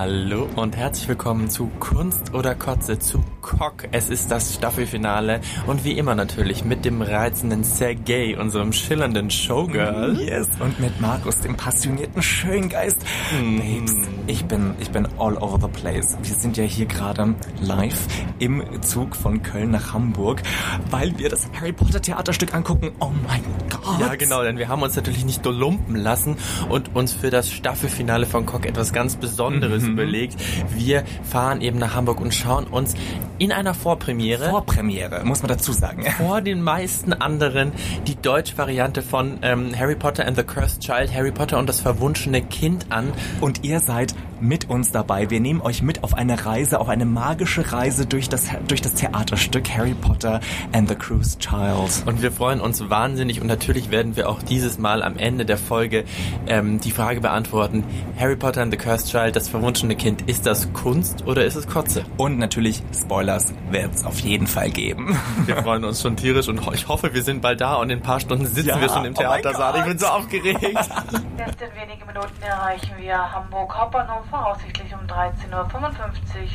Hallo 0.00 0.46
und 0.54 0.76
herzlich 0.76 1.08
willkommen 1.08 1.50
zu 1.50 1.72
Kunst 1.80 2.32
oder 2.32 2.54
Kotze, 2.54 3.00
zu 3.00 3.20
Cock. 3.40 3.88
Es 3.90 4.10
ist 4.10 4.30
das 4.30 4.54
Staffelfinale 4.54 5.40
und 5.66 5.82
wie 5.82 5.98
immer 5.98 6.14
natürlich 6.14 6.64
mit 6.64 6.84
dem 6.84 7.02
reizenden 7.02 7.64
Sergei, 7.64 8.38
unserem 8.38 8.72
schillernden 8.72 9.28
Showgirl. 9.28 10.20
Yes, 10.20 10.46
und 10.60 10.78
mit 10.78 11.00
Markus, 11.00 11.40
dem 11.40 11.56
passionierten 11.56 12.22
Schöngeist. 12.22 12.98
Mm. 13.42 13.58
Babes, 13.58 13.96
ich 14.28 14.44
bin, 14.44 14.74
ich 14.78 14.90
bin 14.90 15.08
all 15.18 15.36
over 15.38 15.58
the 15.60 15.80
place. 15.80 16.16
Wir 16.22 16.36
sind 16.36 16.56
ja 16.56 16.62
hier 16.62 16.86
gerade 16.86 17.34
live 17.60 18.06
im 18.38 18.62
Zug 18.82 19.16
von 19.16 19.42
Köln 19.42 19.72
nach 19.72 19.94
Hamburg, 19.94 20.44
weil 20.90 21.18
wir 21.18 21.28
das 21.28 21.50
Harry 21.58 21.72
Potter 21.72 22.00
Theaterstück 22.00 22.54
angucken. 22.54 22.92
Oh 23.00 23.10
mein 23.26 23.42
Gott. 23.68 23.98
Ja, 23.98 24.14
genau, 24.14 24.44
denn 24.44 24.58
wir 24.58 24.68
haben 24.68 24.82
uns 24.82 24.94
natürlich 24.94 25.24
nicht 25.24 25.44
nur 25.44 25.54
lumpen 25.54 25.96
lassen 25.96 26.36
und 26.68 26.94
uns 26.94 27.12
für 27.12 27.30
das 27.30 27.50
Staffelfinale 27.50 28.26
von 28.26 28.46
Cock 28.46 28.64
etwas 28.64 28.92
ganz 28.92 29.16
Besonderes 29.16 29.87
mhm. 29.88 29.94
überlegt. 29.94 30.36
Wir 30.74 31.04
fahren 31.22 31.60
eben 31.60 31.78
nach 31.78 31.94
Hamburg 31.94 32.20
und 32.20 32.34
schauen 32.34 32.66
uns 32.66 32.94
in 33.38 33.52
einer 33.52 33.74
Vorpremiere. 33.74 34.50
Vorpremiere, 34.50 35.24
muss 35.24 35.42
man 35.42 35.48
dazu 35.48 35.72
sagen. 35.72 36.04
Vor 36.18 36.40
den 36.40 36.62
meisten 36.62 37.12
anderen 37.12 37.72
die 38.06 38.16
deutsche 38.16 38.58
Variante 38.58 39.02
von 39.02 39.38
ähm, 39.42 39.78
Harry 39.78 39.96
Potter 39.96 40.26
and 40.26 40.36
the 40.36 40.42
Cursed 40.42 40.80
Child, 40.80 41.12
Harry 41.14 41.32
Potter 41.32 41.58
und 41.58 41.68
das 41.68 41.80
verwunschene 41.80 42.42
Kind 42.42 42.86
an. 42.90 43.12
Und 43.40 43.64
ihr 43.64 43.80
seid 43.80 44.14
mit 44.40 44.68
uns 44.70 44.92
dabei. 44.92 45.30
Wir 45.30 45.40
nehmen 45.40 45.60
euch 45.60 45.82
mit 45.82 46.04
auf 46.04 46.14
eine 46.14 46.46
Reise, 46.46 46.80
auf 46.80 46.88
eine 46.88 47.04
magische 47.04 47.72
Reise 47.72 48.06
durch 48.06 48.28
das, 48.28 48.48
durch 48.66 48.80
das 48.80 48.94
Theaterstück 48.94 49.68
Harry 49.70 49.94
Potter 49.94 50.40
and 50.72 50.88
the 50.88 50.94
Cursed 50.94 51.40
Child. 51.40 52.06
Und 52.06 52.22
wir 52.22 52.32
freuen 52.32 52.60
uns 52.60 52.88
wahnsinnig 52.88 53.40
und 53.40 53.46
natürlich 53.46 53.90
werden 53.90 54.16
wir 54.16 54.28
auch 54.28 54.42
dieses 54.42 54.78
Mal 54.78 55.02
am 55.02 55.16
Ende 55.16 55.44
der 55.44 55.58
Folge 55.58 56.04
ähm, 56.46 56.80
die 56.80 56.90
Frage 56.90 57.20
beantworten, 57.20 57.84
Harry 58.18 58.36
Potter 58.36 58.62
and 58.62 58.72
the 58.72 58.78
Cursed 58.78 59.10
Child, 59.10 59.36
das 59.36 59.48
verwunschene 59.48 59.77
Kind, 59.86 60.28
ist 60.28 60.46
das 60.46 60.72
Kunst 60.72 61.26
oder 61.26 61.44
ist 61.44 61.54
es 61.54 61.68
Kotze? 61.68 62.04
Und 62.16 62.38
natürlich 62.38 62.82
Spoilers 62.92 63.52
wird 63.70 63.94
es 63.94 64.04
auf 64.04 64.18
jeden 64.20 64.46
Fall 64.46 64.70
geben. 64.70 65.16
Wir 65.46 65.62
freuen 65.62 65.84
uns 65.84 66.02
schon 66.02 66.16
tierisch 66.16 66.48
und 66.48 66.60
ich 66.74 66.88
hoffe, 66.88 67.14
wir 67.14 67.22
sind 67.22 67.40
bald 67.40 67.60
da 67.60 67.74
und 67.76 67.90
in 67.90 67.98
ein 67.98 68.02
paar 68.02 68.18
Stunden 68.18 68.46
sitzen 68.46 68.68
ja, 68.68 68.80
wir 68.80 68.88
schon 68.88 69.04
im 69.04 69.14
Theatersaal. 69.14 69.74
Oh 69.76 69.78
ich 69.78 69.84
bin 69.84 69.98
so 69.98 70.06
aufgeregt. 70.06 70.60
Jetzt 70.62 71.62
in 71.62 71.80
wenigen 71.80 72.06
Minuten 72.06 72.42
erreichen 72.42 72.90
wir 72.98 73.16
Hamburg 73.16 73.74
Hauptbahnhof 73.74 74.26
voraussichtlich 74.28 74.92
um 74.92 75.06
13.55 75.06 75.52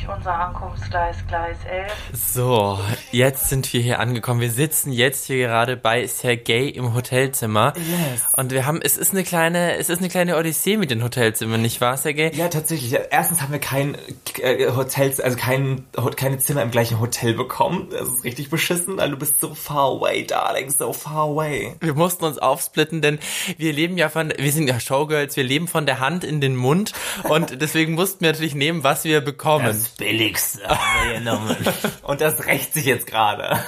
Uhr. 0.06 0.14
Unser 0.16 0.34
Ankunftsgleis 0.34 1.16
Gleis 1.26 1.56
11. 1.70 1.92
So, 2.12 2.78
jetzt 3.10 3.48
sind 3.48 3.72
wir 3.72 3.80
hier 3.80 4.00
angekommen. 4.00 4.40
Wir 4.40 4.50
sitzen 4.50 4.92
jetzt 4.92 5.26
hier 5.26 5.38
gerade 5.38 5.76
bei 5.76 6.06
Sergei 6.06 6.66
im 6.66 6.94
Hotelzimmer. 6.94 7.72
Yes. 7.76 8.22
Und 8.36 8.52
wir 8.52 8.66
haben, 8.66 8.80
es 8.82 8.96
ist 8.96 9.12
eine 9.12 9.24
kleine, 9.24 9.76
es 9.76 9.88
ist 9.88 9.98
eine 9.98 10.08
kleine 10.08 10.36
Odyssee 10.36 10.76
mit 10.76 10.90
den 10.90 11.02
Hotelzimmern, 11.02 11.62
nicht 11.62 11.80
wahr, 11.80 11.96
Sergei? 11.96 12.30
Ja, 12.34 12.48
tatsächlich. 12.48 12.98
Erstens 13.10 13.40
haben 13.42 13.52
wir 13.52 13.58
kein 13.58 13.96
äh, 14.40 14.70
Hotels, 14.70 15.20
also 15.20 15.36
kein, 15.36 15.84
keine 16.16 16.38
Zimmer 16.38 16.62
im 16.62 16.70
gleichen 16.70 17.00
Hotel 17.00 17.34
bekommen. 17.34 17.88
Das 17.90 18.08
ist 18.08 18.24
richtig 18.24 18.50
beschissen, 18.50 18.96
weil 18.96 19.10
du 19.10 19.16
bist 19.16 19.40
so 19.40 19.54
far 19.54 19.90
away, 19.90 20.24
darling, 20.24 20.70
so 20.70 20.92
far 20.92 21.28
away. 21.28 21.74
Wir 21.80 21.94
mussten 21.94 22.24
uns 22.24 22.38
aufsplitten, 22.38 23.02
denn 23.02 23.18
wir 23.56 23.72
leben 23.72 23.96
ja 23.98 24.08
von, 24.08 24.32
wir 24.36 24.52
sind 24.52 24.68
ja 24.68 24.80
Showgirls, 24.80 25.36
wir 25.36 25.44
leben 25.44 25.68
von 25.68 25.86
der 25.86 26.00
Hand 26.00 26.24
in 26.24 26.40
den 26.40 26.56
Mund 26.56 26.92
und 27.24 27.60
deswegen 27.60 27.94
mussten 27.94 28.22
wir 28.22 28.32
natürlich 28.32 28.54
nehmen, 28.54 28.84
was 28.84 29.04
wir 29.04 29.20
bekommen. 29.20 29.66
Das 29.66 29.88
Billigste 29.90 30.68
haben 30.68 31.08
wir 31.08 31.18
genommen. 31.18 31.56
und 32.02 32.20
das 32.20 32.46
rächt 32.46 32.74
sich 32.74 32.84
jetzt 32.84 33.06
gerade. 33.06 33.58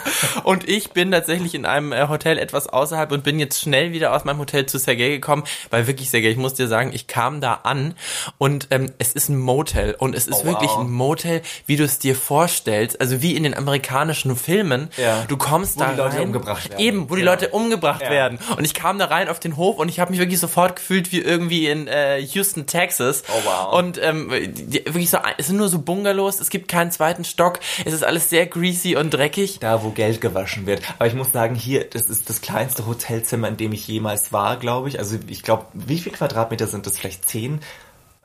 Und 0.45 0.69
ich 0.69 0.91
bin 0.91 1.11
tatsächlich 1.11 1.55
in 1.55 1.67
einem 1.67 1.93
äh, 1.93 2.09
Hotel 2.09 2.39
etwas 2.39 2.69
außerhalb 2.69 3.13
und 3.13 3.25
bin 3.25 3.39
jetzt 3.39 3.61
schnell 3.61 3.93
wieder 3.93 4.15
aus 4.15 4.25
meinem 4.25 4.39
Hotel 4.39 4.67
zu 4.67 4.79
Sergei 4.79 5.09
gekommen, 5.09 5.45
weil 5.71 5.87
wirklich, 5.87 6.11
Sergei, 6.11 6.31
ich 6.31 6.37
muss 6.37 6.55
dir 6.55 6.69
sagen, 6.69 6.91
ich 6.93 7.07
kam 7.07 7.41
da 7.41 7.61
an 7.63 7.95
und 8.39 8.69
ähm, 8.71 8.93
es 8.99 9.13
ist 9.13 9.26
ein 9.29 9.39
Motel 9.39 9.95
und 9.99 10.15
es 10.15 10.27
ist 10.27 10.43
oh, 10.43 10.45
wirklich 10.45 10.71
wow. 10.71 10.81
ein 10.81 10.91
Motel, 10.91 11.43
wie 11.67 11.77
du 11.77 11.85
es 11.85 11.99
dir 11.99 12.15
vorstellst, 12.15 13.01
also 13.01 13.23
wie 13.23 13.35
in 13.35 13.43
den 13.43 13.57
amerikanischen 13.57 14.37
Filmen. 14.37 14.89
Ja. 14.97 15.25
Du 15.29 15.37
kommst 15.37 15.77
wo 15.77 15.81
da 15.81 15.91
die 15.91 15.97
Leute 15.97 16.17
rein, 16.17 16.23
umgebracht 16.23 16.71
werden. 16.71 16.81
Eben, 16.81 17.11
wo 17.11 17.15
die 17.15 17.23
ja. 17.23 17.31
Leute 17.31 17.49
umgebracht 17.49 18.03
ja. 18.03 18.11
werden. 18.11 18.39
Und 18.57 18.65
ich 18.65 18.75
kam 18.75 18.99
da 18.99 19.07
rein 19.07 19.29
auf 19.29 19.41
den 19.41 19.57
Hof 19.57 19.79
und 19.79 19.89
ich 19.89 20.01
habe 20.01 20.11
mich 20.11 20.21
wirklich 20.21 20.41
sofort 20.41 20.77
gefühlt 20.77 21.13
wie 21.13 21.21
irgendwie 21.21 21.69
in 21.69 21.87
äh, 21.89 22.19
Houston, 22.21 22.67
Texas. 22.67 23.25
Oh 23.29 23.41
wow. 23.45 23.79
Und 23.79 24.03
ähm, 24.03 24.31
die, 24.31 24.85
wirklich 24.87 25.11
so, 25.11 25.19
es 25.39 25.47
sind 25.47 25.57
nur 25.57 25.69
so 25.69 25.79
Bungalows, 25.79 26.41
es 26.41 26.51
gibt 26.51 26.69
keinen 26.69 26.91
zweiten 26.91 27.25
Stock, 27.25 27.61
es 27.85 27.93
ist 27.93 28.05
alles 28.05 28.31
sehr 28.31 28.47
greasy 28.47 28.97
und 28.97 29.13
dreckig. 29.13 29.59
Da, 29.61 29.83
wo 29.83 29.91
Geld 29.91 30.21
gewaschen 30.21 30.67
wird. 30.67 30.83
Aber 30.99 31.07
ich 31.07 31.15
muss 31.15 31.33
sagen, 31.33 31.55
hier, 31.55 31.85
das 31.85 32.07
ist 32.07 32.29
das 32.29 32.41
kleinste 32.41 32.87
Hotelzimmer, 32.87 33.49
in 33.49 33.57
dem 33.57 33.73
ich 33.73 33.87
jemals 33.87 34.33
war, 34.33 34.57
glaube 34.57 34.89
ich. 34.89 34.99
Also 34.99 35.17
ich 35.27 35.43
glaube, 35.43 35.67
wie 35.73 35.99
viel 35.99 36.13
Quadratmeter 36.13 36.67
sind 36.67 36.87
das? 36.87 36.99
Vielleicht 36.99 37.29
zehn? 37.29 37.61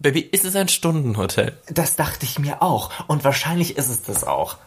Baby, 0.02 0.22
ist 0.22 0.46
es 0.46 0.56
ein 0.56 0.68
Stundenhotel? 0.68 1.54
Das 1.70 1.96
dachte 1.96 2.26
ich 2.26 2.40
mir 2.40 2.64
auch. 2.64 2.90
Und 3.08 3.24
wahrscheinlich 3.24 3.78
ist 3.78 3.90
es 3.90 4.02
das 4.02 4.24
auch. 4.24 4.58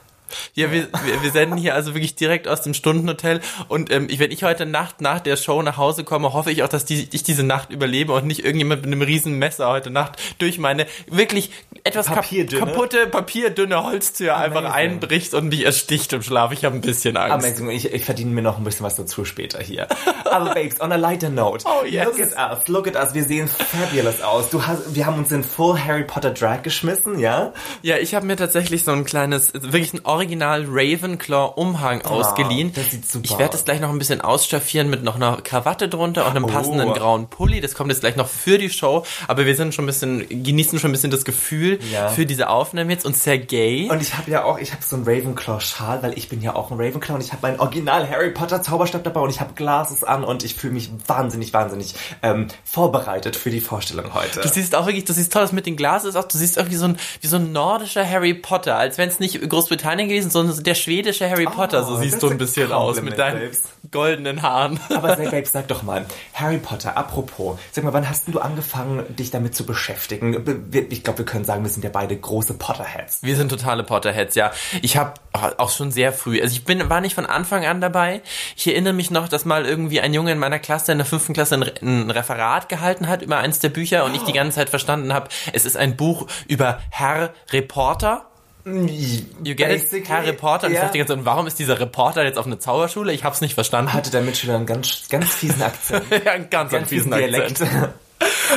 Ja, 0.54 0.70
wir, 0.72 0.88
wir, 1.22 1.30
senden 1.30 1.58
hier 1.58 1.74
also 1.74 1.94
wirklich 1.94 2.14
direkt 2.14 2.48
aus 2.48 2.62
dem 2.62 2.74
Stundenhotel 2.74 3.40
und 3.68 3.90
ähm, 3.92 4.08
wenn 4.18 4.30
ich 4.30 4.44
heute 4.44 4.66
Nacht 4.66 5.00
nach 5.00 5.20
der 5.20 5.36
Show 5.36 5.62
nach 5.62 5.76
Hause 5.76 6.04
komme, 6.04 6.32
hoffe 6.32 6.50
ich 6.50 6.62
auch, 6.62 6.68
dass 6.68 6.84
die, 6.84 7.08
ich 7.12 7.22
diese 7.22 7.42
Nacht 7.42 7.70
überlebe 7.70 8.12
und 8.12 8.26
nicht 8.26 8.44
irgendjemand 8.44 8.82
mit 8.82 8.92
einem 8.92 9.02
riesen 9.02 9.38
Messer 9.38 9.68
heute 9.68 9.90
Nacht 9.90 10.20
durch 10.38 10.58
meine 10.58 10.86
wirklich 11.08 11.50
etwas 11.84 12.06
papierdünne. 12.06 12.66
kaputte, 12.66 13.06
papierdünne 13.06 13.84
Holztür 13.84 14.36
Amazing. 14.36 14.56
einfach 14.56 14.74
einbricht 14.74 15.34
und 15.34 15.48
mich 15.48 15.64
ersticht 15.64 16.12
im 16.12 16.22
Schlaf. 16.22 16.52
Ich 16.52 16.64
habe 16.64 16.74
ein 16.74 16.80
bisschen 16.80 17.16
Angst. 17.16 17.46
Amazing. 17.46 17.70
Ich, 17.70 17.92
ich 17.92 18.04
verdiene 18.04 18.30
mir 18.30 18.42
noch 18.42 18.58
ein 18.58 18.64
bisschen 18.64 18.84
was 18.84 18.96
dazu 18.96 19.24
später 19.24 19.62
hier. 19.62 19.88
Aber 20.24 20.54
Babes, 20.54 20.80
on 20.80 20.92
a 20.92 20.96
lighter 20.96 21.28
note. 21.28 21.64
Oh 21.66 21.84
yes. 21.84 22.06
Look 22.06 22.20
at 22.20 22.58
us, 22.58 22.68
look 22.68 22.88
at 22.88 22.96
us. 22.96 23.14
Wir 23.14 23.24
sehen 23.24 23.48
fabulous 23.48 24.20
aus. 24.22 24.50
Du 24.50 24.66
hast, 24.66 24.94
wir 24.94 25.06
haben 25.06 25.18
uns 25.18 25.32
in 25.32 25.44
Full 25.44 25.78
Harry 25.78 26.04
Potter 26.04 26.30
Drag 26.30 26.62
geschmissen, 26.62 27.18
ja? 27.18 27.52
Ja, 27.82 27.98
ich 27.98 28.14
habe 28.14 28.26
mir 28.26 28.36
tatsächlich 28.36 28.84
so 28.84 28.92
ein 28.92 29.04
kleines, 29.04 29.52
wirklich 29.52 29.92
ein 29.92 30.04
Original 30.14 30.64
Ravenclaw-Umhang 30.68 32.02
oh, 32.04 32.08
ausgeliehen. 32.08 32.72
Das 32.72 32.90
sieht 32.90 33.10
super 33.10 33.24
Ich 33.24 33.38
werde 33.38 33.52
das 33.52 33.64
gleich 33.64 33.80
noch 33.80 33.90
ein 33.90 33.98
bisschen 33.98 34.20
ausstaffieren 34.20 34.88
mit 34.88 35.02
noch 35.02 35.16
einer 35.16 35.38
Krawatte 35.42 35.88
drunter 35.88 36.26
und 36.26 36.36
einem 36.36 36.46
passenden 36.46 36.88
oh. 36.88 36.92
grauen 36.92 37.26
Pulli. 37.26 37.60
Das 37.60 37.74
kommt 37.74 37.90
jetzt 37.90 38.00
gleich 38.00 38.14
noch 38.14 38.28
für 38.28 38.58
die 38.58 38.70
Show, 38.70 39.04
aber 39.26 39.44
wir 39.44 39.56
sind 39.56 39.74
schon 39.74 39.84
ein 39.84 39.86
bisschen, 39.86 40.28
genießen 40.28 40.78
schon 40.78 40.90
ein 40.90 40.92
bisschen 40.92 41.10
das 41.10 41.24
Gefühl 41.24 41.80
ja. 41.92 42.08
für 42.08 42.26
diese 42.26 42.48
Aufnahme 42.48 42.92
jetzt 42.92 43.04
und 43.04 43.16
sehr 43.16 43.38
gay. 43.38 43.88
Und 43.90 44.00
ich 44.00 44.16
habe 44.16 44.30
ja 44.30 44.44
auch, 44.44 44.58
ich 44.58 44.72
habe 44.72 44.82
so 44.84 44.94
einen 44.94 45.04
Ravenclaw-Schal, 45.04 46.02
weil 46.02 46.16
ich 46.16 46.28
bin 46.28 46.40
ja 46.42 46.54
auch 46.54 46.70
ein 46.70 46.80
Ravenclaw 46.80 47.16
und 47.16 47.24
ich 47.24 47.32
habe 47.32 47.42
meinen 47.42 47.58
Original 47.58 48.08
Harry 48.08 48.30
Potter 48.30 48.62
Zauberstab 48.62 49.02
dabei 49.02 49.20
und 49.20 49.30
ich 49.30 49.40
habe 49.40 49.54
Glases 49.54 50.04
an 50.04 50.22
und 50.22 50.44
ich 50.44 50.54
fühle 50.54 50.74
mich 50.74 50.90
wahnsinnig, 51.06 51.52
wahnsinnig 51.52 51.94
ähm, 52.22 52.46
vorbereitet 52.64 53.34
für 53.34 53.50
die 53.50 53.60
Vorstellung 53.60 54.14
heute. 54.14 54.40
Du 54.40 54.48
siehst 54.48 54.74
auch 54.74 54.86
wirklich, 54.86 55.04
du 55.04 55.12
siehst 55.12 55.32
toll, 55.32 55.42
dass 55.42 55.52
mit 55.52 55.66
den 55.66 55.76
Glases 55.76 56.14
auch, 56.14 56.24
du 56.24 56.38
siehst 56.38 56.56
irgendwie 56.56 56.76
so 56.76 56.86
ein, 56.86 56.96
wie 57.20 57.26
so 57.26 57.36
ein 57.36 57.52
nordischer 57.52 58.08
Harry 58.08 58.34
Potter, 58.34 58.76
als 58.76 58.98
wenn 58.98 59.08
es 59.08 59.18
nicht 59.20 59.40
Großbritannien 59.48 60.03
gewesen, 60.08 60.30
sondern 60.30 60.54
so 60.54 60.62
der 60.62 60.74
schwedische 60.74 61.28
Harry 61.28 61.46
Potter, 61.46 61.82
oh, 61.82 61.94
so 61.94 61.96
siehst 61.96 62.22
du 62.22 62.30
ein 62.30 62.38
bisschen 62.38 62.72
aus 62.72 63.00
mit 63.02 63.18
deinen 63.18 63.40
Babes. 63.40 63.62
goldenen 63.90 64.42
Haaren. 64.42 64.80
Aber 64.90 65.16
say, 65.16 65.28
Babes, 65.30 65.52
sag 65.52 65.68
doch 65.68 65.82
mal, 65.82 66.06
Harry 66.34 66.58
Potter, 66.58 66.96
apropos, 66.96 67.58
sag 67.72 67.84
mal, 67.84 67.92
wann 67.92 68.08
hast 68.08 68.28
du 68.28 68.38
angefangen, 68.40 69.04
dich 69.16 69.30
damit 69.30 69.54
zu 69.54 69.64
beschäftigen? 69.66 70.44
Ich 70.90 71.04
glaube, 71.04 71.20
wir 71.20 71.24
können 71.24 71.44
sagen, 71.44 71.62
wir 71.62 71.70
sind 71.70 71.84
ja 71.84 71.90
beide 71.90 72.16
große 72.16 72.54
Potterheads. 72.54 73.22
Wir 73.22 73.36
sind 73.36 73.48
totale 73.48 73.84
Potterheads, 73.84 74.34
ja. 74.34 74.52
Ich 74.82 74.96
habe 74.96 75.14
auch 75.32 75.70
schon 75.70 75.90
sehr 75.90 76.12
früh, 76.12 76.40
also 76.40 76.52
ich 76.52 76.64
bin, 76.64 76.88
war 76.88 77.00
nicht 77.00 77.14
von 77.14 77.26
Anfang 77.26 77.64
an 77.64 77.80
dabei. 77.80 78.22
Ich 78.56 78.66
erinnere 78.66 78.92
mich 78.92 79.10
noch, 79.10 79.28
dass 79.28 79.44
mal 79.44 79.66
irgendwie 79.66 80.00
ein 80.00 80.14
Junge 80.14 80.32
in 80.32 80.38
meiner 80.38 80.58
Klasse, 80.58 80.92
in 80.92 80.98
der 80.98 81.06
fünften 81.06 81.32
Klasse, 81.32 81.56
ein, 81.56 81.62
ein 81.82 82.10
Referat 82.10 82.68
gehalten 82.68 83.08
hat 83.08 83.22
über 83.22 83.38
eins 83.38 83.58
der 83.58 83.68
Bücher 83.68 84.04
und 84.04 84.14
ich 84.14 84.22
die 84.22 84.32
ganze 84.32 84.56
Zeit 84.56 84.70
verstanden 84.70 85.12
habe, 85.12 85.28
es 85.52 85.64
ist 85.64 85.76
ein 85.76 85.96
Buch 85.96 86.26
über 86.48 86.80
Herr 86.90 87.32
Reporter 87.52 88.26
You 88.66 89.54
get 89.54 89.92
it? 89.92 90.08
Herr 90.08 90.26
Reporter. 90.26 90.68
Und 90.68 90.72
ja. 90.72 90.80
ich 90.80 90.84
dachte 90.86 90.98
ganz, 90.98 91.24
warum 91.26 91.46
ist 91.46 91.58
dieser 91.58 91.78
Reporter 91.78 92.24
jetzt 92.24 92.38
auf 92.38 92.46
eine 92.46 92.58
Zauberschule? 92.58 93.12
Ich 93.12 93.22
hab's 93.22 93.42
nicht 93.42 93.54
verstanden. 93.54 93.92
Hatte 93.92 94.10
der 94.10 94.22
Mitschüler 94.22 94.56
einen 94.56 94.64
ganz, 94.64 95.06
ganz 95.10 95.34
fiesen 95.34 95.62
Akzent. 95.62 96.04
ja, 96.24 96.32
einen 96.32 96.48
ganz, 96.48 96.72
ganz 96.72 96.88
fiesen, 96.88 97.12
fiesen 97.12 97.34
Akzent. 97.34 97.94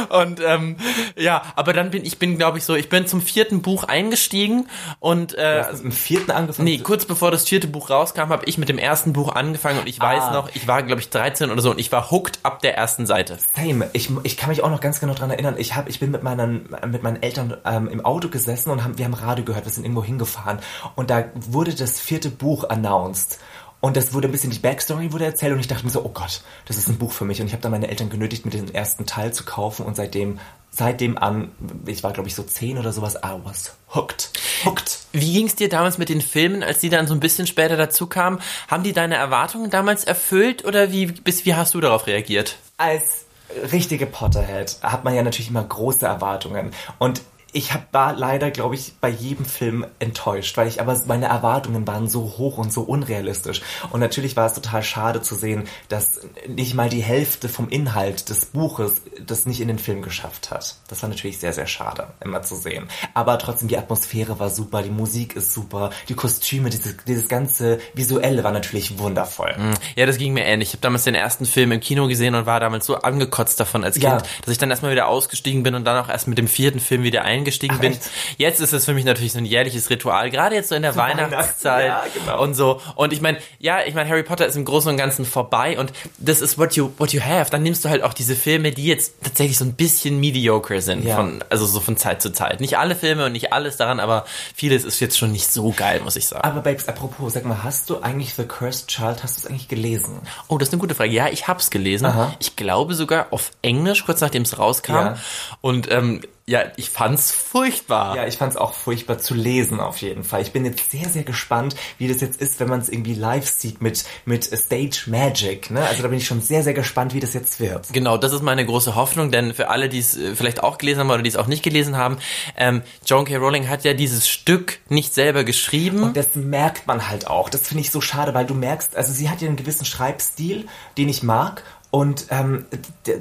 Und 0.09 0.39
ähm, 0.45 0.77
ja, 1.15 1.41
aber 1.55 1.73
dann 1.73 1.91
bin 1.91 2.05
ich 2.05 2.19
bin 2.19 2.37
glaube 2.37 2.57
ich 2.57 2.65
so, 2.65 2.75
ich 2.75 2.89
bin 2.89 3.07
zum 3.07 3.21
vierten 3.21 3.61
Buch 3.61 3.83
eingestiegen 3.83 4.67
und 4.99 5.35
äh, 5.35 5.69
im 5.69 5.91
vierten 5.91 6.31
angefangen. 6.31 6.65
Nee, 6.65 6.79
kurz 6.79 7.05
bevor 7.05 7.31
das 7.31 7.47
vierte 7.47 7.67
Buch 7.67 7.89
rauskam, 7.89 8.29
habe 8.29 8.45
ich 8.45 8.57
mit 8.57 8.69
dem 8.69 8.77
ersten 8.77 9.13
Buch 9.13 9.33
angefangen 9.33 9.79
und 9.79 9.87
ich 9.87 9.99
weiß 9.99 10.23
ah. 10.23 10.33
noch, 10.33 10.49
ich 10.55 10.67
war 10.67 10.83
glaube 10.83 11.01
ich 11.01 11.09
13 11.09 11.51
oder 11.51 11.61
so 11.61 11.71
und 11.71 11.79
ich 11.79 11.91
war 11.91 12.11
hooked 12.11 12.39
ab 12.43 12.61
der 12.61 12.75
ersten 12.75 13.05
Seite. 13.05 13.37
Same. 13.55 13.89
Ich, 13.93 14.09
ich 14.23 14.37
kann 14.37 14.49
mich 14.49 14.63
auch 14.63 14.69
noch 14.69 14.81
ganz 14.81 14.99
genau 14.99 15.13
dran 15.13 15.31
erinnern. 15.31 15.55
Ich 15.57 15.75
habe 15.75 15.89
ich 15.89 15.99
bin 15.99 16.11
mit 16.11 16.23
meinen 16.23 16.69
mit 16.87 17.03
meinen 17.03 17.21
Eltern 17.21 17.57
ähm, 17.65 17.87
im 17.89 18.03
Auto 18.03 18.29
gesessen 18.29 18.71
und 18.71 18.83
haben 18.83 18.97
wir 18.97 19.05
haben 19.05 19.13
Radio 19.13 19.45
gehört, 19.45 19.65
wir 19.65 19.71
sind 19.71 19.83
irgendwo 19.83 20.03
hingefahren 20.03 20.59
und 20.95 21.09
da 21.09 21.25
wurde 21.35 21.73
das 21.73 21.99
vierte 21.99 22.29
Buch 22.29 22.69
announced. 22.69 23.39
Und 23.79 23.95
das 23.95 24.13
wurde 24.13 24.27
ein 24.27 24.31
bisschen 24.31 24.49
die 24.49 24.59
Backstory 24.59 25.11
wurde 25.13 25.25
erzählt 25.25 25.53
und 25.53 25.59
ich 25.59 25.67
dachte 25.67 25.85
mir 25.85 25.91
so, 25.91 26.03
oh 26.03 26.09
Gott, 26.09 26.41
das 26.65 26.77
ist 26.77 26.89
ein 26.89 26.97
Buch 26.97 27.11
für 27.11 27.25
mich. 27.25 27.39
Und 27.41 27.47
ich 27.47 27.53
habe 27.53 27.61
dann 27.61 27.71
meine 27.71 27.87
Eltern 27.87 28.09
genötigt, 28.09 28.45
mir 28.45 28.51
den 28.51 28.73
ersten 28.73 29.05
Teil 29.05 29.33
zu 29.33 29.45
kaufen 29.45 29.85
und 29.85 29.95
seitdem, 29.95 30.39
seitdem 30.71 31.17
an, 31.17 31.51
ich 31.85 32.03
war 32.03 32.11
glaube 32.11 32.27
ich 32.27 32.35
so 32.35 32.43
zehn 32.43 32.79
oder 32.79 32.91
sowas, 32.91 33.15
I 33.15 33.35
was 33.43 33.75
hooked. 33.93 34.31
Hooked. 34.65 34.99
Wie 35.13 35.33
ging 35.33 35.45
es 35.45 35.55
dir 35.55 35.69
damals 35.69 35.99
mit 35.99 36.09
den 36.09 36.21
Filmen, 36.21 36.63
als 36.63 36.79
die 36.79 36.89
dann 36.89 37.05
so 37.05 37.13
ein 37.13 37.19
bisschen 37.19 37.45
später 37.45 37.77
dazu 37.77 38.07
kamen? 38.07 38.39
Haben 38.67 38.83
die 38.83 38.93
deine 38.93 39.15
Erwartungen 39.15 39.69
damals 39.69 40.03
erfüllt 40.03 40.65
oder 40.65 40.91
wie, 40.91 41.05
bis, 41.05 41.45
wie 41.45 41.53
hast 41.53 41.75
du 41.75 41.79
darauf 41.79 42.07
reagiert? 42.07 42.57
Als 42.77 43.25
richtige 43.71 44.07
Potterhead 44.07 44.77
hat 44.81 45.03
man 45.03 45.13
ja 45.15 45.21
natürlich 45.21 45.49
immer 45.49 45.63
große 45.63 46.05
Erwartungen. 46.05 46.71
Und 46.97 47.21
ich 47.57 47.73
hab, 47.73 47.91
war 47.91 48.13
leider, 48.13 48.51
glaube 48.51 48.75
ich, 48.75 48.93
bei 49.01 49.09
jedem 49.09 49.43
Film 49.43 49.83
enttäuscht, 49.97 50.55
weil 50.57 50.67
ich 50.67 50.79
aber 50.79 50.95
meine 51.07 51.25
Erwartungen 51.25 51.87
waren 51.87 52.07
so 52.07 52.35
hoch 52.37 52.59
und 52.59 52.71
so 52.71 52.81
unrealistisch. 52.81 53.61
Und 53.91 53.99
natürlich 53.99 54.35
war 54.35 54.45
es 54.45 54.53
total 54.53 54.83
schade 54.83 55.23
zu 55.23 55.33
sehen, 55.33 55.63
dass 55.89 56.19
nicht 56.47 56.75
mal 56.75 56.87
die 56.87 57.01
Hälfte 57.01 57.49
vom 57.49 57.67
Inhalt 57.69 58.29
des 58.29 58.45
Buches 58.45 59.01
das 59.25 59.47
nicht 59.47 59.59
in 59.59 59.69
den 59.69 59.79
Film 59.79 60.03
geschafft 60.03 60.51
hat. 60.51 60.75
Das 60.87 61.01
war 61.01 61.09
natürlich 61.09 61.39
sehr, 61.39 61.51
sehr 61.51 61.65
schade, 61.65 62.09
immer 62.23 62.43
zu 62.43 62.55
sehen. 62.55 62.87
Aber 63.15 63.39
trotzdem, 63.39 63.69
die 63.69 63.77
Atmosphäre 63.77 64.39
war 64.39 64.51
super, 64.51 64.83
die 64.83 64.91
Musik 64.91 65.35
ist 65.35 65.51
super, 65.51 65.89
die 66.09 66.13
Kostüme, 66.13 66.69
dieses, 66.69 66.95
dieses 67.07 67.27
ganze 67.27 67.79
Visuelle 67.95 68.43
war 68.43 68.51
natürlich 68.51 68.99
wundervoll. 68.99 69.55
Ja, 69.95 70.05
das 70.05 70.19
ging 70.19 70.33
mir 70.33 70.45
ähnlich. 70.45 70.69
Ich 70.69 70.73
habe 70.75 70.81
damals 70.81 71.05
den 71.05 71.15
ersten 71.15 71.47
Film 71.47 71.71
im 71.71 71.79
Kino 71.79 72.07
gesehen 72.07 72.35
und 72.35 72.45
war 72.45 72.59
damals 72.59 72.85
so 72.85 72.97
angekotzt 72.97 73.59
davon 73.59 73.83
als 73.83 73.95
Kind, 73.95 74.03
Ja. 74.05 74.17
dass 74.17 74.51
ich 74.51 74.59
dann 74.59 74.69
erstmal 74.69 74.91
wieder 74.91 75.07
ausgestiegen 75.07 75.63
bin 75.63 75.73
und 75.73 75.85
dann 75.85 75.97
auch 76.05 76.09
erst 76.09 76.27
mit 76.27 76.37
dem 76.37 76.47
vierten 76.47 76.79
Film 76.79 77.01
wieder 77.01 77.23
eingestiegen 77.47 77.75
Ach, 77.77 77.81
bin. 77.81 77.93
echt? 77.93 78.01
Jetzt 78.37 78.59
ist 78.59 78.73
es 78.73 78.85
für 78.85 78.93
mich 78.93 79.05
natürlich 79.05 79.31
so 79.31 79.37
ein 79.39 79.45
jährliches 79.45 79.89
Ritual, 79.89 80.29
gerade 80.29 80.55
jetzt 80.55 80.69
so 80.69 80.75
in 80.75 80.81
der 80.81 80.93
Zur 80.93 81.01
Weihnachtszeit 81.03 81.89
Weihnachts- 81.91 82.15
ja, 82.15 82.21
genau. 82.25 82.43
und 82.43 82.53
so. 82.53 82.81
Und 82.95 83.13
ich 83.13 83.21
meine, 83.21 83.37
ja, 83.59 83.79
ich 83.85 83.93
meine, 83.93 84.09
Harry 84.09 84.23
Potter 84.23 84.45
ist 84.45 84.55
im 84.55 84.65
Großen 84.65 84.91
und 84.91 84.97
Ganzen 84.97 85.25
vorbei 85.25 85.79
und 85.79 85.91
das 86.17 86.41
ist 86.41 86.57
what 86.57 86.75
you 86.75 86.91
what 86.97 87.13
you 87.13 87.21
have. 87.21 87.49
Dann 87.51 87.63
nimmst 87.63 87.85
du 87.85 87.89
halt 87.89 88.03
auch 88.03 88.13
diese 88.13 88.35
Filme, 88.35 88.71
die 88.71 88.85
jetzt 88.85 89.13
tatsächlich 89.23 89.57
so 89.57 89.65
ein 89.65 89.73
bisschen 89.73 90.19
mediocre 90.19 90.81
sind, 90.81 91.05
Ja. 91.05 91.15
von 91.15 91.43
also 91.49 91.65
so 91.65 91.79
von 91.79 91.97
Zeit 91.97 92.21
zu 92.21 92.31
Zeit. 92.31 92.59
Nicht 92.59 92.77
alle 92.77 92.95
Filme 92.95 93.25
und 93.25 93.31
nicht 93.31 93.53
alles 93.53 93.77
daran, 93.77 93.99
aber 93.99 94.25
vieles 94.55 94.83
ist 94.83 94.99
jetzt 94.99 95.17
schon 95.17 95.31
nicht 95.31 95.51
so 95.51 95.71
geil, 95.71 96.01
muss 96.03 96.15
ich 96.15 96.27
sagen. 96.27 96.43
Aber 96.43 96.61
Babes, 96.61 96.87
apropos, 96.87 97.33
sag 97.33 97.45
mal, 97.45 97.63
hast 97.63 97.89
du 97.89 98.01
eigentlich 98.01 98.33
The 98.35 98.43
Cursed 98.45 98.87
Child, 98.89 99.23
hast 99.23 99.37
du 99.37 99.41
es 99.41 99.47
eigentlich 99.47 99.67
gelesen? 99.67 100.19
Oh, 100.47 100.57
das 100.57 100.69
ist 100.69 100.73
eine 100.73 100.79
gute 100.81 100.95
Frage. 100.95 101.11
Ja, 101.11 101.27
ich 101.29 101.47
hab's 101.47 101.69
gelesen. 101.69 102.05
Aha. 102.05 102.33
Ich 102.39 102.55
glaube 102.55 102.93
sogar 102.95 103.27
auf 103.31 103.51
Englisch, 103.61 104.05
kurz 104.05 104.21
nachdem 104.21 104.43
es 104.43 104.57
rauskam. 104.57 104.93
Ja. 104.93 105.17
Und 105.61 105.91
ähm, 105.91 106.21
ja, 106.49 106.63
ich 106.77 106.89
fand's 106.89 107.29
furchtbar. 107.31 108.15
Ja, 108.15 108.25
ich 108.25 108.37
fand 108.37 108.53
es 108.53 108.57
auch 108.57 108.73
furchtbar 108.73 109.17
zu 109.17 109.33
lesen 109.33 109.81
auf 109.81 109.97
jeden 109.97 110.23
Fall. 110.23 110.41
Ich 110.41 110.53
bin 110.53 110.63
jetzt 110.63 110.91
sehr, 110.91 111.09
sehr 111.09 111.23
gespannt, 111.23 111.75
wie 111.97 112.07
das 112.07 112.21
jetzt 112.21 112.41
ist, 112.41 112.61
wenn 112.61 112.69
man 112.69 112.79
es 112.79 112.87
irgendwie 112.87 113.15
live 113.15 113.49
sieht 113.49 113.81
mit, 113.81 114.05
mit 114.23 114.45
Stage 114.45 115.03
Magic. 115.07 115.69
Ne? 115.71 115.85
Also 115.85 116.03
da 116.03 116.07
bin 116.07 116.17
ich 116.17 116.25
schon 116.25 116.41
sehr, 116.41 116.63
sehr 116.63 116.73
gespannt, 116.73 117.13
wie 117.13 117.19
das 117.19 117.33
jetzt 117.33 117.59
wird. 117.59 117.91
Genau, 117.91 118.17
das 118.17 118.31
ist 118.31 118.43
meine 118.43 118.65
große 118.65 118.95
Hoffnung, 118.95 119.29
denn 119.29 119.53
für 119.53 119.69
alle, 119.69 119.89
die 119.89 119.99
es 119.99 120.15
äh, 120.15 120.35
vielleicht 120.35 120.63
auch 120.63 120.77
gelesen 120.77 121.01
haben 121.01 121.09
oder 121.09 121.21
die 121.21 121.27
es 121.27 121.35
auch 121.35 121.47
nicht 121.47 121.63
gelesen 121.63 121.97
haben, 121.97 122.17
ähm, 122.55 122.81
John 123.05 123.25
K. 123.25 123.35
Rowling 123.35 123.67
hat 123.67 123.83
ja 123.83 123.93
dieses 123.93 124.29
Stück 124.29 124.79
nicht 124.87 125.13
selber 125.13 125.43
geschrieben. 125.43 126.01
Und 126.01 126.15
das 126.15 126.35
merkt 126.35 126.87
man 126.87 127.09
halt 127.09 127.27
auch. 127.27 127.49
Das 127.49 127.67
finde 127.67 127.81
ich 127.81 127.91
so 127.91 127.99
schade, 127.99 128.33
weil 128.33 128.45
du 128.45 128.53
merkst, 128.53 128.95
also 128.95 129.11
sie 129.11 129.29
hat 129.29 129.41
ja 129.41 129.49
einen 129.49 129.57
gewissen 129.57 129.83
Schreibstil, 129.83 130.65
den 130.97 131.09
ich 131.09 131.23
mag. 131.23 131.63
Und 131.89 132.25
ähm, 132.31 132.65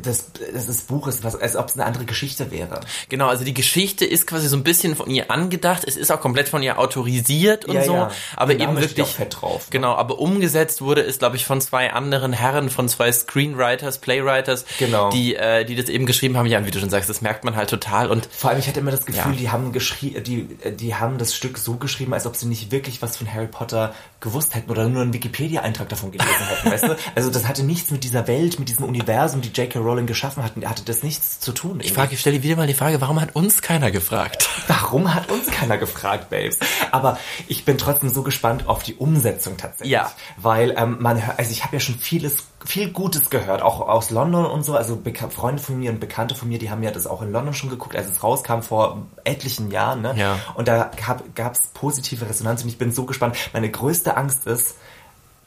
das, 0.03 0.33
das, 0.53 0.67
das 0.67 0.81
Buch 0.83 1.07
ist 1.07 1.23
was, 1.23 1.37
als 1.41 1.55
ob 1.55 1.69
es 1.69 1.75
eine 1.75 1.85
andere 1.87 2.05
Geschichte 2.05 2.51
wäre. 2.51 2.81
Genau, 3.09 3.29
also 3.29 3.45
die 3.45 3.55
Geschichte 3.55 4.05
ist 4.05 4.27
quasi 4.27 4.49
so 4.49 4.57
ein 4.57 4.65
bisschen 4.65 4.97
von 4.97 5.09
ihr 5.09 5.31
angedacht. 5.31 5.85
Es 5.87 5.97
ist 5.97 6.11
auch 6.11 6.21
komplett 6.21 6.49
von 6.49 6.63
ihr 6.65 6.79
autorisiert 6.79 7.65
und 7.67 7.77
Ja, 7.77 7.85
so. 7.85 7.93
ja. 7.95 8.11
Aber 8.35 8.55
eben 8.55 8.77
wirklich. 8.81 9.07
fett 9.07 9.37
drauf, 9.41 9.67
ne? 9.67 9.71
Genau, 9.71 9.95
aber 9.95 10.19
umgesetzt 10.19 10.83
wurde 10.83 11.03
es, 11.03 11.19
glaube 11.21 11.37
ich, 11.37 11.45
von 11.47 11.61
zwei 11.61 11.93
anderen 11.93 12.33
Herren, 12.33 12.69
von 12.69 12.89
zwei 12.89 13.13
Screenwriters, 13.13 13.99
Playwriters, 13.99 14.65
Genau. 14.79 15.11
die, 15.11 15.37
äh, 15.37 15.65
die 15.65 15.77
das 15.77 15.89
eben 15.89 16.05
geschrieben 16.05 16.37
haben. 16.37 16.47
Ja, 16.47 16.67
wie 16.67 16.71
du 16.73 16.81
schon 16.81 16.91
sagst, 16.91 17.09
das 17.09 17.21
merkt 17.23 17.45
man 17.45 17.55
halt 17.55 17.71
total. 17.71 18.11
Und 18.11 18.29
Vor 18.33 18.51
allem, 18.51 18.59
ich 18.59 18.67
hatte 18.67 18.81
immer 18.81 18.91
das 18.91 19.07
Gefühl, 19.07 19.33
Ja. 19.35 19.39
die 19.39 19.51
haben 19.51 19.73
die, 19.73 20.49
die 20.77 20.95
haben 20.97 21.19
das 21.19 21.35
Stück 21.37 21.59
so 21.59 21.75
geschrieben, 21.77 22.13
als 22.15 22.27
ob 22.27 22.35
sie 22.35 22.47
nicht 22.47 22.73
wirklich 22.73 23.01
was 23.01 23.17
von 23.17 23.33
Harry 23.33 23.47
Potter 23.47 23.95
gewusst 24.21 24.55
hätten 24.57 24.71
oder 24.71 24.89
nur 24.89 25.03
einen 25.03 25.13
Wikipedia-Eintrag 25.13 25.89
davon 25.89 26.11
gelesen 26.11 26.35
hätten, 26.49 26.71
weißt 26.73 26.85
du? 26.85 26.97
Also 27.15 27.31
das 27.31 27.47
hatte 27.47 27.63
nichts 27.63 27.91
mit 27.93 28.03
dieser 28.03 28.27
Welt, 28.27 28.56
mit 28.59 28.69
diesem 28.69 28.85
Universum, 28.85 29.41
die 29.41 29.49
J.K. 29.49 29.79
Rowling 29.79 30.07
geschaffen 30.07 30.43
hat, 30.43 30.53
hatte 30.65 30.85
das 30.85 31.03
nichts 31.03 31.41
zu 31.41 31.53
tun. 31.53 31.81
ich 31.83 31.93
frage, 31.93 32.15
ich 32.15 32.21
stelle 32.21 32.43
wieder 32.43 32.57
mal 32.57 32.67
die 32.67 32.75
Frage, 32.75 33.01
warum 33.01 33.21
hat 33.21 33.35
uns 33.37 33.63
keiner 33.63 33.91
gefragt? 33.91 34.49
Warum 34.69 35.15
hat 35.15 35.31
uns 35.31 35.47
keiner 35.47 35.79
gefragt, 35.79 36.31
Babes? 36.31 36.59
Aber 36.91 37.19
ich 37.47 37.65
bin 37.65 37.79
trotzdem 37.79 38.13
so 38.13 38.23
gespannt 38.23 38.69
auf 38.69 38.83
die 38.83 38.95
Umsetzung 38.95 39.57
tatsächlich. 39.57 39.93
Ja. 39.93 40.11
Weil 40.37 40.75
ähm, 40.77 40.97
man 41.01 41.25
hört, 41.25 41.39
also 41.39 41.51
ich 41.51 41.63
habe 41.65 41.77
ja 41.77 41.81
schon 41.81 41.97
vieles, 41.97 42.47
viel 42.65 42.91
Gutes 42.91 43.31
gehört, 43.31 43.63
auch 43.63 43.81
aus 43.81 44.11
London 44.11 44.47
und 44.47 44.65
so. 44.65 44.77
Also 44.77 44.97
Beka 44.97 45.29
Freunde 45.29 45.63
von 45.63 45.79
mir 45.79 45.91
und 45.91 46.01
Bekannte 46.01 46.35
von 46.35 46.49
mir, 46.49 46.59
die 46.59 46.71
haben 46.71 46.83
ja 46.83 46.91
das 46.91 47.07
auch 47.07 47.23
in 47.23 47.33
London 47.33 47.55
schon 47.55 47.71
geguckt, 47.71 47.97
als 47.97 48.11
es 48.11 48.23
rauskam 48.23 48.61
vor 48.61 49.07
etlichen 49.25 49.71
Jahren. 49.71 50.03
Ne? 50.03 50.15
Ja. 50.17 50.39
Und 50.55 50.69
da 50.69 50.91
gab 51.35 51.55
es 51.55 51.69
positive 51.75 52.29
Resonanz 52.29 52.63
und 52.63 52.69
ich 52.69 52.79
bin 52.79 52.93
so 52.93 53.05
gespannt. 53.05 53.37
Meine 53.53 53.71
größte 53.71 54.17
Angst 54.17 54.47
ist, 54.47 54.77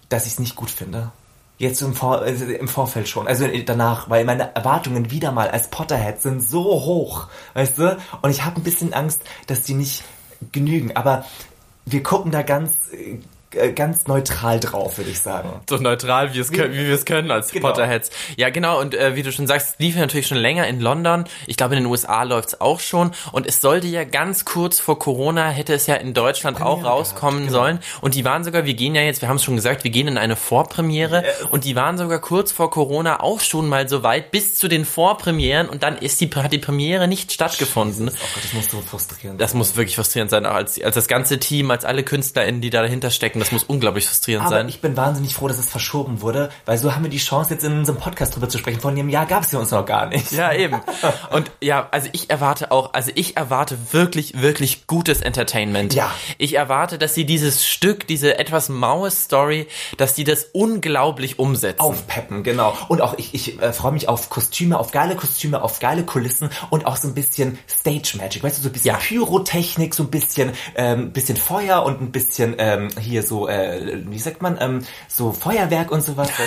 dass 0.10 0.26
ich 0.26 0.34
es 0.34 0.40
nicht 0.40 0.56
gut 0.56 0.70
finde. 0.70 1.12
Jetzt 1.60 1.82
im, 1.82 1.94
Vor 1.94 2.22
also 2.22 2.46
im 2.46 2.70
Vorfeld 2.70 3.10
schon, 3.10 3.28
also 3.28 3.46
danach, 3.66 4.10
weil 4.10 4.24
meine 4.24 4.56
Erwartungen 4.56 5.12
wieder 5.12 5.34
mal 5.34 5.50
als 5.50 5.68
Potterhead 5.68 6.22
sind 6.22 6.42
so 6.42 6.64
hoch, 6.64 7.28
weißt 7.54 7.78
du? 7.78 7.98
Und 8.22 8.30
ich 8.32 8.46
habe 8.46 8.56
ein 8.56 8.64
bisschen 8.64 8.94
Angst, 8.94 9.22
dass 9.48 9.64
die 9.64 9.74
nicht 9.74 10.06
genügen. 10.54 10.96
Aber 10.96 11.26
wir 11.86 12.02
gucken 12.02 12.32
da 12.32 12.44
ganz, 12.44 12.72
äh, 12.94 13.20
ganz 13.76 14.08
neutral 14.08 14.60
drauf, 14.60 14.98
würde 14.98 15.10
ich 15.10 15.20
sagen. 15.20 15.50
So 15.70 15.78
neutral, 15.78 16.34
wie, 16.34 16.40
es 16.40 16.52
können, 16.52 16.74
wie 16.74 16.86
wir 16.86 16.94
es 16.94 17.06
können 17.06 17.32
als 17.32 17.52
Genau. 17.52 17.68
Potterheads. 17.68 18.12
Ja, 18.38 18.50
genau. 18.50 18.80
Und 18.80 18.94
äh, 18.94 19.16
wie 19.16 19.24
du 19.24 19.32
schon 19.32 19.48
sagst, 19.48 19.70
es 19.70 19.80
lief 19.80 19.96
ja 19.96 20.02
natürlich 20.02 20.28
schon 20.28 20.38
länger 20.38 20.68
in 20.68 20.80
London. 20.80 21.26
Ich 21.48 21.58
glaube, 21.58 21.76
in 21.76 21.84
den 21.84 21.92
USA 21.92 22.24
läuft's 22.24 22.62
auch 22.62 22.80
schon. 22.80 23.12
Und 23.32 23.48
es 23.48 23.60
sollte 23.62 23.88
ja 23.88 24.04
ganz 24.04 24.46
kurz 24.46 24.80
vor 24.80 25.00
Corona, 25.00 25.50
hätte 25.50 25.74
es 25.74 25.88
ja 25.88 25.96
in 25.96 26.14
Deutschland 26.14 26.62
auch 26.62 26.76
Premiere 26.76 26.90
rauskommen 26.90 27.40
gehabt, 27.48 27.52
genau. 27.54 27.64
sollen. 27.64 27.80
Und 28.02 28.16
die 28.16 28.26
waren 28.26 28.44
sogar, 28.44 28.66
wir 28.66 28.74
gehen 28.76 28.94
ja 28.96 29.02
jetzt, 29.02 29.22
wir 29.22 29.30
haben 29.30 29.38
es 29.38 29.44
schon 29.44 29.56
gesagt, 29.56 29.84
wir 29.84 29.92
gehen 29.92 30.08
in 30.08 30.18
eine 30.18 30.36
Vorpremiere. 30.36 31.24
Und 31.50 31.66
die 31.66 31.76
waren 31.76 31.98
sogar 31.98 32.20
kurz 32.20 32.52
vor 32.52 32.70
Corona 32.70 33.22
auch 33.22 33.40
schon 33.40 33.68
mal 33.68 33.90
so 33.90 34.04
weit, 34.04 34.32
bis 34.32 34.56
zu 34.56 34.68
den 34.68 34.86
Vorpremieren. 34.86 35.70
Und 35.70 35.82
dann 35.84 35.98
ist 35.98 36.22
die, 36.22 36.30
hat 36.36 36.54
die 36.54 36.60
Premiere 36.60 37.08
nicht 37.08 37.32
stattgefunden. 37.32 38.10
Oh 38.10 38.12
Gott, 38.36 38.44
das 38.44 38.54
muss 38.54 38.70
so 38.70 38.82
frustrierend 38.82 39.42
Das 39.42 39.54
muss 39.54 39.76
wirklich 39.76 39.96
frustrierend 39.96 40.30
sein, 40.30 40.46
auch 40.46 40.54
als, 40.54 40.82
als 40.82 40.96
das 40.96 41.08
ganze 41.08 41.40
Team, 41.40 41.72
als 41.72 41.84
alle 41.86 42.04
KünstlerInnen, 42.04 42.62
die 42.62 42.70
da 42.70 42.82
dahinter 42.82 43.10
stecken. 43.10 43.39
Das 43.40 43.52
muss 43.52 43.64
unglaublich 43.64 44.08
frustrierend 44.08 44.46
Aber 44.46 44.58
sein. 44.58 44.70
ich 44.70 44.82
bin 44.82 44.96
wahnsinnig 44.98 45.34
froh, 45.34 45.48
dass 45.48 45.60
es 45.60 45.68
verschoben 45.68 46.22
wurde, 46.22 46.50
weil 46.66 46.78
so 46.78 46.96
haben 46.96 47.04
wir 47.04 47.10
die 47.10 47.18
Chance, 47.18 47.54
jetzt 47.54 47.64
in 47.64 47.80
unserem 47.80 48.00
Podcast 48.00 48.36
drüber 48.36 48.50
zu 48.50 48.58
sprechen. 48.58 48.80
Vor 48.80 48.92
einem 48.92 49.10
Jahr 49.10 49.26
gab 49.26 49.44
es 49.44 49.52
ja 49.52 49.60
uns 49.60 49.72
noch 49.72 49.86
gar 49.86 50.08
nicht. 50.08 50.32
Ja, 50.32 50.54
eben. 50.54 50.80
Und 51.32 51.52
ja, 51.62 51.88
also 51.92 52.10
ich 52.12 52.30
erwarte 52.30 52.72
auch, 52.72 52.94
also 52.94 53.12
ich 53.16 53.38
erwarte 53.38 53.78
wirklich, 53.92 54.42
wirklich 54.42 54.88
gutes 54.88 55.22
Entertainment. 55.22 55.94
Ja. 55.94 56.12
Ich 56.38 56.56
erwarte, 56.56 56.98
dass 56.98 57.14
sie 57.14 57.26
dieses 57.26 57.66
Stück, 57.66 58.08
diese 58.08 58.38
etwas 58.40 58.70
maue 58.70 59.12
Story, 59.12 59.68
dass 59.98 60.14
die 60.14 60.24
das 60.24 60.48
unglaublich 60.54 61.40
umsetzen. 61.40 61.80
Aufpeppen, 61.82 62.44
genau. 62.44 62.76
Und 62.88 63.02
auch 63.02 63.18
ich, 63.18 63.34
ich 63.34 63.62
äh, 63.62 63.74
freue 63.74 63.92
mich 63.92 64.08
auf 64.10 64.30
Kostüme, 64.30 64.80
auf 64.80 64.92
geile 64.92 65.16
Kostüme, 65.16 65.62
auf 65.62 65.80
geile 65.80 66.04
Kulissen 66.04 66.50
und 66.70 66.86
auch 66.86 66.98
so 66.98 67.08
ein 67.08 67.14
bisschen 67.14 67.58
Stage 67.70 68.14
Magic. 68.18 68.44
Weißt 68.44 68.58
du, 68.58 68.62
so 68.64 68.70
ein 68.70 68.74
bisschen 68.74 68.92
Ja. 68.92 68.98
Pyrotechnik, 68.98 69.94
so 69.94 70.04
ein 70.04 70.10
bisschen, 70.10 70.52
ähm, 70.76 71.12
bisschen 71.12 71.38
Feuer 71.38 71.84
und 71.84 72.02
ein 72.02 72.12
bisschen 72.12 72.56
ähm, 72.58 72.90
hier 73.00 73.24
so, 73.30 73.48
äh, 73.48 74.02
wie 74.08 74.20
sagt 74.20 74.42
man, 74.42 74.58
ähm, 74.60 74.86
so 75.08 75.32
Feuerwerk 75.32 75.92
und 75.92 76.02
sowas? 76.02 76.30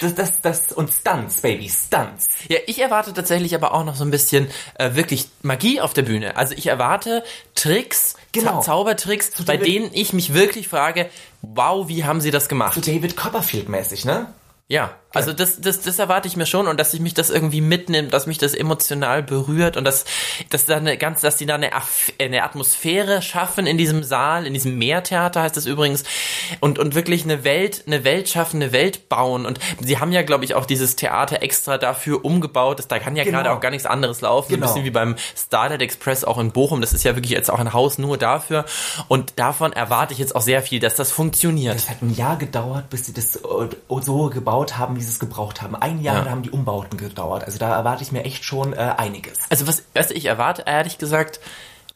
Das, 0.00 0.14
das, 0.14 0.40
das, 0.42 0.72
und 0.72 0.92
Stunts, 0.92 1.40
Baby, 1.40 1.68
Stunts. 1.68 2.28
Ja, 2.48 2.58
ich 2.66 2.78
erwarte 2.80 3.12
tatsächlich 3.12 3.54
aber 3.56 3.74
auch 3.74 3.84
noch 3.84 3.96
so 3.96 4.04
ein 4.04 4.10
bisschen 4.12 4.46
äh, 4.78 4.94
wirklich 4.94 5.28
Magie 5.42 5.80
auf 5.80 5.92
der 5.94 6.02
Bühne. 6.02 6.36
Also 6.36 6.54
ich 6.56 6.66
erwarte 6.68 7.24
Tricks, 7.56 8.14
Genau. 8.32 8.60
Zau 8.60 8.78
Zaubertricks, 8.84 9.30
bei 9.44 9.56
David- 9.56 9.66
denen 9.66 9.90
ich 9.92 10.12
mich 10.12 10.34
wirklich 10.34 10.68
frage, 10.68 11.08
wow, 11.42 11.88
wie 11.88 12.04
haben 12.04 12.20
sie 12.20 12.30
das 12.30 12.48
gemacht? 12.48 12.74
So 12.74 12.80
David 12.80 13.16
Copperfield 13.16 13.68
mäßig, 13.68 14.04
ne? 14.04 14.26
Ja, 14.68 14.90
also 15.14 15.32
das, 15.32 15.60
das, 15.60 15.80
das 15.80 15.98
erwarte 15.98 16.28
ich 16.28 16.36
mir 16.36 16.44
schon 16.44 16.68
und 16.68 16.78
dass 16.78 16.92
ich 16.92 17.00
mich 17.00 17.14
das 17.14 17.30
irgendwie 17.30 17.62
mitnimmt, 17.62 18.12
dass 18.12 18.26
mich 18.26 18.36
das 18.36 18.52
emotional 18.54 19.22
berührt 19.22 19.78
und 19.78 19.84
dass, 19.84 20.04
dass 20.50 20.66
da 20.66 20.76
eine 20.76 20.98
ganz, 20.98 21.22
dass 21.22 21.36
die 21.36 21.46
da 21.46 21.54
eine, 21.54 21.70
eine 22.20 22.42
Atmosphäre 22.42 23.22
schaffen 23.22 23.66
in 23.66 23.78
diesem 23.78 24.02
Saal, 24.02 24.46
in 24.46 24.52
diesem 24.52 24.76
Meertheater 24.76 25.42
heißt 25.42 25.56
es 25.56 25.64
übrigens 25.64 26.04
und, 26.60 26.78
und 26.78 26.94
wirklich 26.94 27.24
eine 27.24 27.42
Welt, 27.42 27.84
eine 27.86 28.04
Welt 28.04 28.28
schaffen, 28.28 28.60
eine 28.62 28.72
Welt 28.72 29.08
bauen 29.08 29.46
und 29.46 29.58
sie 29.80 29.98
haben 29.98 30.12
ja, 30.12 30.20
glaube 30.22 30.44
ich, 30.44 30.54
auch 30.54 30.66
dieses 30.66 30.94
Theater 30.96 31.40
extra 31.42 31.78
dafür 31.78 32.24
umgebaut, 32.24 32.78
dass 32.78 32.88
da 32.88 32.98
kann 32.98 33.16
ja 33.16 33.24
Genau. 33.24 33.38
gerade 33.38 33.52
auch 33.52 33.60
gar 33.60 33.70
nichts 33.70 33.86
anderes 33.86 34.20
laufen, 34.20 34.50
Genau. 34.52 34.66
so 34.66 34.72
ein 34.72 34.74
bisschen 34.74 34.84
wie 34.84 34.90
beim 34.90 35.16
Starlight 35.36 35.80
Express 35.80 36.24
auch 36.24 36.36
in 36.38 36.52
Bochum, 36.52 36.82
das 36.82 36.92
ist 36.92 37.04
ja 37.04 37.16
wirklich 37.16 37.32
jetzt 37.32 37.50
auch 37.50 37.58
ein 37.58 37.72
Haus 37.72 37.96
nur 37.96 38.18
dafür 38.18 38.66
und 39.08 39.32
davon 39.36 39.72
erwarte 39.72 40.12
ich 40.12 40.18
jetzt 40.18 40.36
auch 40.36 40.42
sehr 40.42 40.60
viel, 40.62 40.80
dass 40.80 40.96
das 40.96 41.10
funktioniert. 41.10 41.76
Es 41.76 41.88
hat 41.88 42.02
ein 42.02 42.14
Jahr 42.14 42.36
gedauert, 42.36 42.90
bis 42.90 43.06
sie 43.06 43.14
das 43.14 43.32
so 43.32 44.28
gebaut 44.28 44.76
haben, 44.76 44.97
wie 44.98 45.02
sie 45.02 45.10
es 45.10 45.18
gebraucht 45.18 45.62
haben. 45.62 45.74
Ein 45.76 46.00
Jahr 46.02 46.24
Ja. 46.26 46.30
haben 46.30 46.42
die 46.42 46.50
Umbauten 46.50 46.98
gedauert. 46.98 47.44
Also 47.44 47.58
da 47.58 47.74
erwarte 47.74 48.02
ich 48.02 48.12
mir 48.12 48.24
echt 48.24 48.44
schon 48.44 48.72
äh, 48.72 48.76
einiges. 48.96 49.38
Also 49.50 49.66
was, 49.66 49.82
was 49.94 50.10
ich 50.10 50.26
erwarte, 50.26 50.64
ehrlich 50.66 50.98
gesagt, 50.98 51.40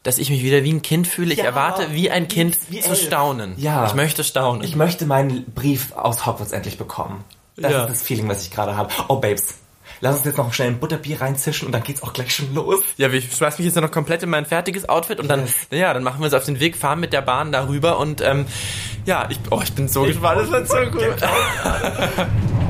dass 0.02 0.18
ich 0.18 0.30
mich 0.30 0.42
wieder 0.42 0.64
wie 0.64 0.72
ein 0.72 0.82
Kind 0.82 1.06
fühle. 1.06 1.32
Ich 1.32 1.38
Ja, 1.38 1.44
erwarte, 1.44 1.92
wie 1.92 2.10
ein 2.10 2.26
Kind 2.28 2.58
wie 2.70 2.80
zu 2.80 2.96
staunen. 2.96 3.54
Ja. 3.56 3.86
Ich 3.86 3.94
möchte 3.94 4.24
staunen. 4.24 4.64
Ich 4.64 4.74
möchte 4.76 5.06
meinen 5.06 5.44
Brief 5.52 5.92
aus 5.92 6.26
Hogwarts 6.26 6.52
endlich 6.52 6.76
bekommen. 6.78 7.22
Das 7.56 7.70
Ja. 7.70 7.84
ist 7.84 7.90
das 7.90 8.02
Feeling, 8.02 8.28
was 8.28 8.42
ich 8.42 8.50
gerade 8.50 8.76
habe. 8.76 8.90
Oh, 9.08 9.16
Babes. 9.16 9.54
Lass 10.00 10.16
uns 10.16 10.24
jetzt 10.24 10.38
noch 10.38 10.52
schnell 10.52 10.68
ein 10.68 10.80
Butterbier 10.80 11.20
reinzischen 11.20 11.66
und 11.66 11.72
dann 11.72 11.84
geht's 11.84 12.02
auch 12.02 12.12
gleich 12.12 12.34
schon 12.34 12.52
los. 12.54 12.80
ja, 12.96 13.08
ich 13.10 13.32
schmeiß 13.32 13.58
mich 13.58 13.66
jetzt 13.66 13.76
noch 13.76 13.88
komplett 13.92 14.24
in 14.24 14.30
mein 14.30 14.44
fertiges 14.46 14.88
Outfit 14.88 15.20
und 15.20 15.28
dann, 15.28 15.42
Yes. 15.42 15.54
ja, 15.70 15.94
dann 15.94 16.02
machen 16.02 16.18
wir 16.18 16.24
uns 16.24 16.34
auf 16.34 16.44
den 16.44 16.58
Weg, 16.58 16.76
fahren 16.76 16.98
mit 16.98 17.12
der 17.12 17.20
Bahn 17.22 17.52
darüber 17.52 17.98
und 18.00 18.20
ähm, 18.20 18.46
ja, 19.04 19.28
ich, 19.30 19.38
oh, 19.52 19.60
ich 19.62 19.72
bin 19.74 19.86
so 19.86 20.02
gespannt. 20.02 20.40
Das 20.40 20.50
wird 20.50 20.68
so 20.68 20.76
gut. 20.90 21.04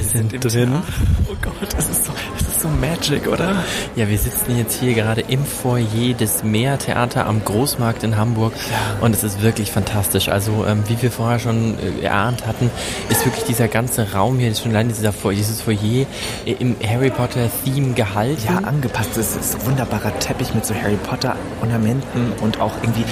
Wir 0.00 0.08
sind 0.08 0.42
drin. 0.42 0.82
Oh 1.30 1.36
Gott, 1.42 1.74
es 1.76 1.90
ist 1.90 2.06
so, 2.06 2.12
ist 2.38 2.49
so 2.60 2.68
magic, 2.68 3.26
oder? 3.26 3.56
Ja, 3.96 4.08
wir 4.08 4.18
sitzen 4.18 4.56
jetzt 4.58 4.78
hier 4.78 4.94
gerade 4.94 5.22
im 5.22 5.44
Foyer 5.44 6.14
des 6.18 6.44
Meertheater 6.44 7.26
am 7.26 7.42
Großmarkt 7.44 8.02
in 8.02 8.16
Hamburg 8.16 8.52
und 9.00 9.14
es 9.14 9.24
ist 9.24 9.42
wirklich 9.42 9.72
fantastisch. 9.72 10.28
Also 10.28 10.66
ähm, 10.66 10.82
wie 10.86 11.00
wir 11.00 11.10
vorher 11.10 11.38
schon 11.38 11.78
äh, 11.78 12.04
erahnt 12.04 12.46
hatten, 12.46 12.70
ist 13.08 13.24
wirklich 13.24 13.44
dieser 13.44 13.68
ganze 13.68 14.12
Raum 14.12 14.38
hier, 14.38 14.54
schon 14.54 14.72
allein 14.72 14.88
dieser 14.88 15.12
Foyer, 15.12 15.36
dieses 15.36 15.62
Foyer 15.62 16.06
äh, 16.44 16.52
im 16.58 16.76
Harry 16.86 17.10
Potter 17.10 17.48
Theme 17.64 17.94
gehalten. 17.94 18.42
Ja, 18.46 18.58
angepasst. 18.58 19.16
Es 19.16 19.36
ist 19.36 19.54
ein 19.56 19.66
wunderbarer 19.66 20.18
Teppich 20.18 20.54
mit 20.54 20.66
so 20.66 20.74
Harry 20.74 20.98
Potter 21.02 21.36
Ornamenten 21.62 22.32
und 22.42 22.60
auch 22.60 22.72
irgendwie 22.82 23.04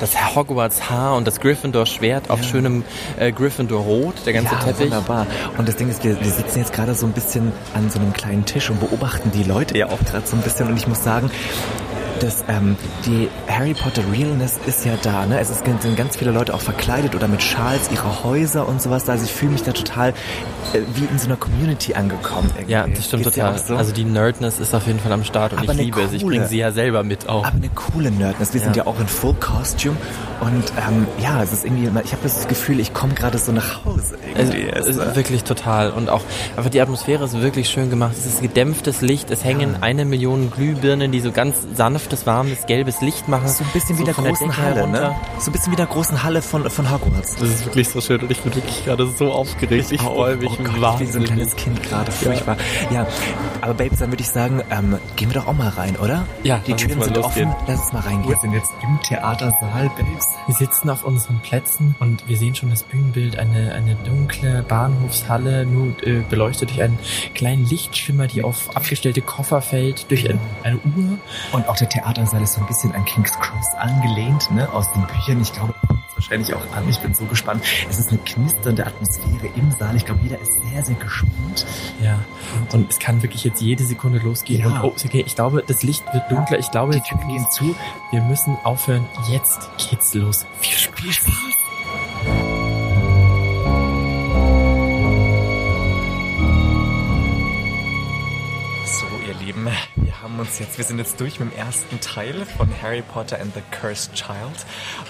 das 0.00 0.34
Hogwarts 0.34 0.90
Haar 0.90 1.16
und 1.16 1.26
das 1.26 1.40
Gryffindor 1.40 1.86
Schwert 1.86 2.30
auf 2.30 2.42
schönem 2.44 2.84
äh, 3.18 3.32
Gryffindor 3.32 3.82
Rot, 3.82 4.14
der 4.26 4.32
ganze 4.32 4.54
ja, 4.54 4.60
Teppich. 4.60 4.86
wunderbar. 4.86 5.26
Und 5.56 5.68
das 5.68 5.76
Ding 5.76 5.88
ist, 5.88 6.04
wir, 6.04 6.20
wir 6.20 6.30
sitzen 6.30 6.58
jetzt 6.60 6.72
gerade 6.72 6.94
so 6.94 7.06
ein 7.06 7.12
bisschen 7.12 7.52
an 7.74 7.90
so 7.90 7.98
einem 7.98 8.12
kleinen 8.12 8.44
Tisch 8.44 8.70
und 8.70 8.80
beobachten 8.86 9.30
die 9.30 9.42
Leute 9.42 9.76
ja 9.76 9.86
auch 9.86 10.00
gerade 10.04 10.26
so 10.26 10.36
ein 10.36 10.42
bisschen. 10.42 10.68
Und 10.68 10.76
ich 10.76 10.86
muss 10.86 11.02
sagen, 11.02 11.30
dass 12.20 12.44
ähm, 12.48 12.76
die 13.04 13.28
Harry 13.48 13.74
Potter 13.74 14.02
Realness 14.12 14.58
ist 14.66 14.84
ja 14.84 14.92
da. 15.02 15.26
Ne? 15.26 15.38
Es 15.40 15.50
ist, 15.50 15.62
sind 15.64 15.96
ganz 15.96 16.16
viele 16.16 16.30
Leute 16.30 16.54
auch 16.54 16.60
verkleidet 16.60 17.14
oder 17.14 17.28
mit 17.28 17.42
Schals, 17.42 17.90
ihre 17.92 18.24
Häuser 18.24 18.66
und 18.68 18.80
sowas. 18.82 19.08
Also 19.08 19.24
ich 19.24 19.32
fühle 19.32 19.52
mich 19.52 19.62
da 19.62 19.72
total 19.72 20.10
äh, 20.10 20.80
wie 20.94 21.04
in 21.04 21.18
so 21.18 21.26
einer 21.26 21.36
Community 21.36 21.94
angekommen. 21.94 22.50
Irgendwie. 22.56 22.72
Ja, 22.72 22.86
das 22.86 23.04
stimmt 23.06 23.24
Geht's 23.24 23.36
total. 23.36 23.58
So? 23.58 23.76
Also 23.76 23.92
die 23.92 24.04
Nerdness 24.04 24.58
ist 24.58 24.74
auf 24.74 24.86
jeden 24.86 24.98
Fall 25.00 25.12
am 25.12 25.24
Start 25.24 25.52
und 25.52 25.58
Aber 25.60 25.72
ich 25.72 25.78
liebe 25.78 26.00
es. 26.02 26.12
Ich 26.12 26.22
coole. 26.22 26.36
bringe 26.36 26.48
sie 26.48 26.58
ja 26.58 26.72
selber 26.72 27.02
mit 27.02 27.28
auch. 27.28 27.44
Aber 27.46 27.56
eine 27.56 27.68
coole 27.74 28.10
Nerdness. 28.10 28.52
Wir 28.54 28.60
sind 28.60 28.76
Ja. 28.76 28.84
ja 28.84 28.86
auch 28.88 28.98
in 29.00 29.06
Full 29.08 29.34
Costume 29.34 29.96
und 30.40 30.64
ähm, 30.88 31.06
ja, 31.22 31.42
es 31.42 31.52
ist 31.52 31.64
irgendwie, 31.64 31.84
ich 32.04 32.12
habe 32.12 32.22
das 32.22 32.46
Gefühl, 32.48 32.80
ich 32.80 32.92
komme 32.92 33.14
gerade 33.14 33.38
so 33.38 33.52
nach 33.52 33.84
Hause 33.84 34.16
Es, 34.34 34.50
irgendwie. 34.50 34.68
es 34.68 34.86
Es, 34.86 34.96
ist 34.96 35.16
wirklich 35.16 35.44
total. 35.44 35.90
Und 35.90 36.10
auch 36.10 36.22
einfach 36.56 36.70
die 36.70 36.80
Atmosphäre 36.80 37.24
ist 37.24 37.40
wirklich 37.40 37.68
schön 37.68 37.90
gemacht. 37.90 38.12
Es 38.18 38.26
ist 38.26 38.42
gedämpftes 38.42 39.00
Licht. 39.00 39.30
Es 39.30 39.44
hängen 39.44 39.76
eine 39.80 40.04
Million 40.04 40.50
Glühbirnen, 40.50 41.12
die 41.12 41.20
so 41.20 41.32
ganz 41.32 41.56
sanftes, 42.06 42.26
warmes, 42.26 42.66
gelbes 42.66 43.00
Licht 43.00 43.28
machen. 43.28 43.48
so 43.48 43.64
ein 43.64 43.70
bisschen 43.72 43.98
wie 43.98 44.04
der 44.04 44.14
der 44.14 44.24
großen 44.24 44.48
Decke 44.48 44.62
Halle, 44.62 44.88
ne? 44.88 45.14
So 45.38 45.50
ein 45.50 45.52
bisschen 45.52 45.72
wie 45.72 45.76
der 45.76 45.86
großen 45.86 46.22
Halle 46.22 46.42
von, 46.42 46.68
von 46.70 46.90
Hogwarts. 46.90 47.36
Das 47.36 47.48
ist 47.48 47.64
wirklich 47.64 47.88
so 47.88 48.00
schön 48.00 48.20
und 48.20 48.30
ich 48.30 48.40
bin 48.40 48.54
wirklich 48.54 48.84
gerade 48.84 49.06
so 49.08 49.32
aufgeregt. 49.32 49.90
Ich, 49.90 50.00
freue 50.00 50.36
mich 50.36 50.50
oh 50.50 50.62
Gott, 50.62 50.66
ich 50.66 50.66
bin 50.66 50.74
so 50.74 50.76
ein 50.76 50.82
wahnsinnig. 50.82 51.28
kleines 51.28 51.56
Kind 51.56 51.82
gerade, 51.82 52.12
furchtbar. 52.12 52.56
Ja, 52.90 53.06
aber 53.60 53.74
Babes, 53.74 53.98
dann 53.98 54.10
würde 54.12 54.22
ich 54.22 54.28
sagen, 54.28 54.62
ähm, 54.70 54.98
gehen 55.16 55.32
wir 55.32 55.40
doch 55.40 55.48
auch 55.48 55.54
mal 55.54 55.68
rein, 55.68 55.96
oder? 55.96 56.26
Ja, 56.42 56.60
die 56.66 56.72
lass 56.72 56.80
Türen 56.82 56.98
uns 56.98 57.00
mal 57.00 57.14
sind 57.14 57.16
losgehen. 57.16 57.48
offen, 57.48 57.64
lass 57.66 57.80
uns 57.80 57.92
mal 57.92 58.00
reingehen. 58.00 58.28
Wir 58.30 58.38
sind 58.38 58.52
jetzt 58.52 58.72
im 58.82 59.00
Theatersaal, 59.02 59.90
Babes. 59.96 60.28
Wir 60.46 60.54
sitzen 60.54 60.90
auf 60.90 61.04
unseren 61.04 61.40
Plätzen 61.40 61.94
und 61.98 62.28
wir 62.28 62.36
sehen 62.36 62.54
schon 62.54 62.70
das 62.70 62.82
Bühnenbild, 62.84 63.38
eine, 63.38 63.72
eine 63.72 63.96
dunkle 63.96 64.62
Bahnhofshalle, 64.62 65.66
nur 65.66 65.88
äh, 66.04 66.22
beleuchtet 66.28 66.70
durch 66.70 66.82
einen 66.82 66.98
kleinen 67.34 67.64
Lichtschimmer, 67.66 68.26
die 68.26 68.42
auf 68.42 68.76
abgestellte 68.76 69.22
Koffer 69.22 69.60
fällt, 69.60 70.10
durch 70.10 70.28
ein, 70.28 70.38
eine 70.62 70.76
Uhr. 70.76 71.18
Und 71.52 71.68
auch 71.68 71.76
der 71.76 71.88
Theatersaal 71.96 72.42
ist 72.42 72.52
so 72.54 72.60
ein 72.60 72.66
bisschen 72.66 72.92
an 72.94 73.04
King's 73.06 73.32
Cross 73.32 73.74
angelehnt, 73.78 74.50
ne, 74.50 74.70
aus 74.70 74.92
den 74.92 75.06
Büchern. 75.06 75.40
Ich 75.40 75.52
glaube, 75.52 75.72
das 75.80 75.88
kommt 75.88 76.02
wahrscheinlich 76.14 76.54
auch 76.54 76.76
an. 76.76 76.86
Ich 76.88 76.98
bin 77.00 77.14
so 77.14 77.24
gespannt. 77.24 77.64
Es 77.88 77.98
ist 77.98 78.10
eine 78.10 78.18
knisternde 78.18 78.86
Atmosphäre 78.86 79.46
im 79.56 79.70
Saal. 79.70 79.96
Ich 79.96 80.04
glaube, 80.04 80.20
jeder 80.22 80.38
ist 80.38 80.52
sehr, 80.62 80.84
sehr 80.84 80.94
gespannt. 80.96 81.64
Ja, 82.02 82.18
und 82.72 82.90
es 82.90 82.98
kann 82.98 83.22
wirklich 83.22 83.44
jetzt 83.44 83.62
jede 83.62 83.84
Sekunde 83.84 84.18
losgehen. 84.18 84.60
Ja. 84.60 84.80
Und 84.82 84.90
oh, 84.90 84.94
okay, 85.04 85.24
ich 85.26 85.34
glaube, 85.34 85.64
das 85.66 85.82
Licht 85.82 86.04
wird 86.12 86.30
dunkler. 86.30 86.58
Ich 86.58 86.70
glaube, 86.70 86.92
Die 86.92 87.00
Türen 87.00 87.28
gehen 87.28 87.46
zu. 87.50 87.74
wir 88.10 88.20
müssen 88.22 88.58
aufhören. 88.62 89.06
Jetzt 89.30 89.70
geht's 89.78 90.12
los. 90.12 90.44
Viel 90.60 90.76
Spaß. 90.76 91.00
Viel 91.00 91.12
Spaß. 91.12 91.32
So, 98.84 99.06
ihr 99.26 99.34
Lieben, 99.44 99.68
wir 99.96 100.22
haben 100.36 100.46
uns 100.46 100.58
jetzt, 100.58 100.76
wir 100.76 100.84
sind 100.84 100.98
jetzt 100.98 101.18
durch 101.18 101.40
mit 101.40 101.50
dem 101.50 101.58
ersten 101.58 101.98
Teil 102.00 102.44
von 102.58 102.68
Harry 102.82 103.00
Potter 103.02 103.40
and 103.40 103.54
the 103.54 103.62
Cursed 103.70 104.12
Child, 104.14 104.36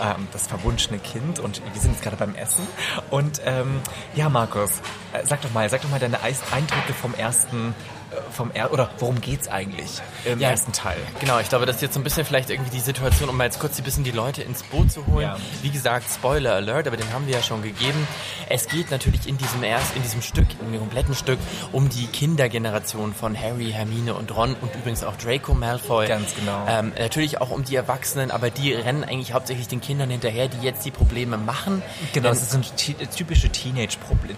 ähm, 0.00 0.28
das 0.32 0.46
verwunschene 0.46 0.98
Kind 1.00 1.40
und 1.40 1.60
wir 1.72 1.80
sind 1.80 1.92
jetzt 1.94 2.02
gerade 2.02 2.16
beim 2.16 2.36
Essen 2.36 2.64
und 3.10 3.40
ähm, 3.44 3.80
ja, 4.14 4.28
Markus, 4.28 4.70
äh, 5.12 5.24
sag 5.26 5.42
doch 5.42 5.52
mal, 5.52 5.68
sag 5.68 5.82
doch 5.82 5.90
mal 5.90 5.98
deine 5.98 6.20
Eindrücke 6.22 6.92
vom 7.00 7.12
ersten, 7.14 7.74
äh, 8.12 8.16
vom 8.30 8.52
er 8.54 8.72
oder 8.72 8.88
worum 9.00 9.20
geht's 9.20 9.48
eigentlich 9.48 10.00
im 10.24 10.38
Ja. 10.38 10.50
ersten 10.50 10.70
Teil? 10.72 10.96
Genau, 11.18 11.40
ich 11.40 11.48
glaube, 11.48 11.66
das 11.66 11.76
ist 11.76 11.82
jetzt 11.82 11.94
so 11.94 12.00
ein 12.00 12.04
bisschen 12.04 12.24
vielleicht 12.24 12.50
irgendwie 12.50 12.70
die 12.70 12.80
Situation, 12.80 13.28
um 13.28 13.36
mal 13.36 13.44
jetzt 13.44 13.58
kurz 13.58 13.78
ein 13.78 13.84
bisschen 13.84 14.04
die 14.04 14.12
Leute 14.12 14.42
ins 14.42 14.62
Boot 14.62 14.92
zu 14.92 15.04
holen. 15.06 15.22
Ja. 15.22 15.36
Wie 15.62 15.70
gesagt, 15.70 16.06
Spoiler 16.08 16.54
Alert, 16.54 16.86
aber 16.86 16.96
den 16.96 17.12
haben 17.12 17.26
wir 17.26 17.34
ja 17.34 17.42
schon 17.42 17.62
gegeben. 17.62 18.06
Es 18.48 18.68
geht 18.68 18.92
natürlich 18.92 19.26
in 19.26 19.38
diesem 19.38 19.64
erst, 19.64 19.96
in 19.96 20.02
diesem 20.02 20.22
Stück, 20.22 20.46
in 20.60 20.70
dem 20.72 20.78
kompletten 20.80 21.14
Stück, 21.16 21.38
um 21.72 21.88
die 21.88 22.06
Kindergeneration 22.06 23.12
von 23.12 23.36
Harry, 23.36 23.72
Hermine 23.72 24.14
und 24.14 24.34
Ron 24.36 24.54
und 24.60 24.72
übrigens 24.76 25.02
auch 25.02 25.15
Draco 25.22 25.54
Malfoy. 25.54 26.06
Ganz 26.08 26.34
genau. 26.34 26.64
Ähm, 26.68 26.92
natürlich 26.98 27.40
auch 27.40 27.50
um 27.50 27.64
die 27.64 27.76
Erwachsenen, 27.76 28.30
aber 28.30 28.50
die 28.50 28.72
rennen 28.74 29.04
eigentlich 29.04 29.32
hauptsächlich 29.32 29.68
den 29.68 29.80
Kindern 29.80 30.10
hinterher, 30.10 30.48
die 30.48 30.58
jetzt 30.64 30.84
die 30.84 30.90
Probleme 30.90 31.36
machen. 31.36 31.82
Genau, 32.12 32.30
Denn- 32.30 32.38
das 32.38 32.50
sind 32.50 32.76
ty- 32.76 32.94
typische 33.14 33.48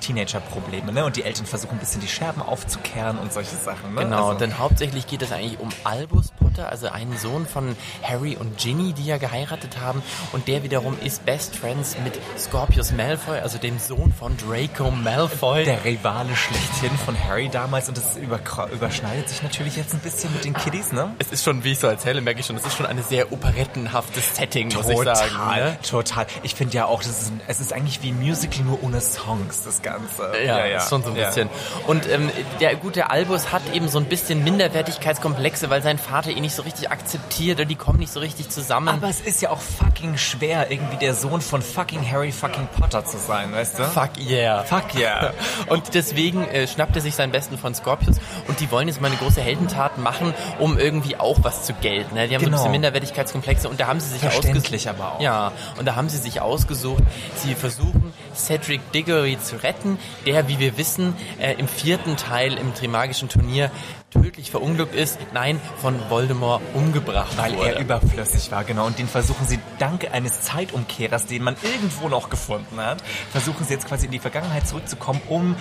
Teenager-Probleme, 0.01 0.93
ne? 0.93 1.05
Und 1.05 1.17
die 1.17 1.23
Eltern 1.25 1.47
versuchen 1.47 1.73
ein 1.73 1.79
bisschen 1.79 2.01
die 2.01 2.09
Scherben 2.09 2.43
aufzukehren 2.43 3.19
und 3.19 3.33
solche 3.33 3.57
Sachen, 3.57 3.95
ne? 3.95 4.03
Genau, 4.05 4.29
Also- 4.29 4.39
denn 4.39 4.59
hauptsächlich 4.59 5.07
geht 5.07 5.23
es 5.23 5.33
eigentlich 5.33 5.59
um 5.61 5.69
Albus 5.85 6.31
Potter, 6.33 6.69
also 6.69 6.89
einen 6.89 7.17
Sohn 7.19 7.47
von 7.47 7.77
Harry 8.03 8.37
und 8.37 8.59
Ginny, 8.59 8.93
die 8.93 9.05
ja 9.07 9.19
geheiratet 9.19 9.79
haben. 9.81 10.03
Und 10.33 10.49
der 10.49 10.63
wiederum 10.63 10.97
ist 11.03 11.25
Best 11.25 11.57
Friends 11.57 11.97
mit 12.05 12.19
Scorpius 12.39 12.93
Malfoy, 12.93 13.39
also 13.41 13.59
dem 13.59 13.79
Sohn 13.79 14.13
von 14.13 14.37
Draco 14.37 14.91
Malfoy. 14.91 15.65
der 15.65 15.85
Rivale 15.85 16.35
schlechthin 16.37 16.97
von 17.05 17.17
Harry 17.23 17.49
damals 17.49 17.89
und 17.89 17.97
das 17.97 18.17
über, 18.17 18.41
überschneidet 18.73 19.29
sich 19.29 19.43
natürlich 19.43 19.77
jetzt 19.77 19.93
ein 19.95 20.01
bisschen 20.01 20.33
mit 20.33 20.45
den 20.45 20.55
Kiddies, 20.71 20.93
ne? 20.93 21.15
es 21.19 21.33
ist 21.33 21.45
schon, 21.45 21.65
wie 21.65 21.73
ich 21.73 21.79
so 21.79 21.87
erzähle, 21.87 22.21
merke 22.21 22.41
ich 22.41 22.47
schon, 22.47 22.57
es 22.57 22.67
ist 22.67 22.77
schon 22.77 22.85
eine 22.87 23.03
sehr 23.03 23.33
operettenhaftes 23.33 24.37
Setting, 24.37 24.73
muss 24.75 24.89
ich 24.89 24.99
sagen. 24.99 25.33
Ne? 25.57 25.79
total. 25.89 26.27
Ich 26.43 26.55
finde 26.55 26.75
ja 26.75 26.85
auch, 26.87 27.03
das 27.03 27.23
ist 27.23 27.31
ein, 27.31 27.41
es 27.47 27.61
ist 27.61 27.73
eigentlich 27.73 28.03
wie 28.03 28.11
ein 28.11 28.21
Musical 28.21 28.65
nur 28.65 28.83
ohne 28.83 29.01
Songs, 29.01 29.63
das 29.65 29.81
Ganze. 29.83 30.31
Ja, 30.45 30.59
ist 30.65 30.91
schon 30.91 31.03
so 31.03 31.11
ein 31.11 31.17
Ja. 31.17 31.27
bisschen. 31.29 31.49
Und 31.87 32.07
ähm, 32.11 32.31
der 32.61 32.75
gute 32.77 33.11
Albus 33.11 33.51
hat 33.53 33.63
eben 33.73 33.89
so 33.89 33.99
ein 33.99 34.05
bisschen 34.05 34.45
Minderwertigkeitskomplexe, 34.45 35.71
weil 35.71 35.83
sein 35.83 35.99
Vater 35.99 36.31
ihn 36.31 36.43
nicht 36.43 36.55
so 36.55 36.63
richtig 36.63 36.91
akzeptiert 36.91 37.61
und 37.61 37.69
die 37.69 37.77
kommen 37.77 37.99
nicht 37.99 38.13
so 38.13 38.21
richtig 38.21 38.51
zusammen. 38.51 38.89
Aber 38.89 39.09
es 39.09 39.21
ist 39.21 39.41
ja 39.41 39.51
auch 39.51 39.61
fucking 39.61 40.19
schwer, 40.19 40.71
irgendwie 40.71 40.97
der 40.99 41.15
Sohn 41.15 41.41
von 41.41 41.63
fucking 41.63 42.09
Harry 42.11 42.33
fucking 42.33 42.69
Potter 42.79 43.05
zu 43.05 43.17
sein, 43.19 43.53
weißt 43.53 43.79
du? 43.79 43.85
Fuck 43.85 44.11
yeah. 44.19 44.65
Fuck 44.65 44.95
yeah. 44.95 45.33
Und 45.69 45.95
deswegen 45.95 46.47
äh, 46.49 46.67
schnappt 46.67 46.95
er 46.97 47.03
sich 47.03 47.15
seinen 47.15 47.33
Besten 47.33 47.57
von 47.59 47.75
Scorpius 47.75 48.17
und 48.49 48.61
die 48.61 48.71
wollen 48.71 48.89
jetzt 48.89 49.01
mal 49.01 49.09
eine 49.09 49.17
große 49.17 49.41
Heldentat 49.41 49.99
machen, 49.99 50.35
um 50.59 50.79
irgendwie 50.79 51.17
auch 51.17 51.39
was 51.43 51.65
zu 51.65 51.73
gelten. 51.75 52.15
Ne? 52.15 52.29
Die 52.29 52.35
haben 52.35 52.41
so 52.41 52.47
ein 52.47 52.51
Genau. 52.51 52.57
bisschen 52.59 52.73
Minderwertigkeitskomplexe 52.73 53.69
und 53.69 53.81
da 53.81 53.87
haben 53.87 54.01
sie 54.01 54.11
sich 54.19 54.27
ausgesucht. 54.27 54.87
aber 54.89 55.15
auch. 55.15 55.21
Ja, 55.21 55.53
und 55.79 55.87
da 55.87 55.97
haben 55.97 56.09
sie 56.09 56.19
sich 56.19 56.41
ausgesucht, 56.41 57.03
sie 57.37 57.55
versuchen 57.55 58.13
Cedric 58.35 58.93
Diggory 58.93 59.39
zu 59.43 59.57
retten, 59.63 59.99
der, 60.27 60.49
wie 60.49 60.59
wir 60.59 60.77
wissen, 60.79 61.15
äh, 61.41 61.55
im 61.55 61.69
vierten 61.69 62.17
Teil 62.17 62.55
im 62.57 62.75
Trimagischen 62.75 63.29
Turnier 63.29 63.71
tödlich 64.11 64.51
verunglückt 64.51 64.95
ist, 64.95 65.19
nein, 65.35 65.61
von 65.83 65.95
Voldemort 66.09 66.63
umgebracht 66.75 67.37
Weil 67.37 67.57
wurde. 67.57 67.75
er 67.75 67.81
überflüssig 67.81 68.51
war, 68.51 68.65
genau. 68.65 68.87
Und 68.87 68.99
den 68.99 69.07
versuchen 69.07 69.47
sie 69.47 69.59
dank 69.79 70.09
eines 70.13 70.41
Zeitumkehrers, 70.43 71.27
den 71.27 71.43
man 71.43 71.57
irgendwo 71.63 72.09
noch 72.09 72.31
gefunden 72.31 72.79
hat, 72.81 73.03
versuchen 73.33 73.67
sie 73.67 73.75
jetzt 73.75 73.87
quasi 73.87 74.07
in 74.07 74.13
die 74.13 74.19
Vergangenheit 74.19 74.67
zurückzukommen, 74.67 75.21
um 75.29 75.57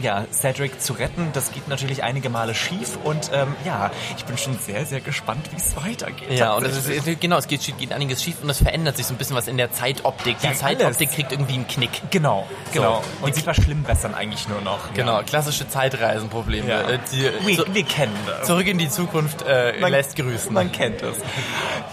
ja, 0.00 0.24
Cedric 0.32 0.80
zu 0.80 0.94
retten. 0.94 1.28
Das 1.32 1.52
geht 1.52 1.68
natürlich 1.68 2.02
einige 2.02 2.28
Male 2.30 2.54
schief 2.54 2.98
und 3.04 3.30
ähm, 3.32 3.54
ja, 3.64 3.90
ich 4.16 4.24
bin 4.24 4.38
schon 4.38 4.58
sehr, 4.58 4.86
sehr 4.86 5.00
gespannt, 5.00 5.50
wie 5.52 5.56
es 5.56 5.76
weitergeht. 5.76 6.30
Ja, 6.38 6.54
und 6.54 6.64
es 6.64 6.86
ist, 6.86 7.20
genau, 7.20 7.36
es 7.38 7.46
geht, 7.48 7.60
geht 7.78 7.92
einiges 7.92 8.22
schief 8.22 8.36
und 8.42 8.50
es 8.50 8.58
verändert 8.58 8.96
sich 8.96 9.06
so 9.06 9.14
ein 9.14 9.18
bisschen 9.18 9.36
was 9.36 9.48
in 9.48 9.56
der 9.56 9.72
Zeitoptik. 9.72 10.38
Die 10.40 10.46
Ja, 10.46 10.54
Zeitoptik 10.54 11.08
alles. 11.08 11.14
kriegt 11.14 11.32
irgendwie 11.32 11.54
einen 11.54 11.66
Knick. 11.68 11.90
Genau, 12.10 12.46
genau. 12.72 13.02
So. 13.20 13.26
Und 13.26 13.34
sie 13.34 13.42
verschlimmbessern 13.42 14.14
eigentlich 14.14 14.48
nur 14.48 14.60
noch. 14.62 14.92
Genau, 14.94 15.22
klassische 15.22 15.68
Zeitreisenprobleme. 15.68 16.68
Ja. 16.68 16.80
Äh, 16.88 16.98
Die, 17.12 17.30
Wir, 17.46 17.56
so, 17.56 17.64
wir 17.72 17.84
kennen 17.84 18.16
das. 18.26 18.46
zurück 18.46 18.66
in 18.66 18.78
die 18.78 18.88
Zukunft 18.88 19.42
äh, 19.46 19.74
Man- 19.80 19.90
lässt 19.90 20.16
grüßen. 20.16 20.52
Man 20.52 20.72
kennt 20.72 21.02
es. 21.02 21.16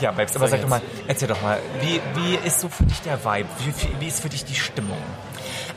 Ja, 0.02 0.12
Babes, 0.12 0.36
aber 0.36 0.48
So, 0.48 0.52
sag 0.52 0.62
doch 0.62 0.70
jetzt. 0.70 0.70
mal, 0.70 0.82
erzähl 1.08 1.28
doch 1.28 1.42
mal, 1.42 1.60
wie, 1.82 2.00
wie 2.16 2.36
ist 2.48 2.60
so 2.62 2.70
für 2.70 2.84
dich 2.86 3.02
der 3.02 3.24
Vibe? 3.24 3.50
Wie, 3.60 4.00
wie 4.02 4.08
ist 4.08 4.22
für 4.22 4.30
dich 4.30 4.46
die 4.46 4.56
Stimmung? 4.56 4.98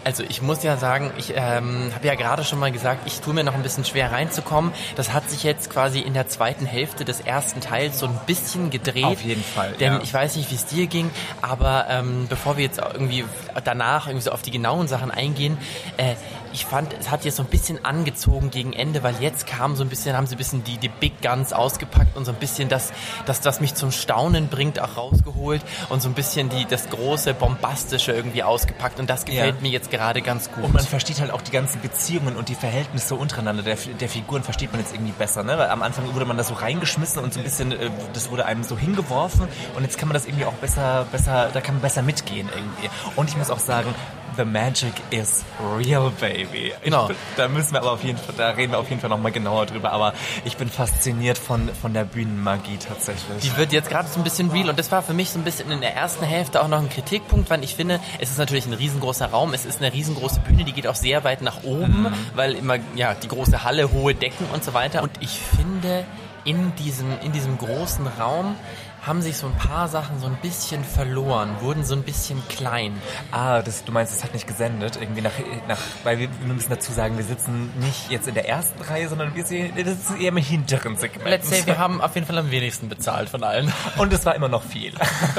Also 0.04 0.25
ich 0.28 0.42
muss 0.42 0.62
ja 0.62 0.76
sagen, 0.76 1.12
ich 1.16 1.35
ähm, 1.37 1.92
habe 1.94 2.06
ja 2.06 2.14
gerade 2.14 2.44
schon 2.44 2.59
mal 2.59 2.73
gesagt, 2.73 3.02
ich 3.06 3.21
tue 3.21 3.35
mir 3.35 3.44
noch 3.44 3.54
ein 3.54 3.62
bisschen 3.62 3.85
schwer 3.85 4.11
reinzukommen. 4.11 4.73
Das 4.97 5.12
hat 5.12 5.30
sich 5.30 5.44
jetzt 5.44 5.71
quasi 5.71 6.00
in 6.00 6.14
der 6.14 6.28
zweiten 6.28 6.66
Hälfte 6.66 7.04
des 7.04 7.21
ersten 7.21 7.61
Teils 7.61 7.99
so 7.99 8.06
ein 8.06 8.18
bisschen 8.26 8.71
gedreht. 8.71 9.04
Auf 9.04 9.23
jeden 9.23 9.44
Fall, 9.44 9.73
Denn 9.73 9.94
ja. 9.94 10.00
ich 10.02 10.12
weiß 10.12 10.37
nicht, 10.37 10.50
wie 10.50 10.56
es 10.56 10.66
dir 10.66 10.87
ging, 10.87 11.11
aber 11.40 11.87
ähm, 11.88 12.26
bevor 12.28 12.56
wir 12.56 12.64
jetzt 12.64 12.80
irgendwie 12.80 13.25
danach 13.64 14.06
irgendwie 14.06 14.25
so 14.25 14.32
auf 14.32 14.42
die 14.42 14.50
genauen 14.50 14.88
Sachen 14.88 15.11
eingehen, 15.11 15.56
äh, 15.97 16.14
ich 16.52 16.64
fand, 16.66 16.94
es 16.99 17.11
hat 17.11 17.25
jetzt 17.25 17.37
so 17.37 17.42
ein 17.42 17.49
bisschen 17.49 17.85
angezogen 17.85 18.50
gegen 18.50 18.73
Ende, 18.73 19.02
weil 19.02 19.14
jetzt 19.21 19.47
kam 19.47 19.76
so 19.76 19.82
ein 19.85 19.88
bisschen, 19.88 20.16
haben 20.16 20.26
sie 20.26 20.35
ein 20.35 20.38
bisschen 20.38 20.64
die, 20.64 20.76
die 20.78 20.88
Big 20.88 21.21
Guns 21.23 21.52
ausgepackt 21.52 22.16
und 22.16 22.25
so 22.25 22.32
ein 22.32 22.38
bisschen 22.38 22.68
das, 22.68 22.92
das, 23.26 23.40
das 23.40 23.61
mich 23.61 23.75
zum 23.75 23.90
Staunen 23.90 24.49
bringt, 24.49 24.80
auch 24.80 24.97
rausgeholt 24.97 25.62
und 25.88 26.02
so 26.02 26.09
ein 26.09 26.14
bisschen 26.14 26.49
die, 26.49 26.64
das 26.66 26.88
große, 26.90 27.35
bombastische 27.35 28.12
irgendwie 28.12 28.42
ausgepackt 28.42 29.00
und 29.00 29.09
das 29.09 29.25
gefällt 29.25 29.56
Ja. 29.56 29.61
mir 29.62 29.71
jetzt 29.71 29.90
gerade 29.90 30.23
ganz 30.23 30.50
gut. 30.50 30.64
Und 30.64 30.75
man 30.75 30.85
versteht 30.85 31.21
halt 31.21 31.30
auch 31.30 31.42
die 31.42 31.52
ganzen 31.52 31.80
Beziehungen 31.80 32.37
und 32.37 32.49
die 32.49 32.54
Verhältnisse 32.54 33.14
untereinander 33.14 33.62
der, 33.62 33.76
der 33.76 34.09
Figuren 34.09 34.42
versteht 34.42 34.73
man 34.73 34.80
jetzt 34.80 34.92
irgendwie 34.94 35.12
besser, 35.12 35.42
ne? 35.42 35.56
Weil 35.59 35.68
am 35.71 35.82
Anfang 35.82 36.12
wurde 36.14 36.25
man 36.26 36.37
da 36.37 36.44
so 36.44 36.54
reingeschmissen 36.54 37.23
und 37.23 37.32
so 37.32 37.40
ein 37.40 37.44
bisschen, 37.44 37.73
äh, 37.73 37.90
das 38.12 38.30
wurde 38.30 38.44
einem 38.47 38.62
so 38.62 38.76
hingeworfen 38.78 39.49
und 39.76 39.82
jetzt 39.82 39.99
kann 39.99 40.09
man 40.09 40.14
das 40.14 40.26
irgendwie 40.26 40.44
auch 40.44 40.52
besser, 40.54 41.06
besser, 41.11 41.50
da 41.52 41.61
kann 41.61 41.76
man 41.76 41.82
besser 41.82 42.02
mitgehen 42.02 42.49
irgendwie. 42.54 42.90
Und 43.16 43.28
ich 43.30 43.37
muss 43.37 43.50
auch 43.50 43.59
sagen, 43.59 43.94
The 44.37 44.45
Magic 44.45 44.93
is 45.11 45.45
real, 45.77 46.11
baby. 46.21 46.73
Genau. 46.83 47.11
Ich, 47.11 47.17
da 47.37 47.49
müssen 47.49 47.73
wir 47.73 47.81
aber 47.81 47.93
auf 47.93 48.05
jeden 48.05 48.19
Fall, 48.19 48.35
da 48.37 48.51
reden 48.51 48.73
wir 48.73 48.79
auf 48.79 48.89
jeden 48.89 49.01
Fall 49.01 49.11
nochmal 49.11 49.33
genauer 49.33 49.67
drüber. 49.67 49.93
Aber 49.93 50.15
ich 50.45 50.57
bin 50.57 50.69
fasziniert 50.69 51.39
von, 51.39 51.69
von 51.75 51.93
der 51.93 52.05
Bühnenmagie 52.05 52.79
tatsächlich. 52.79 53.41
Die 53.43 53.57
wird 53.57 53.73
jetzt 53.73 53.91
gerade 53.91 54.09
so 54.09 54.21
ein 54.21 54.25
bisschen 54.25 54.51
real 54.51 54.71
und 54.71 54.79
das 54.79 54.91
war 54.91 55.03
für 55.03 55.15
mich 55.15 55.31
so 55.31 55.39
ein 55.39 55.45
bisschen 55.45 55.71
in 55.71 55.81
der 55.81 55.95
ersten 55.95 56.25
Hälfte 56.25 56.62
auch 56.62 56.69
noch 56.69 56.79
ein 56.79 56.89
Kritikpunkt, 56.89 57.51
weil 57.51 57.62
ich 57.65 57.75
finde, 57.75 58.01
es 58.19 58.31
ist 58.31 58.39
natürlich 58.39 58.67
ein 58.67 58.73
riesengroßer 58.73 59.27
Raum, 59.27 59.55
es 59.55 59.65
ist 59.65 59.81
eine 59.81 59.93
riesengroße 59.93 60.41
Bühne, 60.41 60.65
die 60.65 60.73
geht 60.73 60.87
auch 60.87 60.95
sehr 60.95 61.25
weit 61.25 61.43
nach 61.43 61.62
oben, 61.65 62.03
mhm. 62.03 62.15
weil 62.35 62.53
immer, 62.55 62.77
ja, 62.95 63.15
die 63.15 63.29
große 63.29 63.65
Halle, 63.65 63.93
hohe 63.93 64.15
Decken 64.15 64.47
und 64.53 64.65
so 64.65 64.75
weiter. 64.75 65.03
Und 65.03 65.12
ich 65.21 65.39
finde, 65.39 66.05
in 66.45 66.75
diesem, 66.77 67.07
in 67.25 67.33
diesem 67.33 67.59
großen 67.59 68.07
Raum 68.07 68.57
haben 69.02 69.21
sich 69.21 69.37
so 69.37 69.49
ein 69.49 69.54
paar 69.56 69.88
Sachen 69.88 70.21
so 70.21 70.26
ein 70.26 70.37
bisschen 70.37 70.85
verloren, 70.85 71.56
wurden 71.61 71.85
so 71.85 71.94
ein 71.94 72.04
bisschen 72.04 72.40
klein. 72.49 72.94
Ah, 73.32 73.61
das, 73.61 73.85
du 73.85 73.90
meinst, 73.90 74.14
es 74.14 74.23
hat 74.23 74.32
nicht 74.32 74.47
gesendet, 74.47 74.97
irgendwie 75.00 75.23
nach, 75.23 75.32
nach 75.66 75.78
weil 76.04 76.21
wir, 76.21 76.28
wir 76.40 76.54
müssen 76.54 76.71
dazu 76.71 76.92
sagen, 76.92 77.16
wir 77.16 77.25
sitzen 77.25 77.73
nicht 77.80 78.11
jetzt 78.11 78.28
in 78.28 78.35
der 78.35 78.49
ersten 78.49 78.80
Reihe, 78.80 79.09
sondern 79.09 79.35
wir 79.35 79.44
sitzen 79.44 80.21
eher 80.21 80.28
im 80.28 80.37
hinteren 80.37 80.97
Segment. 80.97 81.28
Let's 81.28 81.50
say, 81.50 81.66
wir 81.66 81.78
haben 81.78 82.00
auf 82.00 82.14
jeden 82.14 82.28
Fall 82.28 82.38
am 82.38 82.52
wenigsten 82.52 82.88
bezahlt 82.88 83.28
von 83.28 83.42
allen. 83.42 83.73
Und 83.99 84.12
es 84.12 84.25
war 84.25 84.37
immer 84.37 84.49
noch 84.49 84.62
viel. 84.62 84.92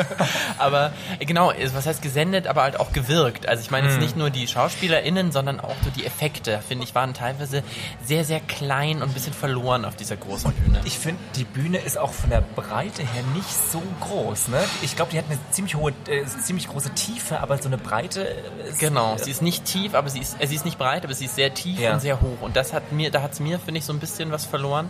aber 0.58 0.91
genau, 1.20 1.53
was 1.74 1.86
heißt 1.86 2.01
gesendet, 2.01 2.48
aber 2.48 2.63
halt 2.63 2.79
auch 2.79 2.91
gewirkt. 2.91 3.48
Also 3.48 3.62
ich 3.62 3.72
meine 3.72 3.88
jetzt 3.88 3.96
hm. 3.96 4.03
nicht 4.03 4.17
nur 4.17 4.29
die 4.29 4.46
SchauspielerInnen, 4.46 5.32
sondern 5.32 5.62
auch 5.62 5.75
so 5.84 5.89
die 5.89 6.05
Effekte, 6.05 6.60
finde 6.67 6.84
ich, 6.84 6.96
waren 6.96 7.13
teilweise 7.13 7.63
sehr, 8.03 8.25
sehr 8.25 8.41
klein 8.41 9.01
und 9.01 9.10
ein 9.10 9.13
bisschen 9.13 9.34
verloren 9.34 9.86
auf 9.86 9.96
dieser 9.96 10.17
großen 10.17 10.51
Bühne. 10.51 10.82
Ich 10.84 10.98
finde, 11.00 11.22
die 11.38 11.46
Bühne 11.46 11.77
ist 11.77 11.98
auch 11.98 12.12
von 12.12 12.29
der 12.29 12.41
Breite 12.41 13.03
her 13.03 13.24
nicht 13.34 13.52
so 13.55 13.81
groß, 14.01 14.50
ne? 14.50 14.63
Ich 14.81 14.95
glaube, 14.95 15.12
die 15.12 15.17
hat 15.17 15.25
eine 15.29 15.39
ziemlich 15.51 15.75
hohe, 15.75 15.93
äh, 16.07 16.25
ziemlich 16.25 16.67
große 16.67 16.91
Tiefe, 16.91 17.39
aber 17.39 17.57
so 17.57 17.67
eine 17.67 17.77
Breite. 17.77 18.22
Ist, 18.22 18.79
genau, 18.79 19.17
sie 19.17 19.31
ist 19.31 19.41
nicht 19.41 19.65
tief, 19.65 19.93
aber 19.93 20.10
sie 20.10 20.19
ist, 20.19 20.36
äh, 20.39 20.48
sie 20.48 20.55
ist 20.55 20.65
nicht 20.65 20.77
breit, 20.77 21.03
aber 21.03 21.13
sie 21.13 21.25
ist 21.25 21.36
sehr 21.36 21.53
tief 21.53 21.79
ja. 21.79 21.93
und 21.93 22.00
sehr 22.00 22.22
hoch. 22.22 22.41
Und 22.41 22.55
das 22.55 22.74
hat 22.74 22.91
mir, 22.91 23.12
da 23.12 23.22
hat 23.22 23.33
es 23.33 23.39
mir, 23.39 23.60
finde 23.60 23.79
ich, 23.79 23.86
so 23.86 23.93
ein 23.93 24.00
bisschen 24.00 24.31
was 24.31 24.45
verloren. 24.45 24.89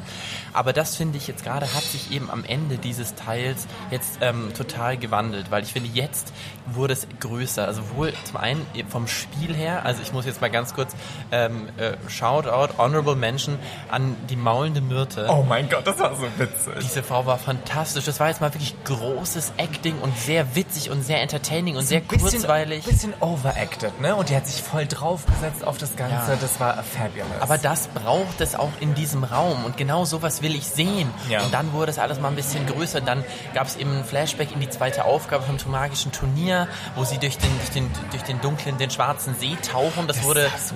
Aber 0.53 0.73
das 0.73 0.95
finde 0.95 1.17
ich 1.17 1.27
jetzt 1.27 1.43
gerade 1.43 1.73
hat 1.73 1.83
sich 1.83 2.11
eben 2.11 2.29
am 2.29 2.43
Ende 2.43 2.77
dieses 2.77 3.15
Teils 3.15 3.67
jetzt 3.91 4.19
ähm, 4.21 4.53
total 4.55 4.97
gewandelt, 4.97 5.51
weil 5.51 5.63
ich 5.63 5.73
finde, 5.73 5.89
jetzt 5.93 6.33
wurde 6.65 6.93
es 6.93 7.07
größer. 7.19 7.65
Also 7.65 7.81
wohl 7.95 8.13
zum 8.23 8.37
einen 8.37 8.65
vom 8.89 9.07
Spiel 9.07 9.53
her, 9.53 9.85
also 9.85 10.01
ich 10.01 10.13
muss 10.13 10.25
jetzt 10.25 10.41
mal 10.41 10.49
ganz 10.49 10.73
kurz 10.73 10.95
ähm, 11.31 11.69
äh, 11.77 11.93
Shoutout, 12.07 12.77
Honorable 12.77 13.15
Mention 13.15 13.57
an 13.89 14.15
die 14.29 14.35
maulende 14.35 14.81
Myrte. 14.81 15.27
Oh 15.29 15.43
mein 15.43 15.69
Gott, 15.69 15.85
das 15.85 15.99
war 15.99 16.15
so 16.15 16.27
witzig. 16.37 16.73
Diese 16.81 17.03
Frau 17.03 17.25
war 17.25 17.37
fantastisch. 17.37 18.05
Das 18.05 18.19
war 18.19 18.29
jetzt 18.29 18.41
mal 18.41 18.52
wirklich 18.53 18.75
großes 18.85 19.53
Acting 19.57 19.99
und 19.99 20.17
sehr 20.17 20.55
witzig 20.55 20.89
und 20.89 21.03
sehr 21.03 21.21
entertaining 21.21 21.75
und 21.75 21.85
sehr 21.85 22.01
bisschen, 22.01 22.29
kurzweilig. 22.29 22.85
Bisschen 22.85 23.13
overacted, 23.19 23.99
ne? 24.01 24.15
Und 24.15 24.29
die 24.29 24.35
hat 24.35 24.47
sich 24.47 24.61
voll 24.61 24.85
draufgesetzt 24.85 25.65
auf 25.65 25.77
das 25.77 25.95
Ganze. 25.95 26.31
Ja. 26.31 26.37
Das 26.39 26.59
war 26.59 26.83
fabulous. 26.83 27.41
Aber 27.41 27.57
das 27.57 27.87
braucht 27.87 28.41
es 28.41 28.55
auch 28.55 28.71
in 28.79 28.93
diesem 28.95 29.23
Raum 29.23 29.65
und 29.65 29.77
genau 29.77 30.05
sowas 30.05 30.41
will 30.41 30.55
ich 30.55 30.65
sehen. 30.65 31.09
Ja. 31.29 31.43
Und 31.43 31.53
dann 31.53 31.73
wurde 31.73 31.91
es 31.91 31.99
alles 31.99 32.19
mal 32.19 32.29
ein 32.29 32.35
bisschen 32.35 32.65
größer. 32.65 33.01
Dann 33.01 33.23
gab 33.53 33.67
es 33.67 33.75
eben 33.75 33.97
ein 33.97 34.05
Flashback 34.05 34.51
in 34.51 34.59
die 34.59 34.69
zweite 34.69 35.05
Aufgabe 35.05 35.43
vom 35.43 35.71
magischen 35.71 36.11
Turnier, 36.11 36.67
wo 36.95 37.03
sie 37.03 37.17
durch 37.17 37.37
den, 37.37 37.49
durch 37.59 37.69
den, 37.71 37.91
durch 38.11 38.23
den 38.23 38.41
dunklen, 38.41 38.77
den 38.77 38.89
schwarzen 38.89 39.35
See 39.35 39.57
tauchen. 39.61 40.07
Das, 40.07 40.17
das 40.17 40.25
wurde, 40.25 40.49
so 40.57 40.75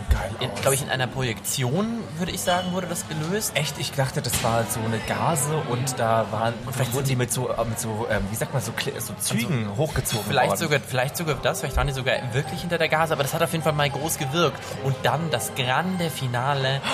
glaube 0.61 0.75
ich, 0.75 0.81
in 0.81 0.89
einer 0.89 1.07
Projektion, 1.07 1.99
würde 2.17 2.31
ich 2.31 2.41
sagen, 2.41 2.71
wurde 2.71 2.87
das 2.87 3.05
gelöst. 3.07 3.51
Echt? 3.55 3.77
Ich 3.79 3.91
dachte, 3.91 4.21
das 4.21 4.43
war 4.43 4.65
so 4.69 4.79
eine 4.79 4.99
Gase 5.07 5.55
und 5.69 5.99
da 5.99 6.25
waren, 6.31 6.53
und 6.65 6.73
vielleicht 6.73 6.93
wurden 6.93 7.07
die 7.07 7.15
mit 7.15 7.31
so, 7.31 7.49
mit 7.67 7.79
so 7.79 8.07
ähm, 8.09 8.23
wie 8.29 8.35
sagt 8.35 8.53
man, 8.53 8.61
so, 8.61 8.71
so 8.99 9.13
Zügen 9.19 9.69
also, 9.69 9.77
hochgezogen 9.77 10.25
vielleicht 10.27 10.49
worden. 10.49 10.59
Sogar, 10.59 10.79
vielleicht 10.79 11.17
sogar 11.17 11.35
das, 11.35 11.59
vielleicht 11.59 11.77
waren 11.77 11.87
die 11.87 11.93
sogar 11.93 12.15
wirklich 12.33 12.61
hinter 12.61 12.77
der 12.77 12.89
Gase, 12.89 13.13
aber 13.13 13.23
das 13.23 13.33
hat 13.33 13.41
auf 13.41 13.51
jeden 13.51 13.63
Fall 13.63 13.73
mal 13.73 13.89
groß 13.89 14.17
gewirkt. 14.17 14.57
Und 14.83 14.95
dann 15.03 15.29
das 15.31 15.53
grande 15.55 16.09
Finale. 16.09 16.81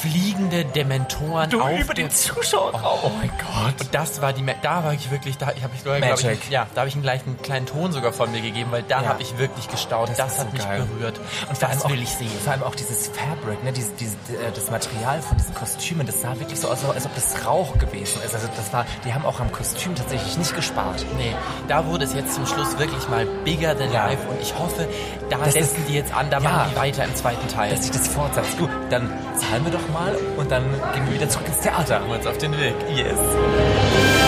fliegende 0.00 0.64
Dementoren 0.64 1.50
du, 1.50 1.60
auf 1.60 1.78
über 1.78 1.94
den 1.94 2.10
Zuschauer. 2.10 2.72
Oh, 2.74 2.98
oh, 3.04 3.10
mein 3.18 3.30
Gott. 3.30 3.80
Und 3.80 3.94
das 3.94 4.22
war 4.22 4.32
die, 4.32 4.44
da 4.62 4.84
war 4.84 4.94
ich 4.94 5.10
wirklich, 5.10 5.36
da 5.36 5.46
habe 5.48 5.56
ich 5.74 5.82
glaube 5.82 5.98
ich, 5.98 6.50
ja, 6.50 6.66
da 6.74 6.80
habe 6.80 6.88
ich 6.88 6.94
einen 6.94 7.02
gleichen 7.02 7.40
kleinen 7.42 7.66
Ton 7.66 7.92
sogar 7.92 8.12
von 8.12 8.30
mir 8.32 8.40
gegeben, 8.40 8.70
weil 8.72 8.82
da 8.82 9.02
ja. 9.02 9.08
habe 9.08 9.22
ich 9.22 9.36
wirklich 9.38 9.68
gestaunt. 9.68 10.10
Das, 10.10 10.16
das 10.16 10.38
hat 10.38 10.46
so 10.46 10.52
mich 10.52 10.64
geil. 10.64 10.86
berührt. 10.86 11.20
Und 11.48 11.58
vor 11.58 11.68
allem 11.68 11.82
auch, 11.82 11.90
will 11.90 12.02
ich 12.02 12.10
sehen. 12.10 12.30
Vor 12.42 12.52
allem 12.52 12.62
auch 12.62 12.74
dieses 12.74 13.08
Fabric, 13.08 13.62
ne, 13.62 13.72
dieses, 13.72 13.94
dieses, 13.96 14.14
äh, 14.14 14.50
das 14.54 14.70
Material 14.70 15.20
von 15.20 15.36
diesen 15.36 15.54
Kostümen, 15.54 16.06
das 16.06 16.22
sah 16.22 16.38
wirklich 16.38 16.58
so 16.58 16.68
aus, 16.68 16.84
als 16.84 17.04
ob 17.04 17.14
das 17.14 17.44
Rauch 17.44 17.78
gewesen 17.78 18.22
ist. 18.24 18.34
Also 18.34 18.48
das 18.56 18.72
war, 18.72 18.86
die 19.04 19.12
haben 19.12 19.26
auch 19.26 19.40
am 19.40 19.52
Kostüm 19.52 19.69
tatsächlich 19.74 20.38
nicht 20.38 20.54
gespart. 20.54 21.04
Nee, 21.16 21.34
da 21.68 21.86
wurde 21.86 22.04
es 22.04 22.14
jetzt 22.14 22.34
zum 22.34 22.46
Schluss 22.46 22.78
wirklich 22.78 23.08
mal 23.08 23.26
bigger 23.44 23.76
than 23.76 23.92
ja. 23.92 24.06
life 24.06 24.28
und 24.28 24.40
ich 24.40 24.58
hoffe, 24.58 24.88
da 25.28 25.38
das 25.38 25.54
setzen 25.54 25.84
die 25.88 25.94
jetzt 25.94 26.14
an, 26.14 26.30
da 26.30 26.38
ja, 26.38 26.48
machen 26.48 26.70
die 26.72 26.76
weiter 26.76 27.04
im 27.04 27.14
zweiten 27.14 27.48
Teil. 27.48 27.70
Dass 27.70 27.82
sich 27.82 27.92
das 27.92 28.08
fortsetzt. 28.08 28.58
Du, 28.58 28.68
dann 28.90 29.10
zahlen 29.36 29.64
wir 29.64 29.72
doch 29.72 29.88
mal 29.92 30.16
und 30.36 30.50
dann 30.50 30.64
gehen 30.94 31.06
wir 31.06 31.14
wieder 31.14 31.28
zurück 31.28 31.46
ins 31.46 31.60
Theater. 31.60 32.00
Wir 32.06 32.16
uns 32.16 32.26
auf 32.26 32.38
den 32.38 32.52
Weg. 32.58 32.74
Yes. 32.94 34.19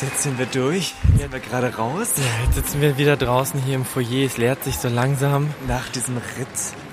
Jetzt 0.00 0.22
sind 0.22 0.38
wir 0.38 0.46
durch. 0.46 0.94
Jetzt 1.10 1.20
sind 1.20 1.32
wir 1.32 1.40
gerade 1.40 1.74
raus. 1.74 2.14
Ja, 2.16 2.44
jetzt 2.44 2.54
sitzen 2.54 2.80
wir 2.80 2.96
wieder 2.98 3.16
draußen 3.16 3.60
hier 3.60 3.74
im 3.74 3.84
Foyer. 3.84 4.26
Es 4.26 4.38
leert 4.38 4.64
sich 4.64 4.76
so 4.76 4.88
langsam. 4.88 5.52
Nach 5.66 5.88
diesem 5.90 6.16
Ritt 6.16 6.48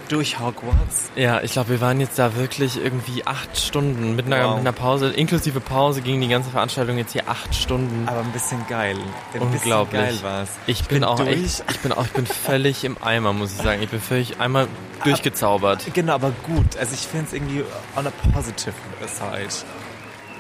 durch 0.09 0.39
Hogwarts. 0.39 1.11
Ja, 1.15 1.41
ich 1.41 1.51
glaube, 1.53 1.69
wir 1.69 1.81
waren 1.81 1.99
jetzt 1.99 2.19
da 2.19 2.35
wirklich 2.35 2.83
irgendwie 2.83 3.25
acht 3.25 3.57
Stunden 3.57 4.15
mit 4.15 4.25
einer, 4.25 4.43
wow. 4.43 4.55
mit 4.55 4.61
einer 4.61 4.71
Pause, 4.71 5.09
inklusive 5.11 5.59
Pause 5.59 6.01
ging 6.01 6.19
die 6.19 6.27
ganze 6.27 6.49
Veranstaltung 6.49 6.97
jetzt 6.97 7.13
hier 7.13 7.29
acht 7.29 7.53
Stunden. 7.55 8.07
Aber 8.07 8.21
ein 8.21 8.31
bisschen 8.31 8.65
geil. 8.67 8.97
Ein 9.33 9.41
Unglaublich. 9.41 10.01
Bisschen 10.01 10.21
geil 10.23 10.31
war's. 10.31 10.49
Ich, 10.67 10.81
ich 10.81 10.87
bin, 10.87 10.99
bin, 10.99 11.03
auch 11.03 11.19
echt, 11.19 11.63
ich 11.69 11.79
bin 11.79 11.91
auch, 11.91 12.05
ich 12.05 12.11
bin 12.11 12.25
völlig 12.25 12.83
im 12.83 12.97
Eimer, 13.01 13.33
muss 13.33 13.51
ich 13.51 13.61
sagen. 13.61 13.81
Ich 13.81 13.89
bin 13.89 14.01
völlig 14.01 14.39
einmal 14.39 14.67
durchgezaubert. 15.03 15.93
Genau, 15.93 16.13
aber 16.13 16.31
gut. 16.43 16.77
Also 16.77 16.93
ich 16.93 17.01
finde 17.01 17.27
es 17.27 17.33
irgendwie 17.33 17.63
on 17.95 18.07
a 18.07 18.11
positive 18.33 18.73
side. 19.07 19.65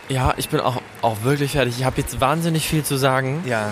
Ja, 0.09 0.33
ich 0.37 0.49
bin 0.49 0.59
auch, 0.59 0.81
auch 1.01 1.23
wirklich 1.23 1.53
fertig. 1.53 1.75
Ich 1.79 1.85
habe 1.85 1.97
jetzt 1.97 2.21
wahnsinnig 2.21 2.67
viel 2.67 2.83
zu 2.83 2.97
sagen. 2.97 3.43
Ja. 3.45 3.71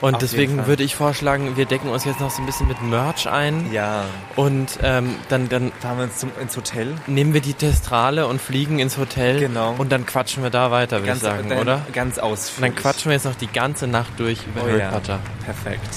Und 0.00 0.20
deswegen 0.20 0.66
würde 0.66 0.82
ich 0.82 0.96
vorschlagen, 0.96 1.56
wir 1.56 1.64
decken 1.64 1.88
uns 1.88 2.04
jetzt 2.04 2.20
noch 2.20 2.30
so 2.30 2.42
ein 2.42 2.46
bisschen 2.46 2.68
mit 2.68 2.82
Merch 2.82 3.26
ein. 3.26 3.72
Ja. 3.72 4.04
Und 4.36 4.78
ähm, 4.82 5.14
dann, 5.28 5.48
dann 5.48 5.72
fahren 5.80 5.96
wir 5.96 6.04
uns 6.04 6.18
zum, 6.18 6.30
ins 6.40 6.56
Hotel. 6.56 6.94
Nehmen 7.06 7.32
wir 7.32 7.40
die 7.40 7.54
Testrale 7.54 8.26
und 8.26 8.40
fliegen 8.40 8.80
ins 8.80 8.98
Hotel. 8.98 9.40
Genau. 9.40 9.74
Und 9.78 9.92
dann 9.92 10.04
quatschen 10.04 10.42
wir 10.42 10.50
da 10.50 10.70
weiter, 10.70 11.00
würde 11.00 11.12
ich 11.12 11.20
sagen, 11.20 11.48
dann, 11.48 11.58
oder? 11.58 11.86
Ganz 11.92 12.18
ausführlich. 12.18 12.70
Und 12.70 12.76
dann 12.76 12.82
quatschen 12.82 13.10
wir 13.10 13.14
jetzt 13.14 13.24
noch 13.24 13.36
die 13.36 13.46
ganze 13.46 13.86
Nacht 13.86 14.12
durch 14.18 14.40
über 14.46 14.62
oh, 14.62 14.68
Harry 14.68 14.80
ja. 14.80 14.90
Potter. 14.90 15.20
Perfekt. 15.44 15.88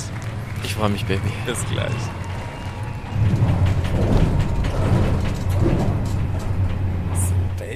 Ich 0.64 0.76
freue 0.76 0.90
mich, 0.90 1.06
Baby. 1.06 1.32
Bis 1.46 1.66
gleich. 1.70 1.92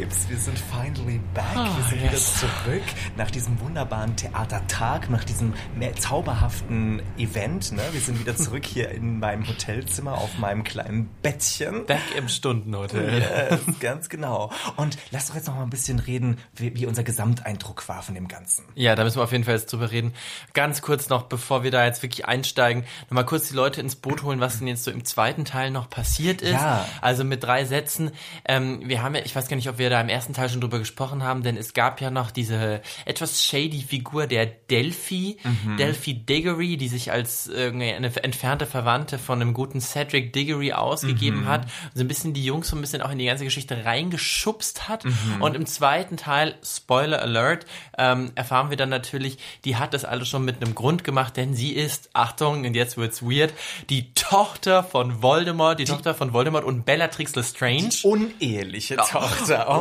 Babes, 0.02 0.28
wir 0.30 0.38
sind 0.38 0.58
finally 0.58 1.22
back. 1.36 1.46
Oh, 1.56 1.78
wir 1.78 1.84
sind 1.84 2.02
yes. 2.02 2.42
wieder 2.42 2.50
zurück 2.50 2.84
nach 3.18 3.30
diesem 3.30 3.60
wunderbaren 3.62 4.16
Theatertag, 4.16 5.12
nach 5.12 5.24
diesem 5.24 5.54
zauberhaften 6.00 7.04
Event. 7.20 7.72
Ne? 7.74 7.84
Wir 7.92 8.02
sind 8.02 8.20
wieder 8.20 8.36
zurück 8.36 8.66
hier 8.66 8.90
in 8.90 9.20
meinem 9.20 9.48
Hotelzimmer 9.48 10.16
auf 10.18 10.40
meinem 10.40 10.64
kleinen 10.64 11.12
Bettchen. 11.22 11.86
Back 11.86 12.02
im 12.18 12.30
Stundenhotel. 12.30 13.22
Yes, 13.22 13.80
ganz 13.80 14.10
genau. 14.10 14.52
Und 14.76 14.98
lass 15.12 15.28
doch 15.28 15.36
jetzt 15.36 15.46
noch 15.46 15.56
mal 15.56 15.62
ein 15.62 15.70
bisschen 15.70 16.00
reden, 16.00 16.40
wie, 16.56 16.76
wie, 16.76 16.88
unser 16.88 17.04
Gesamteindruck 17.04 17.88
war 17.88 18.02
von 18.02 18.16
dem 18.16 18.28
Ganzen. 18.28 18.66
Ja, 18.74 18.96
da 18.96 19.04
müssen 19.04 19.20
wir 19.20 19.24
auf 19.24 19.32
jeden 19.32 19.44
Fall 19.44 19.54
jetzt 19.54 19.72
drüber 19.72 19.92
reden. 19.92 20.14
Ganz 20.54 20.82
kurz 20.82 21.10
noch, 21.10 21.24
bevor 21.24 21.62
wir 21.62 21.70
da 21.70 21.86
jetzt 21.86 22.02
wirklich 22.02 22.26
einsteigen, 22.26 22.86
noch 23.12 23.16
mal 23.16 23.24
kurz 23.24 23.50
die 23.50 23.56
Leute 23.56 23.82
ins 23.82 23.98
Boot 23.98 24.24
holen, 24.24 24.40
was 24.40 24.58
denn 24.58 24.68
jetzt 24.68 24.84
so 24.84 24.90
im 24.90 25.06
zweiten 25.06 25.46
Teil 25.46 25.70
noch 25.70 25.92
passiert 25.92 26.42
ist. 26.42 26.54
Ja. 26.54 26.88
Also 27.02 27.24
mit 27.24 27.44
drei 27.44 27.66
Sätzen. 27.66 28.10
Ähm, 28.46 28.82
wir 28.86 29.04
haben 29.04 29.14
ja, 29.14 29.22
ich 29.24 29.36
weiß 29.36 29.48
gar 29.48 29.56
nicht, 29.56 29.70
ob 29.70 29.78
wir 29.78 29.91
da 29.92 30.02
im 30.02 30.10
ersten 30.10 30.34
Teil 30.34 30.50
schon 30.50 30.62
drüber 30.62 30.80
gesprochen 30.80 31.22
haben, 31.24 31.44
denn 31.44 31.56
es 31.58 31.74
gab 31.76 32.02
ja 32.02 32.10
noch 32.10 32.32
diese 32.32 32.82
etwas 33.06 33.44
shady 33.44 33.82
Figur 33.84 34.26
der 34.26 34.46
Delphi, 34.48 35.38
Mhm. 35.44 35.78
Delphi 35.78 36.14
Diggory, 36.16 36.78
die 36.78 36.88
sich 36.88 37.12
als 37.12 37.48
irgendwie 37.48 37.92
eine 37.94 38.12
entfernte 38.24 38.66
Verwandte 38.66 39.20
von 39.20 39.40
einem 39.42 39.54
guten 39.54 39.80
Cedric 39.82 40.34
Diggory 40.34 40.74
ausgegeben 40.74 41.42
Mhm. 41.42 41.48
hat, 41.48 41.68
so 41.94 42.02
ein 42.02 42.08
bisschen 42.08 42.34
die 42.34 42.44
Jungs 42.44 42.70
so 42.70 42.76
ein 42.76 42.82
bisschen 42.82 43.02
auch 43.04 43.12
in 43.12 43.20
die 43.20 43.26
ganze 43.26 43.44
Geschichte 43.44 43.86
reingeschubst 43.86 44.88
hat. 44.88 45.06
Mhm. 45.06 45.42
Und 45.42 45.56
im 45.56 45.66
zweiten 45.66 46.18
Teil, 46.18 46.56
Spoiler 46.64 47.22
Alert, 47.22 47.66
ähm, 47.98 48.32
erfahren 48.36 48.70
wir 48.70 48.78
dann 48.78 48.90
natürlich, 48.90 49.38
die 49.66 49.76
hat 49.76 49.94
das 49.94 50.06
alles 50.06 50.28
schon 50.30 50.44
mit 50.46 50.62
einem 50.64 50.74
Grund 50.76 51.04
gemacht, 51.04 51.38
denn 51.38 51.54
sie 51.54 51.72
ist, 51.74 52.10
Achtung, 52.14 52.66
und 52.66 52.74
jetzt 52.76 52.98
wird's 52.98 53.22
weird, 53.22 53.54
die 53.90 54.14
Tochter 54.14 54.84
von 54.84 55.22
Voldemort, 55.22 55.80
die, 55.80 55.86
Tochter 55.86 56.14
von 56.16 56.34
Voldemort 56.34 56.64
und 56.64 56.86
Bellatrix 56.86 57.36
Lestrange. 57.36 57.90
Uneheliche 58.04 58.96
Tochter. 58.98 59.66
Oh. 59.68 59.81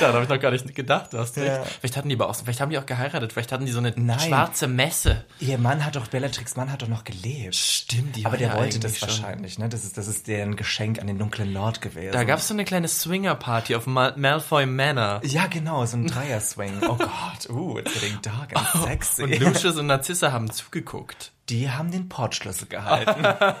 Da 0.00 0.12
habe 0.14 0.22
ich 0.22 0.28
noch 0.28 0.40
gar 0.40 0.50
nicht 0.50 0.74
gedacht, 0.74 1.12
du 1.12 1.18
hast 1.18 1.36
recht. 1.36 1.46
Ja. 1.48 1.62
Vielleicht 1.80 1.96
hatten 1.96 2.08
die 2.08 2.14
aber 2.14 2.28
auch, 2.30 2.34
vielleicht 2.36 2.60
haben 2.60 2.70
die 2.70 2.78
auch 2.78 2.86
geheiratet, 2.86 3.32
vielleicht 3.32 3.52
hatten 3.52 3.66
die 3.66 3.72
so 3.72 3.78
eine 3.78 3.92
Nein. 3.96 4.18
schwarze 4.18 4.66
Messe. 4.66 5.24
Ihr 5.40 5.58
Mann 5.58 5.84
hat 5.84 5.96
doch, 5.96 6.06
Bellatrix 6.08 6.56
Mann 6.56 6.72
hat 6.72 6.82
doch 6.82 6.88
noch 6.88 7.04
gelebt. 7.04 7.54
Stimmt, 7.54 8.16
die 8.16 8.24
Aber 8.24 8.36
der 8.36 8.48
ja 8.48 8.56
wollte 8.56 8.78
das 8.78 8.98
schon. 8.98 9.08
wahrscheinlich, 9.08 9.58
ne? 9.58 9.68
Das 9.68 9.84
ist, 9.84 9.98
das 9.98 10.08
ist 10.08 10.26
deren 10.28 10.56
Geschenk 10.56 11.00
an 11.00 11.06
den 11.06 11.18
dunklen 11.18 11.52
Lord 11.52 11.80
gewesen. 11.82 12.12
Da 12.12 12.24
gab's 12.24 12.48
so 12.48 12.54
eine 12.54 12.64
kleine 12.64 12.88
Swinger-Party 12.88 13.74
auf 13.74 13.86
Mal 13.86 14.14
Malfoy 14.16 14.64
Manor. 14.66 15.20
ja, 15.24 15.46
genau, 15.46 15.84
so 15.84 15.96
ein 15.98 16.06
Dreier-Swing. 16.06 16.80
Oh 16.88 16.96
Gott, 16.96 17.50
uh, 17.50 17.78
it's 17.78 17.92
getting 17.92 18.18
dark 18.22 18.56
and 18.56 18.84
sexy. 18.84 19.24
Und 19.24 19.38
Lucius 19.38 19.76
und 19.76 19.86
Narcissa 19.86 20.32
haben 20.32 20.50
zugeguckt. 20.50 21.32
Die 21.50 21.70
haben 21.70 21.90
den 21.90 22.08
Portschlüssel 22.08 22.68
gehalten. 22.68 23.24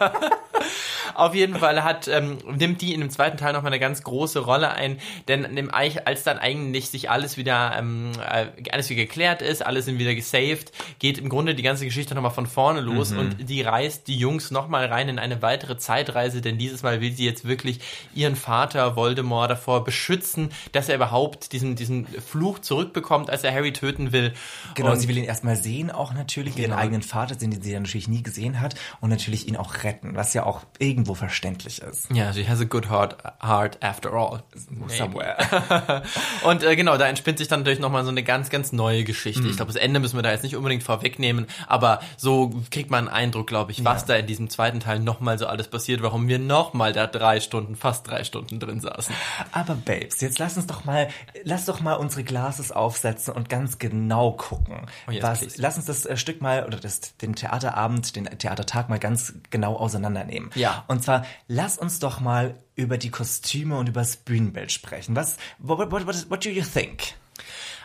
Auf 1.14 1.34
jeden 1.34 1.56
Fall 1.56 1.82
hat, 1.84 2.08
ähm, 2.08 2.38
nimmt 2.56 2.80
die 2.80 2.94
in 2.94 3.00
dem 3.00 3.10
zweiten 3.10 3.36
Teil 3.36 3.52
nochmal 3.52 3.72
eine 3.72 3.80
ganz 3.80 4.02
große 4.02 4.40
Rolle 4.40 4.70
ein, 4.70 4.98
denn 5.28 5.54
dem, 5.54 5.70
als 5.72 6.22
dann 6.24 6.38
eigentlich 6.38 6.90
sich 6.90 7.10
alles 7.10 7.36
wieder, 7.36 7.74
ähm, 7.78 8.12
äh, 8.20 8.46
alles 8.70 8.90
wieder 8.90 9.02
geklärt 9.02 9.42
ist, 9.42 9.64
alles 9.64 9.84
sind 9.86 9.98
wieder 9.98 10.14
gesaved, 10.14 10.72
geht 10.98 11.18
im 11.18 11.28
Grunde 11.28 11.54
die 11.54 11.62
ganze 11.62 11.84
Geschichte 11.84 12.14
nochmal 12.14 12.30
von 12.30 12.46
vorne 12.46 12.80
los 12.80 13.12
und 13.12 13.48
die 13.48 13.62
reißt 13.62 14.06
die 14.08 14.16
Jungs 14.16 14.50
nochmal 14.50 14.86
rein 14.86 15.08
in 15.08 15.18
eine 15.18 15.42
weitere 15.42 15.76
Zeitreise, 15.76 16.40
denn 16.40 16.58
dieses 16.58 16.82
Mal 16.82 17.00
will 17.00 17.12
sie 17.12 17.24
jetzt 17.24 17.46
wirklich 17.46 17.80
ihren 18.14 18.36
Vater 18.36 18.96
Voldemort 18.96 19.50
davor 19.50 19.84
beschützen, 19.84 20.50
dass 20.72 20.88
er 20.88 20.96
überhaupt 20.96 21.52
diesen, 21.52 21.76
diesen 21.76 22.06
Fluch 22.06 22.58
zurückbekommt, 22.60 23.30
als 23.30 23.44
er 23.44 23.52
Harry 23.52 23.72
töten 23.72 24.12
will. 24.12 24.32
Genau, 24.74 24.92
und 24.92 25.00
sie 25.00 25.08
will 25.08 25.16
ihn 25.18 25.24
erstmal 25.24 25.56
sehen, 25.56 25.90
auch 25.90 26.12
natürlich, 26.14 26.56
ihren 26.56 26.70
Genau. 26.70 26.82
eigenen 26.82 27.02
Vater, 27.02 27.34
den 27.36 27.60
sie 27.60 27.72
ja 27.72 27.80
natürlich 27.80 28.08
nie 28.08 28.22
gesehen 28.22 28.60
hat, 28.60 28.74
und 29.00 29.10
natürlich 29.10 29.48
ihn 29.48 29.56
auch 29.56 29.82
retten, 29.82 30.14
was 30.14 30.34
ja 30.34 30.44
auch 30.46 30.62
irgendwo 31.00 31.14
verständlich 31.14 31.80
ist. 31.80 32.10
ja, 32.12 32.30
she 32.32 32.46
has 32.46 32.60
a 32.60 32.64
good 32.64 32.90
heart, 32.90 33.16
heart 33.42 33.82
after 33.82 34.12
all. 34.12 34.42
Somewhere. 34.88 36.02
Und 36.44 36.62
äh, 36.62 36.76
genau, 36.76 36.98
da 36.98 37.06
entspinnt 37.06 37.38
sich 37.38 37.48
dann 37.48 37.60
natürlich 37.60 37.78
nochmal 37.78 38.04
so 38.04 38.10
eine 38.10 38.22
ganz, 38.22 38.50
ganz 38.50 38.72
neue 38.72 39.04
Geschichte. 39.04 39.48
Ich 39.48 39.56
glaube, 39.56 39.72
das 39.72 39.80
Ende 39.80 39.98
müssen 39.98 40.16
wir 40.16 40.22
da 40.22 40.30
jetzt 40.30 40.42
nicht 40.42 40.56
unbedingt 40.56 40.82
vorwegnehmen, 40.82 41.46
aber 41.66 42.00
so 42.18 42.52
kriegt 42.70 42.90
man 42.90 43.08
einen 43.08 43.30
Eindruck, 43.30 43.46
glaube 43.46 43.72
ich, 43.72 43.82
was 43.82 44.04
da 44.04 44.16
in 44.16 44.26
diesem 44.26 44.50
zweiten 44.50 44.80
Teil 44.80 44.98
nochmal 44.98 45.38
so 45.38 45.46
alles 45.46 45.68
passiert, 45.68 46.02
warum 46.02 46.28
wir 46.28 46.38
nochmal 46.38 46.92
da 46.92 47.06
drei 47.06 47.40
Stunden, 47.40 47.76
fast 47.76 48.06
drei 48.06 48.24
Stunden 48.24 48.60
drin 48.60 48.80
saßen. 48.80 49.14
Aber 49.52 49.74
Babes, 49.74 50.20
jetzt 50.20 50.38
lass 50.38 50.56
uns 50.56 50.66
doch 50.66 50.84
mal, 50.84 51.08
lass 51.44 51.64
doch 51.64 51.80
mal 51.80 51.94
unsere 51.94 52.24
Glases 52.24 52.72
aufsetzen 52.72 53.32
und 53.32 53.48
ganz 53.48 53.78
genau 53.78 54.32
gucken. 54.32 54.86
Oh 55.08 55.12
yes, 55.12 55.22
was, 55.22 55.38
please. 55.38 55.62
lass 55.62 55.76
uns 55.78 55.86
das 55.86 56.04
äh, 56.04 56.18
Stück 56.18 56.42
mal 56.42 56.66
oder 56.66 56.78
das, 56.78 57.16
den 57.16 57.34
Theaterabend, 57.34 58.14
den 58.16 58.26
Theatertag 58.26 58.90
mal 58.90 58.98
ganz 58.98 59.32
genau 59.48 59.76
auseinandernehmen. 59.76 60.50
Ja. 60.54 60.84
Und 60.90 61.04
zwar 61.04 61.24
lass 61.46 61.78
uns 61.78 62.00
doch 62.00 62.18
mal 62.18 62.58
über 62.74 62.98
die 62.98 63.10
Kostüme 63.10 63.78
und 63.78 63.88
über 63.88 64.00
das 64.00 64.16
Bühnenbild 64.16 64.72
sprechen. 64.72 65.14
Was, 65.14 65.36
what, 65.58 65.92
what, 65.92 66.04
what, 66.04 66.30
what 66.30 66.44
do 66.44 66.50
you 66.50 66.64
think? 66.64 67.14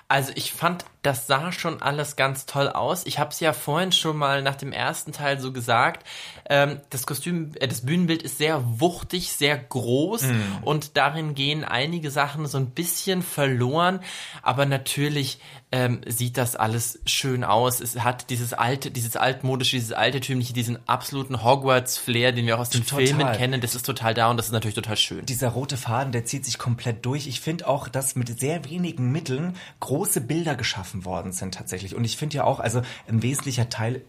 Also 0.07 0.31
ich 0.33 0.51
fand, 0.51 0.85
das 1.05 1.27
sah 1.27 1.51
schon 1.51 1.81
alles 1.81 2.15
ganz 2.15 2.45
toll 2.45 2.69
aus. 2.69 3.05
Ich 3.05 3.19
habe 3.19 3.29
es 3.29 3.39
ja 3.39 3.53
vorhin 3.53 3.91
schon 3.91 4.17
mal 4.17 4.41
nach 4.41 4.55
dem 4.55 4.71
ersten 4.71 5.11
Teil 5.11 5.39
so 5.39 5.51
gesagt. 5.51 6.05
Ähm, 6.49 6.79
das 6.89 7.05
Kostüm, 7.05 7.51
äh, 7.59 7.67
das 7.67 7.85
Bühnenbild 7.85 8.23
ist 8.23 8.37
sehr 8.37 8.63
wuchtig, 8.79 9.31
sehr 9.31 9.57
groß 9.57 10.25
und 10.63 10.97
darin 10.97 11.35
gehen 11.35 11.63
einige 11.63 12.11
Sachen 12.11 12.45
so 12.47 12.57
ein 12.57 12.71
bisschen 12.71 13.21
verloren. 13.21 13.99
Aber 14.41 14.65
natürlich 14.65 15.39
ähm, 15.71 15.99
sieht 16.07 16.37
das 16.37 16.55
alles 16.55 16.99
schön 17.05 17.43
aus. 17.43 17.81
Es 17.81 17.99
hat 17.99 18.29
dieses 18.29 18.53
alte, 18.53 18.91
dieses 18.91 19.17
altmodische, 19.17 19.75
dieses 19.75 19.91
altertümliche, 19.91 20.53
diesen 20.53 20.77
absoluten 20.87 21.43
Hogwarts-Flair, 21.43 22.31
den 22.31 22.45
wir 22.45 22.55
auch 22.55 22.61
aus 22.61 22.69
den 22.69 22.85
Total. 22.85 23.05
Filmen 23.05 23.31
kennen. 23.33 23.59
Das 23.59 23.75
ist 23.75 23.85
total 23.85 24.13
da 24.13 24.29
und 24.29 24.37
das 24.37 24.45
ist 24.45 24.51
natürlich 24.53 24.75
total 24.75 24.95
schön. 24.95 25.25
Dieser 25.25 25.49
rote 25.49 25.75
Faden, 25.75 26.13
der 26.13 26.23
zieht 26.23 26.45
sich 26.45 26.57
komplett 26.57 27.05
durch. 27.05 27.27
Ich 27.27 27.41
finde 27.41 27.67
auch, 27.67 27.89
dass 27.89 28.15
mit 28.15 28.39
sehr 28.39 28.63
wenigen 28.63 29.11
Mitteln 29.11 29.57
große 29.81 30.21
Bilder 30.21 30.55
geschaffen 30.55 30.94
worden 31.03 31.33
sind 31.33 31.53
tatsächlich. 31.53 31.95
Und 31.95 32.05
ich 32.05 32.15
finde 32.15 32.37
ja 32.37 32.43
auch, 32.45 32.59
also 32.59 32.81
ein 33.07 33.21
wesentlicher 33.21 33.67
Teil 33.69 34.03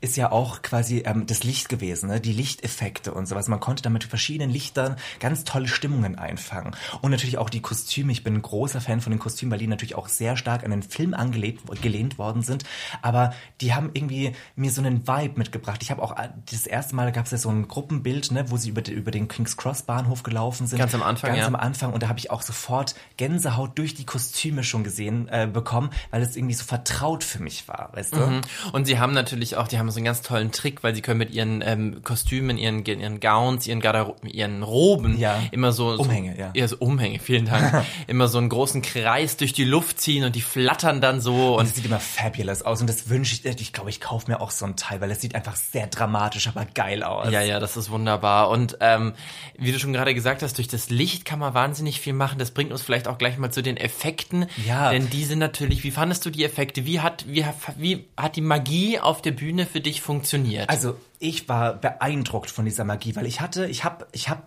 ist 0.00 0.16
ja 0.16 0.32
auch 0.32 0.62
quasi 0.62 1.02
ähm, 1.04 1.26
das 1.26 1.44
Licht 1.44 1.68
gewesen, 1.68 2.08
ne? 2.08 2.20
die 2.20 2.32
Lichteffekte 2.32 3.12
und 3.12 3.26
sowas. 3.26 3.48
Man 3.48 3.60
konnte 3.60 3.82
damit 3.82 4.00
mit 4.02 4.08
verschiedenen 4.08 4.50
Lichtern 4.50 4.96
ganz 5.18 5.44
tolle 5.44 5.68
Stimmungen 5.68 6.16
einfangen. 6.18 6.74
Und 7.02 7.10
natürlich 7.10 7.36
auch 7.36 7.50
die 7.50 7.60
Kostüme. 7.60 8.12
Ich 8.12 8.24
bin 8.24 8.34
ein 8.34 8.40
großer 8.42 8.80
Fan 8.80 9.00
von 9.02 9.10
den 9.12 9.18
Kostümen, 9.18 9.52
weil 9.52 9.58
die 9.58 9.66
natürlich 9.66 9.94
auch 9.94 10.08
sehr 10.08 10.36
stark 10.38 10.64
an 10.64 10.70
den 10.70 10.82
Film 10.82 11.12
angelehnt 11.12 11.60
gelehnt 11.82 12.16
worden 12.18 12.40
sind. 12.42 12.64
Aber 13.02 13.34
die 13.60 13.74
haben 13.74 13.90
irgendwie 13.92 14.32
mir 14.56 14.70
so 14.70 14.80
einen 14.80 15.06
Vibe 15.06 15.38
mitgebracht. 15.38 15.82
Ich 15.82 15.90
habe 15.90 16.00
auch 16.02 16.16
äh, 16.18 16.30
das 16.50 16.66
erste 16.66 16.94
Mal 16.96 17.12
gab 17.12 17.26
es 17.26 17.32
ja 17.32 17.38
so 17.38 17.50
ein 17.50 17.68
Gruppenbild, 17.68 18.30
ne, 18.32 18.50
wo 18.50 18.56
sie 18.56 18.70
über, 18.70 18.80
den- 18.80 18.94
über 18.94 19.10
den 19.10 19.28
Kings 19.28 19.56
Cross 19.58 19.82
Bahnhof 19.82 20.22
gelaufen 20.22 20.66
sind. 20.66 20.78
Ganz 20.78 20.94
am 20.94 21.02
Anfang, 21.02 21.28
Ganz 21.30 21.40
ja. 21.40 21.46
am 21.46 21.56
Anfang. 21.56 21.92
Und 21.92 22.02
da 22.02 22.08
habe 22.08 22.18
ich 22.18 22.30
auch 22.30 22.40
sofort 22.42 22.94
Gänsehaut 23.18 23.76
durch 23.78 23.94
die 23.94 24.06
Kostüme 24.06 24.64
schon 24.64 24.82
gesehen 24.82 25.28
äh, 25.28 25.46
bekommen, 25.52 25.90
weil 26.10 26.22
es 26.22 26.36
irgendwie 26.36 26.54
so 26.54 26.64
vertraut 26.64 27.22
für 27.22 27.42
mich 27.42 27.68
war, 27.68 27.90
weißt 27.92 28.14
du? 28.14 28.20
Mhm. 28.20 28.40
Und 28.72 28.86
sie 28.86 28.98
haben 28.98 29.12
natürlich 29.12 29.56
auch, 29.56 29.68
die 29.68 29.78
haben 29.78 29.89
so 29.90 29.98
einen 29.98 30.04
ganz 30.04 30.22
tollen 30.22 30.52
Trick, 30.52 30.82
weil 30.82 30.94
sie 30.94 31.02
können 31.02 31.18
mit 31.18 31.30
ihren 31.30 31.62
ähm, 31.64 32.02
Kostümen, 32.02 32.58
ihren, 32.58 32.84
ihren 32.84 33.20
Gowns, 33.20 33.66
ihren, 33.66 33.80
Gardero 33.80 34.16
ihren 34.24 34.62
Roben 34.62 35.18
Ja. 35.18 35.40
immer 35.52 35.72
so, 35.72 35.96
so 35.96 36.02
Umhänge, 36.02 36.38
ja. 36.38 36.52
ja 36.54 36.68
so 36.68 36.76
Umhänge, 36.78 37.18
vielen 37.18 37.46
Dank, 37.46 37.84
immer 38.06 38.28
so 38.28 38.38
einen 38.38 38.48
großen 38.48 38.82
Kreis 38.82 39.36
durch 39.36 39.52
die 39.52 39.64
Luft 39.64 40.00
ziehen 40.00 40.24
und 40.24 40.34
die 40.36 40.40
flattern 40.42 41.00
dann 41.00 41.20
so 41.20 41.54
Und 41.54 41.60
und 41.60 41.66
es 41.66 41.74
sieht 41.74 41.84
immer 41.84 42.00
fabulous 42.00 42.62
aus 42.62 42.80
und 42.80 42.88
das 42.88 43.08
wünsche 43.08 43.34
ich, 43.34 43.44
ich 43.60 43.72
glaube, 43.72 43.90
ich 43.90 44.00
kaufe 44.00 44.30
mir 44.30 44.40
auch 44.40 44.50
so 44.50 44.64
ein 44.64 44.76
Teil, 44.76 45.00
weil 45.00 45.10
es 45.10 45.20
sieht 45.20 45.34
einfach 45.34 45.56
sehr 45.56 45.86
dramatisch, 45.86 46.48
aber 46.48 46.64
geil 46.64 47.02
aus. 47.02 47.30
ja, 47.30 47.42
ja, 47.42 47.60
das 47.60 47.76
ist 47.76 47.90
wunderbar. 47.90 48.50
Und 48.50 48.78
ähm, 48.80 49.12
wie 49.58 49.72
du 49.72 49.78
schon 49.78 49.92
gerade 49.92 50.14
gesagt 50.14 50.42
hast, 50.42 50.58
durch 50.58 50.68
das 50.68 50.90
Licht 50.90 51.24
kann 51.24 51.38
man 51.38 51.54
wahnsinnig 51.54 52.00
viel 52.00 52.12
machen. 52.12 52.38
Das 52.38 52.50
bringt 52.50 52.72
uns 52.72 52.82
vielleicht 52.82 53.08
auch 53.08 53.18
gleich 53.18 53.38
mal 53.38 53.50
zu 53.50 53.62
den 53.62 53.76
Effekten. 53.76 54.46
Ja. 54.66 54.90
Denn 54.90 55.10
die 55.10 55.24
sind 55.24 55.38
natürlich, 55.38 55.84
wie 55.84 55.90
fandest 55.90 56.24
du 56.24 56.30
die 56.30 56.44
Effekte? 56.44 56.86
Wie 56.86 57.00
hat, 57.00 57.24
wie, 57.28 57.44
wie 57.76 58.04
hat 58.16 58.36
die 58.36 58.40
Magie 58.40 58.98
auf 58.98 59.22
der 59.22 59.32
Bühne 59.32 59.66
für 59.66 59.79
dich 59.80 60.02
funktioniert? 60.02 60.68
Also 60.68 60.96
ich 61.18 61.48
war 61.48 61.74
beeindruckt 61.74 62.50
von 62.50 62.64
dieser 62.64 62.84
Magie, 62.84 63.16
weil 63.16 63.26
ich 63.26 63.40
hatte, 63.40 63.66
ich 63.66 63.84
habe, 63.84 64.06
ich 64.12 64.28
habe 64.28 64.42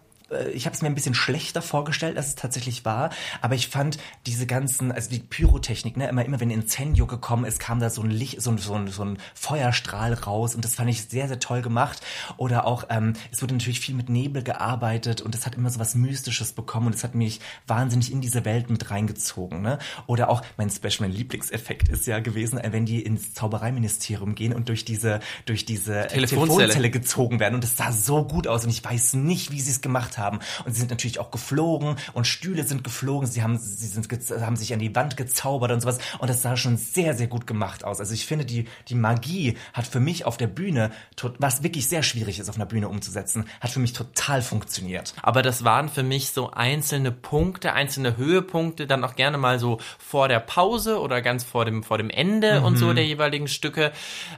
ich 0.53 0.65
habe 0.65 0.75
es 0.75 0.81
mir 0.81 0.87
ein 0.87 0.95
bisschen 0.95 1.13
schlechter 1.15 1.61
vorgestellt, 1.61 2.17
als 2.17 2.29
es 2.29 2.35
tatsächlich 2.35 2.85
war, 2.85 3.09
aber 3.41 3.55
ich 3.55 3.67
fand 3.67 3.97
diese 4.25 4.45
ganzen, 4.45 4.91
also 4.91 5.09
die 5.09 5.19
Pyrotechnik, 5.19 5.97
ne, 5.97 6.07
immer, 6.09 6.25
immer 6.25 6.39
wenn 6.39 6.49
Incendio 6.49 7.05
gekommen 7.05 7.45
ist, 7.45 7.59
kam 7.59 7.79
da 7.79 7.89
so 7.89 8.01
ein 8.01 8.09
Licht, 8.09 8.41
so 8.41 8.51
ein, 8.51 8.57
so 8.57 8.73
ein, 8.73 8.87
so 8.87 9.03
ein 9.03 9.17
Feuerstrahl 9.35 10.13
raus 10.13 10.55
und 10.55 10.65
das 10.65 10.75
fand 10.75 10.89
ich 10.89 11.05
sehr, 11.05 11.27
sehr 11.27 11.39
toll 11.39 11.61
gemacht. 11.61 12.01
Oder 12.37 12.65
auch, 12.65 12.85
ähm, 12.89 13.13
es 13.31 13.41
wurde 13.41 13.53
natürlich 13.53 13.79
viel 13.79 13.95
mit 13.95 14.09
Nebel 14.09 14.43
gearbeitet 14.43 15.21
und 15.21 15.35
es 15.35 15.45
hat 15.45 15.55
immer 15.55 15.69
so 15.69 15.79
was 15.79 15.95
Mystisches 15.95 16.53
bekommen 16.53 16.87
und 16.87 16.95
es 16.95 17.03
hat 17.03 17.15
mich 17.15 17.39
wahnsinnig 17.67 18.11
in 18.11 18.21
diese 18.21 18.45
Welt 18.45 18.69
mit 18.69 18.89
reingezogen, 18.89 19.61
ne. 19.61 19.79
Oder 20.07 20.29
auch, 20.29 20.41
mein 20.57 20.69
Special, 20.69 21.01
mein 21.01 21.11
Lieblingseffekt 21.11 21.89
ist 21.89 22.07
ja 22.07 22.19
gewesen, 22.19 22.57
äh, 22.57 22.71
wenn 22.71 22.85
die 22.85 23.01
ins 23.01 23.33
Zaubereiministerium 23.33 24.35
gehen 24.35 24.53
und 24.53 24.69
durch 24.69 24.85
diese, 24.85 25.19
durch 25.45 25.65
diese 25.65 26.05
äh, 26.05 26.07
Telefonzelle. 26.07 26.69
Telefonzelle 26.69 26.89
gezogen 26.89 27.39
werden 27.39 27.55
und 27.55 27.63
es 27.63 27.77
sah 27.77 27.91
so 27.91 28.25
gut 28.25 28.47
aus 28.47 28.63
und 28.63 28.69
ich 28.69 28.83
weiß 28.83 29.13
nicht, 29.13 29.51
wie 29.51 29.61
sie 29.61 29.71
es 29.71 29.81
gemacht 29.81 30.12
haben. 30.17 30.39
Und 30.65 30.73
sie 30.73 30.79
sind 30.79 30.89
natürlich 30.89 31.19
auch 31.19 31.31
geflogen 31.31 31.95
und 32.13 32.27
Stühle 32.27 32.63
sind 32.63 32.83
geflogen, 32.83 33.27
sie 33.27 33.43
haben, 33.43 33.57
sie 33.57 33.87
sind, 33.87 34.07
haben 34.41 34.55
sich 34.55 34.73
an 34.73 34.79
die 34.79 34.95
Wand 34.95 35.17
gezaubert 35.17 35.71
und 35.71 35.81
sowas 35.81 35.99
und 36.19 36.29
das 36.29 36.41
sah 36.41 36.57
schon 36.57 36.77
sehr, 36.77 37.15
sehr 37.15 37.27
gut 37.27 37.47
gemacht 37.47 37.83
aus. 37.83 37.99
Also 37.99 38.13
ich 38.13 38.25
finde, 38.25 38.45
die, 38.45 38.67
die 38.87 38.95
Magie 38.95 39.57
hat 39.73 39.87
für 39.87 39.99
mich 39.99 40.25
auf 40.25 40.37
der 40.37 40.47
Bühne, 40.47 40.91
was 41.39 41.63
wirklich 41.63 41.87
sehr 41.87 42.03
schwierig 42.03 42.39
ist, 42.39 42.49
auf 42.49 42.55
einer 42.55 42.65
Bühne 42.65 42.89
umzusetzen, 42.89 43.45
hat 43.59 43.71
für 43.71 43.79
mich 43.79 43.93
total 43.93 44.41
funktioniert. 44.41 45.13
Aber 45.21 45.41
das 45.41 45.63
waren 45.63 45.89
für 45.89 46.03
mich 46.03 46.31
so 46.31 46.51
einzelne 46.51 47.11
Punkte, 47.11 47.73
einzelne 47.73 48.17
Höhepunkte, 48.17 48.87
dann 48.87 49.03
auch 49.03 49.15
gerne 49.15 49.37
mal 49.37 49.59
so 49.59 49.79
vor 49.97 50.27
der 50.27 50.39
Pause 50.39 50.99
oder 50.99 51.21
ganz 51.21 51.43
vor 51.43 51.65
dem, 51.65 51.83
vor 51.83 51.97
dem 51.97 52.09
Ende 52.09 52.61
und 52.61 52.77
so 52.77 52.93
der 52.93 53.05
jeweiligen 53.05 53.47
Stücke, 53.47 53.91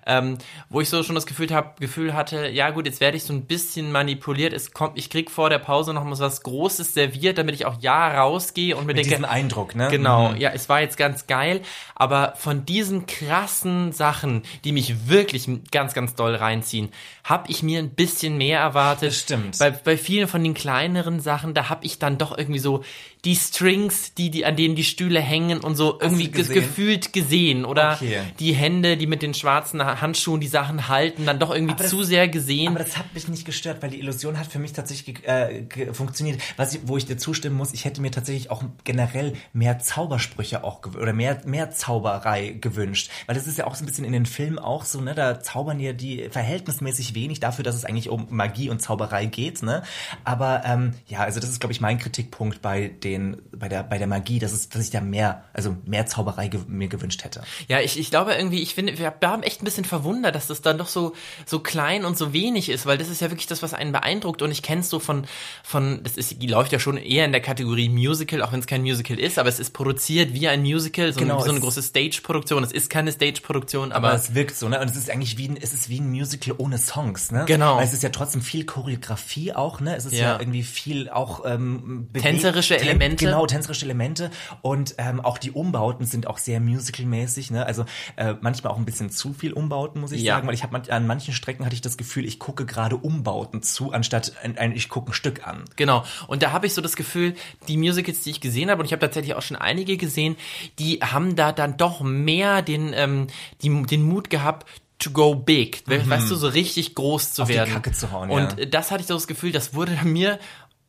ähm, 0.05 0.37
wo 0.69 0.81
ich 0.81 0.89
so 0.89 1.03
schon 1.03 1.15
das 1.15 1.25
Gefühl, 1.25 1.53
hab, 1.53 1.79
Gefühl 1.79 2.13
hatte, 2.13 2.47
ja 2.47 2.69
gut, 2.69 2.85
jetzt 2.85 3.01
werde 3.01 3.17
ich 3.17 3.23
so 3.23 3.33
ein 3.33 3.45
bisschen 3.45 3.91
manipuliert. 3.91 4.53
Es 4.53 4.71
kommt, 4.71 4.97
ich 4.97 5.09
krieg 5.09 5.31
vor 5.31 5.49
der 5.49 5.59
Pause 5.65 5.93
noch 5.93 6.03
mal 6.03 6.17
was 6.19 6.43
Großes 6.43 6.93
serviert, 6.93 7.37
damit 7.37 7.55
ich 7.55 7.65
auch 7.65 7.75
ja 7.79 8.21
rausgehe 8.21 8.75
und 8.77 8.85
mir 8.85 8.93
Mit 8.93 9.11
denke, 9.11 9.27
Eindruck, 9.27 9.75
ne? 9.75 9.87
Genau, 9.89 10.29
Mhm. 10.29 10.37
ja, 10.37 10.51
es 10.51 10.69
war 10.69 10.79
jetzt 10.81 10.95
ganz 10.97 11.25
geil, 11.27 11.61
aber 11.95 12.33
von 12.37 12.65
diesen 12.65 13.07
krassen 13.07 13.91
Sachen, 13.91 14.43
die 14.63 14.71
mich 14.71 15.07
wirklich 15.09 15.49
ganz, 15.71 15.93
ganz 15.93 16.15
doll 16.15 16.35
reinziehen, 16.35 16.89
habe 17.27 17.49
ich 17.51 17.63
mir 17.63 17.79
ein 17.79 17.89
bisschen 17.89 18.37
mehr 18.37 18.59
erwartet. 18.59 19.09
Das 19.09 19.19
stimmt. 19.19 19.57
Bei, 19.59 19.71
bei 19.71 19.97
vielen 19.97 20.27
von 20.27 20.43
den 20.43 20.53
kleineren 20.53 21.19
Sachen, 21.19 21.53
da 21.55 21.69
habe 21.69 21.83
ich 21.85 21.97
dann 21.99 22.17
doch 22.19 22.37
irgendwie 22.37 22.59
so 22.59 22.83
die 23.25 23.35
Strings, 23.35 24.13
die, 24.13 24.29
die 24.29 24.45
an 24.45 24.55
denen 24.55 24.75
die 24.75 24.83
Stühle 24.83 25.19
hängen 25.19 25.59
und 25.61 25.75
so 25.75 25.97
irgendwie 25.99 26.29
gesehen? 26.29 26.53
gefühlt 26.53 27.11
gesehen 27.13 27.65
oder 27.65 27.93
Okay. 27.99 28.19
die 28.39 28.53
Hände, 28.53 28.95
die 28.97 29.07
mit 29.07 29.23
den 29.23 29.33
schwarzen 29.33 29.83
Ha- 29.83 29.99
Handschuhen 30.01 30.39
die 30.39 30.45
Sachen 30.47 30.87
halten, 30.87 31.25
dann 31.25 31.39
doch 31.39 31.49
irgendwie 31.51 31.73
Aber 31.73 31.81
das- 31.81 31.89
zu 31.89 32.03
sehr 32.03 32.27
gesehen. 32.27 32.67
Aber 32.75 32.83
das 32.83 32.95
hat 32.97 33.11
mich 33.15 33.27
nicht 33.27 33.43
gestört, 33.43 33.81
weil 33.81 33.89
die 33.89 33.99
Illusion 33.99 34.37
hat 34.37 34.45
für 34.45 34.59
mich 34.59 34.73
tatsächlich 34.73 35.27
äh, 35.27 35.63
funktioniert. 35.93 36.39
Was 36.57 36.75
ich, 36.75 36.81
wo 36.85 36.95
ich 36.97 37.07
dir 37.07 37.17
zustimmen 37.17 37.55
muss, 37.57 37.73
ich 37.73 37.85
hätte 37.85 37.99
mir 38.01 38.11
tatsächlich 38.11 38.51
auch 38.51 38.63
generell 38.83 39.33
mehr 39.51 39.79
Zaubersprüche 39.79 40.63
auch 40.63 40.81
oder 40.95 41.13
mehr 41.13 41.41
mehr 41.47 41.71
Zauberei 41.71 42.49
gewünscht, 42.61 43.09
weil 43.25 43.33
das 43.35 43.47
ist 43.47 43.57
ja 43.57 43.65
auch 43.65 43.73
so 43.73 43.83
ein 43.83 43.87
bisschen 43.87 44.05
in 44.05 44.13
den 44.13 44.27
Filmen 44.27 44.59
auch 44.59 44.85
so, 44.85 45.01
ne? 45.01 45.15
Da 45.15 45.39
zaubern 45.41 45.79
ja 45.79 45.93
die 45.93 46.27
verhältnismäßig 46.29 47.14
wenig 47.15 47.39
dafür, 47.39 47.63
dass 47.63 47.75
es 47.75 47.85
eigentlich 47.85 48.09
um 48.09 48.27
Magie 48.29 48.69
und 48.69 48.81
Zauberei 48.81 49.25
geht, 49.25 49.63
ne? 49.63 49.83
Aber 50.23 50.63
ähm, 50.65 50.93
ja, 51.07 51.19
also 51.19 51.39
das 51.39 51.49
ist 51.49 51.59
glaube 51.59 51.73
ich 51.73 51.81
mein 51.81 51.97
Kritikpunkt 51.97 52.61
bei 52.61 52.89
den 52.89 53.41
bei 53.51 53.69
der 53.69 53.83
bei 53.83 53.97
der 53.97 54.07
Magie, 54.07 54.39
dass 54.39 54.51
es 54.51 54.69
dass 54.69 54.83
ich 54.83 54.91
da 54.91 55.01
mehr 55.01 55.43
also 55.53 55.75
mehr 55.85 56.05
Zauberei 56.05 56.47
ge 56.47 56.59
mir 56.67 56.87
gewünscht 56.87 57.23
hätte. 57.23 57.41
Ja, 57.67 57.79
ich, 57.79 57.97
ich 57.99 58.09
glaube 58.09 58.33
irgendwie, 58.33 58.61
ich 58.61 58.75
finde, 58.75 58.97
wir 58.97 59.13
haben 59.23 59.43
echt 59.43 59.61
ein 59.61 59.65
bisschen 59.65 59.85
verwundert, 59.85 60.35
dass 60.35 60.47
das 60.47 60.61
dann 60.61 60.77
doch 60.77 60.87
so, 60.87 61.13
so 61.45 61.59
klein 61.59 62.05
und 62.05 62.17
so 62.17 62.33
wenig 62.33 62.69
ist, 62.69 62.85
weil 62.85 62.97
das 62.97 63.09
ist 63.09 63.21
ja 63.21 63.29
wirklich 63.29 63.47
das, 63.47 63.63
was 63.63 63.73
einen 63.73 63.91
beeindruckt 63.91 64.41
und 64.41 64.51
ich 64.51 64.61
kenne 64.61 64.81
es 64.81 64.89
so 64.89 64.99
von, 64.99 65.25
von, 65.63 66.01
das 66.03 66.17
ist, 66.17 66.41
die 66.41 66.47
läuft 66.47 66.71
ja 66.71 66.79
schon 66.79 66.97
eher 66.97 67.25
in 67.25 67.31
der 67.31 67.41
Kategorie 67.41 67.89
Musical, 67.89 68.41
auch 68.41 68.51
wenn 68.51 68.59
es 68.59 68.67
kein 68.67 68.81
Musical 68.81 69.19
ist, 69.19 69.39
aber 69.39 69.49
es 69.49 69.59
ist 69.59 69.71
produziert 69.71 70.33
wie 70.33 70.47
ein 70.47 70.61
Musical, 70.61 71.13
so, 71.13 71.19
Genau, 71.19 71.35
eine, 71.35 71.43
so 71.43 71.51
eine 71.51 71.59
große 71.59 71.81
Stage-Produktion. 71.81 72.63
Es 72.63 72.71
ist 72.71 72.89
keine 72.89 73.11
Stage-Produktion, 73.11 73.91
aber, 73.91 74.09
Aber 74.09 74.17
es 74.17 74.33
wirkt 74.33 74.55
so, 74.55 74.69
ne? 74.69 74.79
Und 74.79 74.89
es 74.89 74.95
ist 74.95 75.09
eigentlich 75.09 75.37
wie 75.37 75.49
ein, 75.49 75.57
es 75.57 75.73
ist 75.73 75.89
wie 75.89 75.99
ein 75.99 76.09
Musical 76.09 76.55
ohne 76.57 76.77
Songs, 77.05 77.31
ne? 77.31 77.45
Genau. 77.45 77.77
Weil 77.77 77.85
es 77.85 77.93
ist 77.93 78.03
ja 78.03 78.09
trotzdem 78.09 78.41
viel 78.41 78.65
Choreografie 78.65 79.53
auch, 79.53 79.79
ne? 79.79 79.95
Es 79.95 80.05
ist 80.05 80.13
ja, 80.13 80.33
Ja. 80.33 80.39
irgendwie 80.39 80.63
viel 80.63 81.09
auch 81.09 81.43
ähm, 81.45 82.07
Tänzerische 82.13 82.77
Elemente. 82.79 83.25
Genau, 83.25 83.45
tänzerische 83.45 83.85
Elemente. 83.85 84.31
Und 84.61 84.95
ähm, 84.97 85.21
auch 85.21 85.37
die 85.37 85.51
Umbauten 85.51 86.05
sind 86.05 86.27
auch 86.27 86.37
sehr 86.37 86.59
musicalmäßig, 86.59 87.51
ne? 87.51 87.65
Also 87.65 87.85
äh, 88.15 88.33
manchmal 88.41 88.73
auch 88.73 88.77
ein 88.77 88.85
bisschen 88.85 89.09
zu 89.09 89.33
viel 89.33 89.53
Umbauten, 89.53 90.01
muss 90.01 90.11
ich 90.11 90.21
Ja. 90.21 90.35
sagen, 90.35 90.47
weil 90.47 90.53
ich 90.55 90.63
habe 90.63 90.73
man, 90.73 90.89
an 90.89 91.07
manchen 91.07 91.33
Strecken 91.33 91.65
hatte 91.65 91.75
ich 91.75 91.81
das 91.81 91.97
Gefühl, 91.97 92.25
ich 92.25 92.39
gucke 92.39 92.65
gerade 92.65 92.95
Umbauten 92.97 93.61
zu, 93.61 93.91
anstatt 93.91 94.33
ein, 94.43 94.57
ein, 94.57 94.71
ich 94.75 94.89
gucke 94.89 95.11
ein 95.11 95.13
Stück 95.13 95.47
an. 95.47 95.65
Genau. 95.75 96.03
Und 96.27 96.43
da 96.43 96.51
habe 96.51 96.67
ich 96.67 96.73
so 96.73 96.81
das 96.81 96.95
Gefühl, 96.95 97.35
die 97.67 97.77
Musicals, 97.77 98.21
die 98.21 98.31
ich 98.31 98.41
gesehen 98.41 98.69
habe, 98.69 98.79
und 98.81 98.85
ich 98.85 98.91
habe 98.91 98.99
tatsächlich 99.01 99.35
auch 99.35 99.41
schon 99.41 99.57
einige 99.57 99.97
gesehen, 99.97 100.35
die 100.79 100.99
haben 101.01 101.35
da 101.35 101.51
dann 101.51 101.77
doch 101.77 102.01
mehr 102.01 102.61
den, 102.61 102.91
ähm, 102.93 103.27
die, 103.61 103.83
den 103.83 104.03
Mut 104.03 104.29
gehabt, 104.29 104.65
to 104.99 105.11
go 105.11 105.35
big, 105.35 105.83
weißt 105.87 106.31
du, 106.31 106.35
so 106.35 106.47
richtig 106.47 106.95
groß 106.95 107.33
zu 107.33 107.41
Mhm. 107.41 107.43
Auf 107.43 107.49
die 107.49 107.55
werden. 107.55 107.73
Kacke 107.73 107.91
zu 107.91 108.11
hauen, 108.11 108.29
Und 108.29 108.57
ja. 108.59 108.65
das 108.65 108.91
hatte 108.91 109.01
ich 109.01 109.07
so 109.07 109.13
das 109.13 109.27
Gefühl, 109.27 109.51
das 109.51 109.73
wurde 109.73 109.91
mir 110.03 110.39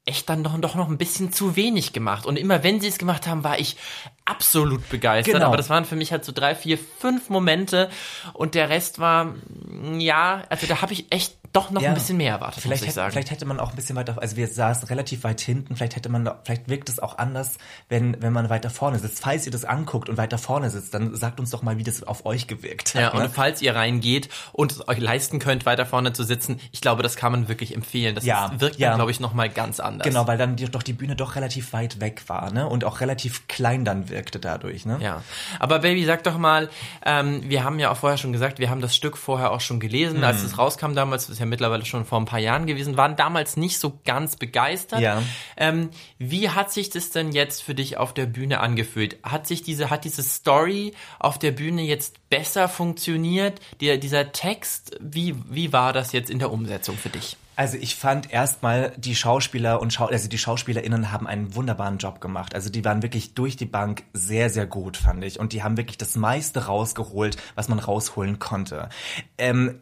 echt 0.07 0.29
dann 0.29 0.43
doch, 0.45 0.57
doch 0.59 0.75
noch 0.77 0.89
ein 0.89 0.99
bisschen 0.99 1.33
zu 1.33 1.57
wenig 1.57 1.93
gemacht. 1.93 2.27
Und 2.27 2.39
immer 2.39 2.63
wenn 2.63 2.81
sie 2.81 2.89
es 2.89 2.99
gemacht 2.99 3.27
haben, 3.27 3.45
war 3.45 3.59
ich 3.59 3.77
absolut 4.25 4.89
begeistert. 4.89 5.35
Genau. 5.35 5.47
Aber 5.47 5.57
das 5.57 5.69
waren 5.71 5.85
für 5.85 5.97
mich 5.97 6.13
halt 6.13 6.25
so 6.25 6.33
drei, 6.33 6.55
vier, 6.55 6.79
fünf 6.79 7.29
Momente 7.29 7.91
und 8.33 8.55
der 8.55 8.69
Rest 8.69 8.99
war, 8.99 9.25
mm, 9.27 10.01
ja, 10.01 10.43
also 10.49 10.67
da 10.67 10.81
habe 10.83 10.93
ich 10.93 11.07
echt 11.11 11.37
doch 11.53 11.71
noch 11.71 11.81
Ja. 11.81 11.89
ein 11.91 11.95
bisschen 11.95 12.17
mehr 12.19 12.33
erwartet, 12.33 12.61
Vielleicht, 12.63 12.83
muss 12.83 12.83
ich 12.83 12.87
hätte, 12.89 12.95
sagen. 12.97 13.13
vielleicht 13.13 13.31
hätte 13.31 13.47
man 13.47 13.61
auch 13.61 13.71
ein 13.71 13.77
bisschen 13.77 13.97
weiter, 13.97 14.17
also 14.21 14.37
wir 14.37 14.47
saßen 14.47 14.89
relativ 14.89 15.25
weit 15.25 15.41
hinten, 15.41 15.75
vielleicht 15.77 15.97
hätte 15.97 16.09
man, 16.11 16.29
vielleicht 16.45 16.69
wirkt 16.69 16.89
es 16.91 16.99
auch 16.99 17.17
anders, 17.19 17.57
wenn, 17.89 18.21
wenn 18.21 18.33
man 18.33 18.51
weiter 18.51 18.69
vorne 18.69 18.99
sitzt. 18.99 19.21
Falls 19.21 19.47
ihr 19.47 19.53
das 19.53 19.65
anguckt 19.65 20.09
und 20.09 20.19
weiter 20.19 20.39
vorne 20.39 20.69
sitzt, 20.71 20.93
dann 20.93 21.15
sagt 21.15 21.41
uns 21.41 21.51
doch 21.51 21.63
mal, 21.63 21.79
wie 21.79 21.85
das 21.85 22.03
auf 22.03 22.27
euch 22.27 22.47
gewirkt 22.47 22.95
hat. 22.95 23.01
Ja, 23.01 23.09
und 23.13 23.21
ne? 23.21 23.31
falls 23.33 23.63
ihr 23.63 23.75
reingeht 23.75 24.29
und 24.53 24.73
es 24.73 24.87
euch 24.89 24.99
leisten 24.99 25.39
könnt, 25.39 25.65
weiter 25.67 25.87
vorne 25.87 26.13
zu 26.13 26.25
sitzen, 26.25 26.61
ich 26.73 26.81
glaube, 26.83 27.03
das 27.03 27.17
kann 27.17 27.33
man 27.33 27.49
wirklich 27.49 27.75
empfehlen. 27.75 28.15
Das 28.15 28.25
Ja, 28.25 28.47
ist, 28.47 28.61
wirkt 28.61 28.77
ja. 28.79 28.95
glaube 28.97 29.11
ich, 29.13 29.21
nochmal 29.21 29.49
ganz 29.49 29.81
anders. 29.81 29.96
Genau, 30.05 30.27
weil 30.27 30.39
dann 30.39 30.57
die, 30.57 30.67
doch 30.67 30.83
die 30.83 30.93
Bühne 30.93 31.17
doch 31.17 31.37
relativ 31.37 31.73
weit 31.73 32.01
weg 32.01 32.23
war, 32.29 32.53
ne? 32.53 32.69
Und 32.69 32.85
auch 32.85 33.01
relativ 33.01 33.49
klein 33.49 33.85
dann 33.85 34.09
wirkte 34.09 34.39
dadurch, 34.39 34.87
ne? 34.87 34.99
Ja, 35.01 35.23
aber 35.59 35.79
Baby, 35.81 36.05
sag 36.05 36.25
doch 36.25 36.39
mal, 36.39 36.69
ähm, 37.05 37.43
wir 37.49 37.65
haben 37.65 37.79
ja 37.79 37.91
auch 37.91 37.97
vorher 37.97 38.19
schon 38.19 38.33
gesagt, 38.33 38.59
wir 38.59 38.71
haben 38.71 38.81
das 38.81 38.95
Stück 38.97 39.17
vorher 39.17 39.53
auch 39.53 39.61
schon 39.61 39.81
gelesen, 39.81 40.25
als 40.25 40.41
Mhm. 40.41 40.47
es 40.47 40.59
rauskam 40.59 40.95
damals, 40.95 41.25
das 41.27 41.35
ist 41.35 41.39
ja 41.41 41.47
mittlerweile 41.47 41.85
schon 41.85 42.05
vor 42.05 42.19
ein 42.21 42.25
paar 42.25 42.39
Jahren 42.39 42.67
gewesen, 42.67 42.97
waren 42.97 43.17
damals 43.17 43.57
nicht 43.57 43.79
so 43.79 43.99
ganz 44.05 44.37
begeistert. 44.37 45.01
Ja. 45.01 45.23
Ähm, 45.57 45.91
wie 46.19 46.51
hat 46.51 46.73
sich 46.73 46.91
das 46.91 47.11
denn 47.11 47.33
jetzt 47.33 47.63
für 47.63 47.75
dich 47.75 47.97
auf 47.97 48.15
der 48.15 48.27
Bühne 48.27 48.61
angefühlt? 48.61 49.17
Hat 49.23 49.47
sich 49.47 49.63
diese, 49.63 49.91
hat 49.91 50.05
diese 50.05 50.23
Story 50.23 50.95
auf 51.19 51.39
der 51.39 51.53
Bühne 51.53 51.83
jetzt 51.83 52.29
besser 52.31 52.69
funktioniert? 52.69 53.61
Der, 53.81 53.99
dieser 53.99 54.33
Text, 54.33 54.97
wie, 55.01 55.35
wie 55.49 55.73
war 55.73 55.93
das 55.93 56.13
jetzt 56.13 56.31
in 56.31 56.39
der 56.39 56.51
Umsetzung 56.53 56.97
für 56.97 57.09
dich? 57.09 57.37
Also 57.57 57.79
ich 57.79 57.97
fand 57.97 58.31
erstmal 58.31 58.93
die 58.99 59.17
Schauspieler 59.17 59.81
und 59.81 59.93
Schau 59.93 60.07
also 60.07 60.29
die 60.29 60.39
SchauspielerInnen 60.39 61.11
haben 61.11 61.27
einen 61.27 61.55
wunderbaren 61.55 61.97
Job 61.97 62.21
gemacht. 62.21 62.55
Also 62.55 62.69
die 62.71 62.85
waren 62.85 63.03
wirklich 63.03 63.33
durch 63.35 63.57
die 63.57 63.65
Bank 63.65 64.05
sehr, 64.13 64.51
sehr 64.51 64.67
gut, 64.67 64.99
fand 64.99 65.25
ich. 65.25 65.41
Und 65.41 65.55
die 65.55 65.63
haben 65.63 65.79
wirklich 65.79 65.97
das 65.97 66.17
meiste 66.17 66.67
rausgeholt, 66.67 67.39
was 67.55 67.69
man 67.69 67.79
rausholen 67.79 68.39
konnte. 68.39 68.91
Ähm, 69.39 69.81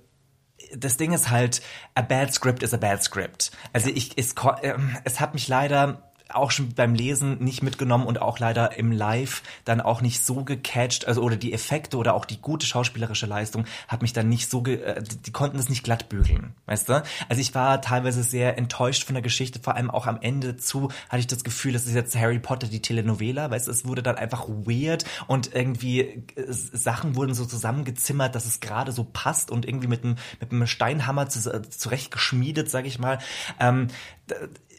das 0.76 0.96
Ding 0.96 1.12
ist 1.12 1.30
halt, 1.30 1.62
a 1.94 2.02
bad 2.02 2.32
script 2.32 2.62
is 2.62 2.72
a 2.72 2.76
bad 2.76 3.02
script. 3.02 3.50
Also 3.72 3.90
ich, 3.90 4.16
es, 4.16 4.34
ähm, 4.62 4.96
es 5.02 5.18
hat 5.18 5.34
mich 5.34 5.48
leider 5.48 6.13
auch 6.30 6.50
schon 6.50 6.74
beim 6.74 6.94
Lesen 6.94 7.38
nicht 7.42 7.62
mitgenommen 7.62 8.06
und 8.06 8.20
auch 8.20 8.38
leider 8.38 8.76
im 8.78 8.92
Live 8.92 9.42
dann 9.64 9.80
auch 9.80 10.00
nicht 10.00 10.24
so 10.24 10.44
gecatcht, 10.44 11.06
also 11.06 11.22
oder 11.22 11.37
die 11.37 11.52
Effekte 11.52 11.96
oder 11.96 12.14
auch 12.14 12.24
die 12.24 12.40
gute 12.40 12.66
schauspielerische 12.66 13.26
Leistung 13.26 13.66
hat 13.88 14.02
mich 14.02 14.12
dann 14.12 14.28
nicht 14.28 14.50
so, 14.50 14.62
ge 14.62 14.80
äh, 14.80 15.02
die, 15.02 15.32
konnten 15.32 15.58
es 15.58 15.68
nicht 15.68 15.84
glatt 15.84 16.08
bügeln, 16.08 16.54
weißt 16.66 16.88
du? 16.88 17.02
Also 17.28 17.40
ich 17.40 17.54
war 17.54 17.80
teilweise 17.82 18.22
sehr 18.22 18.56
enttäuscht 18.56 19.04
von 19.04 19.14
der 19.14 19.22
Geschichte, 19.22 19.60
vor 19.60 19.74
allem 19.74 19.90
auch 19.90 20.06
am 20.06 20.18
Ende 20.20 20.56
zu 20.56 20.90
hatte 21.08 21.20
ich 21.20 21.26
das 21.26 21.44
Gefühl, 21.44 21.72
das 21.72 21.87
ist 21.87 21.94
jetzt 21.94 22.16
Harry 22.16 22.38
Potter 22.38 22.68
die 22.68 22.80
Telenovela, 22.80 23.50
weißt 23.50 23.66
du, 23.66 23.70
es 23.70 23.87
wurde 23.87 24.02
dann 24.02 24.16
einfach 24.16 24.48
weird 24.48 25.04
und 25.26 25.54
irgendwie 25.54 26.00
äh, 26.00 26.22
Sachen 26.48 27.16
wurden 27.16 27.34
so 27.34 27.44
zusammengezimmert, 27.44 28.34
dass 28.34 28.46
es 28.46 28.60
gerade 28.60 28.92
so 28.92 29.04
passt 29.04 29.50
und 29.50 29.66
irgendwie 29.66 29.88
mit 29.88 30.04
einem 30.04 30.16
mit 30.40 30.52
einem 30.52 30.66
Steinhammer 30.66 31.28
zu, 31.28 31.40
zurecht 31.70 32.10
geschmiedet, 32.10 32.70
sag 32.70 32.87
ich 32.87 32.98
mal. 32.98 33.18
Ähm, 33.60 33.88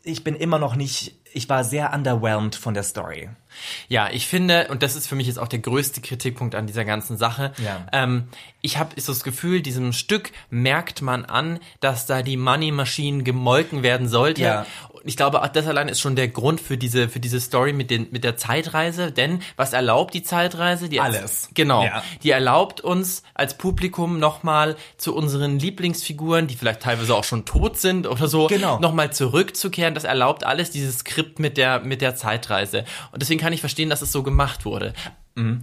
ich 0.06 0.24
bin 0.24 0.36
immer 0.36 0.60
noch 0.60 0.76
nicht, 0.76 1.16
ich 1.34 1.50
war 1.50 1.64
sehr 1.64 1.94
underwhelmed 1.94 2.56
von 2.56 2.74
der 2.74 2.84
Story. 2.84 3.30
Ja, 3.88 4.10
ich 4.12 4.28
finde, 4.28 4.68
und 4.70 4.84
das 4.84 4.96
ist 4.96 5.08
für 5.08 5.16
mich 5.16 5.28
jetzt 5.28 5.40
auch 5.40 5.48
der 5.48 5.60
größte 5.60 6.02
Kritikpunkt 6.02 6.56
an 6.56 6.68
dieser 6.68 6.86
ganzen 6.86 7.18
Sache, 7.18 7.54
Ja. 7.64 7.86
ähm, 7.92 8.28
ich 8.62 8.78
habe 8.80 9.00
so 9.00 9.12
das 9.14 9.24
Gefühl, 9.24 9.62
diesem 9.62 9.94
Stück 9.94 10.32
merkt 10.50 11.02
man 11.04 11.24
an, 11.26 11.60
dass 11.82 12.08
da 12.08 12.24
die 12.24 12.36
Money 12.38 12.72
Machine 12.72 13.22
gemolken 13.24 13.84
werden 13.84 14.08
sollte. 14.08 14.42
Ja. 14.42 14.66
Und 14.92 15.04
ich 15.08 15.16
glaube, 15.18 15.44
auch 15.44 15.48
das 15.50 15.68
allein 15.68 15.88
ist 15.88 16.00
schon 16.00 16.16
der 16.16 16.30
Grund 16.30 16.60
für 16.60 16.76
diese, 16.76 17.08
für 17.08 17.20
diese 17.20 17.40
Story 17.40 17.74
mit, 17.74 17.92
den, 17.92 18.08
mit 18.10 18.24
der 18.24 18.38
Zeitreise, 18.38 19.12
denn 19.12 19.44
was 19.56 19.74
erlaubt 19.74 20.16
die 20.16 20.24
Zeitreise? 20.24 20.90
Die 20.90 21.00
Alles. 21.00 21.50
Genau. 21.54 21.84
Ja. 21.84 22.02
Die 22.24 22.32
erlaubt 22.32 22.82
uns 22.82 23.22
als 23.36 23.56
Publikum 23.56 24.18
nochmal 24.18 24.76
zu 24.98 25.16
unseren 25.16 25.60
Lieblingsfiguren, 25.60 26.48
die 26.48 26.56
vielleicht 26.56 26.80
teilweise 26.82 27.14
auch 27.14 27.24
schon 27.24 27.46
tot 27.46 27.78
sind 27.80 28.08
oder 28.08 28.28
so, 28.28 28.48
Genau. 28.48 28.80
nochmal 28.80 29.14
zurückzukehren. 29.14 29.94
Das 29.94 30.06
erlaubt 30.06 30.44
alles 30.44 30.72
dieses 30.72 31.00
Skript 31.00 31.38
mit 31.38 31.58
der, 31.58 31.82
mit 31.82 32.02
der 32.02 32.16
Zeitreise. 32.16 32.84
Und 33.12 33.22
deswegen 33.22 33.40
kann 33.46 33.54
ich 33.54 33.60
verstehen, 33.60 33.92
dass 33.92 34.02
es 34.02 34.12
so 34.12 34.24
gemacht 34.24 34.66
wurde. 34.66 34.94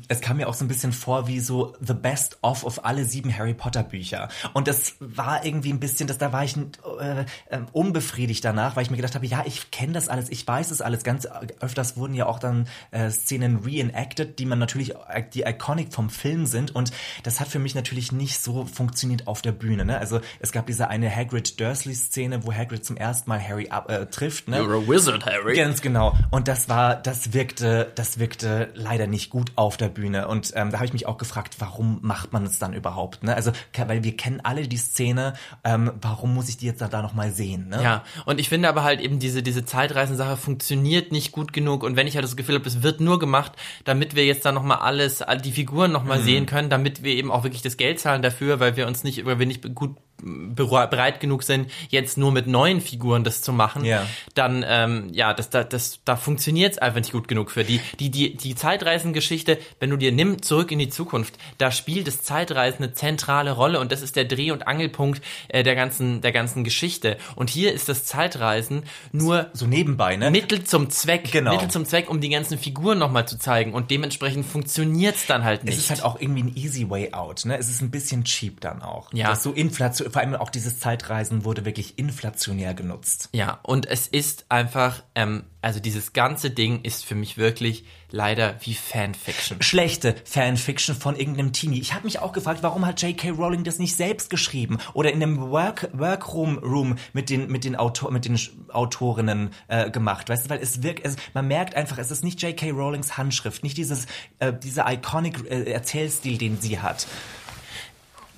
Es 0.08 0.20
kam 0.20 0.36
mir 0.36 0.48
auch 0.48 0.54
so 0.54 0.66
ein 0.66 0.68
bisschen 0.68 0.92
vor 0.92 1.26
wie 1.28 1.40
so 1.40 1.74
the 1.80 1.94
best 1.94 2.38
of 2.42 2.64
of 2.64 2.84
alle 2.84 3.06
sieben 3.06 3.36
Harry 3.36 3.54
Potter 3.54 3.82
Bücher. 3.82 4.28
Und 4.52 4.68
das 4.68 4.96
war 5.00 5.46
irgendwie 5.46 5.72
ein 5.72 5.80
bisschen, 5.80 6.06
das, 6.06 6.18
da 6.18 6.30
war 6.30 6.44
ich 6.44 6.56
äh, 6.56 7.20
äh, 7.20 7.60
unbefriedigt 7.72 8.44
danach, 8.44 8.76
weil 8.76 8.82
ich 8.82 8.90
mir 8.90 8.98
gedacht 8.98 9.14
habe, 9.14 9.26
ja, 9.26 9.44
ich 9.46 9.70
kenne 9.70 9.94
das 9.94 10.08
alles, 10.10 10.28
ich 10.28 10.46
weiß 10.46 10.70
es 10.70 10.82
alles. 10.82 11.04
Ganz 11.04 11.26
öfters 11.60 11.96
wurden 11.96 12.12
ja 12.12 12.26
auch 12.26 12.38
dann 12.38 12.68
äh, 12.90 13.10
Szenen 13.10 13.60
reenacted, 13.64 14.38
die 14.38 14.44
man 14.44 14.58
natürlich, 14.58 14.94
äh, 15.08 15.24
die 15.32 15.42
iconic 15.42 15.94
vom 15.94 16.10
Film 16.10 16.44
sind. 16.44 16.74
Und 16.74 16.90
das 17.22 17.40
hat 17.40 17.48
für 17.48 17.58
mich 17.58 17.74
natürlich 17.74 18.12
nicht 18.12 18.42
so 18.42 18.66
funktioniert 18.66 19.26
auf 19.26 19.40
der 19.40 19.52
Bühne. 19.52 19.86
Ne? 19.86 19.98
Also 19.98 20.20
es 20.40 20.52
gab 20.52 20.66
diese 20.66 20.88
eine 20.88 21.14
Hagrid 21.14 21.58
Dursley 21.58 21.94
Szene, 21.94 22.44
wo 22.44 22.52
Hagrid 22.52 22.84
zum 22.84 22.98
ersten 22.98 23.30
Mal 23.30 23.40
Harry 23.42 23.70
ab, 23.70 23.90
äh, 23.90 24.04
trifft. 24.04 24.48
Ne? 24.48 24.60
You're 24.60 24.84
a 24.84 24.86
wizard, 24.86 25.24
Harry. 25.24 25.56
Ganz 25.56 25.80
genau. 25.80 26.14
Und 26.30 26.46
das 26.46 26.68
war, 26.68 26.96
das 26.96 27.32
wirkte, 27.32 27.90
das 27.94 28.18
wirkte 28.18 28.68
leider 28.74 29.06
nicht 29.06 29.30
gut 29.30 29.52
auf 29.56 29.61
der 29.76 29.88
Bühne. 29.88 30.28
Und 30.28 30.52
ähm, 30.54 30.70
da 30.70 30.78
habe 30.78 30.86
ich 30.86 30.92
mich 30.92 31.06
auch 31.06 31.18
gefragt, 31.18 31.56
warum 31.58 31.98
macht 32.02 32.32
man 32.32 32.44
es 32.44 32.58
dann 32.58 32.72
überhaupt? 32.72 33.22
Ne? 33.22 33.34
Also, 33.34 33.52
weil 33.86 34.02
wir 34.04 34.16
kennen 34.16 34.40
alle 34.42 34.66
die 34.68 34.76
Szene, 34.76 35.34
ähm, 35.64 35.92
warum 36.00 36.34
muss 36.34 36.48
ich 36.48 36.56
die 36.56 36.66
jetzt 36.66 36.80
da, 36.80 36.88
da 36.88 37.02
nochmal 37.02 37.30
sehen? 37.32 37.68
Ne? 37.68 37.82
Ja, 37.82 38.04
und 38.26 38.40
ich 38.40 38.48
finde 38.48 38.68
aber 38.68 38.82
halt 38.82 39.00
eben 39.00 39.18
diese, 39.18 39.42
diese 39.42 39.64
Zeitreisensache 39.64 40.36
funktioniert 40.36 41.12
nicht 41.12 41.32
gut 41.32 41.52
genug 41.52 41.82
und 41.84 41.96
wenn 41.96 42.06
ich 42.06 42.14
halt 42.14 42.24
das 42.24 42.36
Gefühl 42.36 42.56
habe, 42.56 42.68
es 42.68 42.82
wird 42.82 43.00
nur 43.00 43.18
gemacht, 43.18 43.52
damit 43.84 44.14
wir 44.14 44.24
jetzt 44.24 44.44
da 44.44 44.52
nochmal 44.52 44.78
alles, 44.78 45.22
all 45.22 45.40
die 45.40 45.52
Figuren 45.52 45.92
nochmal 45.92 46.18
Mhm. 46.20 46.24
sehen 46.24 46.46
können, 46.46 46.70
damit 46.70 47.02
wir 47.02 47.14
eben 47.14 47.30
auch 47.30 47.44
wirklich 47.44 47.62
das 47.62 47.76
Geld 47.76 48.00
zahlen 48.00 48.22
dafür, 48.22 48.60
weil 48.60 48.76
wir 48.76 48.86
uns 48.86 49.04
nicht, 49.04 49.24
weil 49.24 49.38
wir 49.38 49.46
nicht 49.46 49.74
gut 49.74 49.96
bereit 50.22 51.20
genug 51.20 51.42
sind, 51.42 51.70
jetzt 51.88 52.16
nur 52.18 52.32
mit 52.32 52.46
neuen 52.46 52.80
Figuren 52.80 53.24
das 53.24 53.42
zu 53.42 53.52
machen, 53.52 53.84
Ja. 53.84 54.06
dann 54.34 54.64
ähm, 54.66 55.08
ja, 55.12 55.34
das, 55.34 55.50
da, 55.50 55.64
das, 55.64 56.00
da 56.04 56.16
funktioniert 56.16 56.72
es 56.72 56.78
einfach 56.78 57.00
nicht 57.00 57.12
gut 57.12 57.28
genug 57.28 57.50
für 57.50 57.64
die. 57.64 57.80
Die, 57.98 58.10
die, 58.10 58.36
die 58.36 58.54
Zeitreisengeschichte, 58.54 59.58
wenn 59.80 59.90
du 59.90 59.96
dir 59.96 60.12
nimm 60.12 60.42
zurück 60.42 60.70
in 60.72 60.78
die 60.78 60.88
Zukunft, 60.88 61.34
da 61.58 61.70
spielt 61.70 62.06
das 62.06 62.22
Zeitreisen 62.22 62.84
eine 62.84 62.92
zentrale 62.94 63.52
Rolle 63.52 63.80
und 63.80 63.92
das 63.92 64.02
ist 64.02 64.16
der 64.16 64.24
Dreh- 64.24 64.50
und 64.52 64.66
Angelpunkt 64.66 65.22
äh, 65.48 65.62
der 65.62 65.74
ganzen, 65.74 66.20
der 66.20 66.32
ganzen 66.32 66.64
Geschichte. 66.64 67.16
Und 67.36 67.50
hier 67.50 67.72
ist 67.72 67.88
das 67.88 68.04
Zeitreisen 68.04 68.84
nur 69.12 69.50
So 69.52 69.66
nebenbei, 69.66 70.16
ne? 70.16 70.30
Mittel 70.30 70.64
zum 70.64 70.90
Zweck, 70.90 71.30
Genau. 71.32 71.52
Mittel 71.52 71.68
zum 71.68 71.84
Zweck, 71.84 72.08
um 72.10 72.20
die 72.20 72.28
ganzen 72.28 72.58
Figuren 72.58 72.98
nochmal 72.98 73.26
zu 73.26 73.38
zeigen 73.38 73.72
und 73.72 73.90
dementsprechend 73.90 74.46
funktioniert's 74.46 75.26
dann 75.26 75.44
halt 75.44 75.64
nicht. 75.64 75.74
Es 75.76 75.84
ist 75.84 75.90
halt 75.90 76.02
auch 76.02 76.20
irgendwie 76.20 76.42
ein 76.44 76.56
easy 76.56 76.88
way 76.88 77.12
out, 77.12 77.44
ne? 77.44 77.58
Es 77.58 77.68
ist 77.68 77.80
ein 77.82 77.90
bisschen 77.90 78.24
cheap 78.24 78.60
dann 78.60 78.82
auch. 78.82 79.12
Ja. 79.12 79.28
Das 79.30 79.42
so 79.42 79.52
Inflation, 79.52 80.11
vor 80.12 80.22
allem 80.22 80.34
auch 80.34 80.50
dieses 80.50 80.78
Zeitreisen 80.78 81.44
wurde 81.44 81.64
wirklich 81.64 81.98
inflationär 81.98 82.74
genutzt. 82.74 83.28
Ja, 83.32 83.58
und 83.62 83.86
es 83.86 84.06
ist 84.06 84.46
einfach, 84.48 85.02
ähm, 85.14 85.44
also 85.60 85.80
dieses 85.80 86.12
ganze 86.12 86.50
Ding 86.50 86.82
ist 86.82 87.04
für 87.04 87.14
mich 87.14 87.38
wirklich 87.38 87.84
leider 88.10 88.56
wie 88.60 88.74
Fanfiction. 88.74 89.62
Schlechte 89.62 90.14
Fanfiction 90.24 90.94
von 90.94 91.16
irgendeinem 91.16 91.52
Teenie. 91.52 91.80
Ich 91.80 91.94
habe 91.94 92.04
mich 92.04 92.18
auch 92.18 92.32
gefragt, 92.32 92.62
warum 92.62 92.86
hat 92.86 93.00
J.K. 93.02 93.30
Rowling 93.30 93.64
das 93.64 93.78
nicht 93.78 93.96
selbst 93.96 94.30
geschrieben 94.30 94.78
oder 94.92 95.10
in 95.10 95.22
einem 95.22 95.50
Work 95.50 95.88
Workroom 95.92 96.58
Room 96.58 96.96
mit 97.12 97.30
den 97.30 97.50
mit 97.50 97.64
den 97.64 97.74
Autor 97.74 98.10
mit 98.10 98.24
den 98.24 98.38
Autorinnen 98.68 99.50
äh, 99.68 99.90
gemacht, 99.90 100.28
weißt 100.28 100.46
du, 100.46 100.50
weil 100.50 100.60
es 100.60 100.82
wirkt, 100.82 101.04
es, 101.06 101.16
man 101.34 101.48
merkt 101.48 101.74
einfach, 101.74 101.98
es 101.98 102.10
ist 102.10 102.22
nicht 102.22 102.42
J.K. 102.42 102.70
Rowlings 102.70 103.16
Handschrift, 103.16 103.62
nicht 103.62 103.76
dieses 103.76 104.06
äh, 104.38 104.52
dieser 104.52 104.90
iconic 104.92 105.50
äh, 105.50 105.70
Erzählstil, 105.70 106.38
den 106.38 106.60
sie 106.60 106.80
hat. 106.80 107.06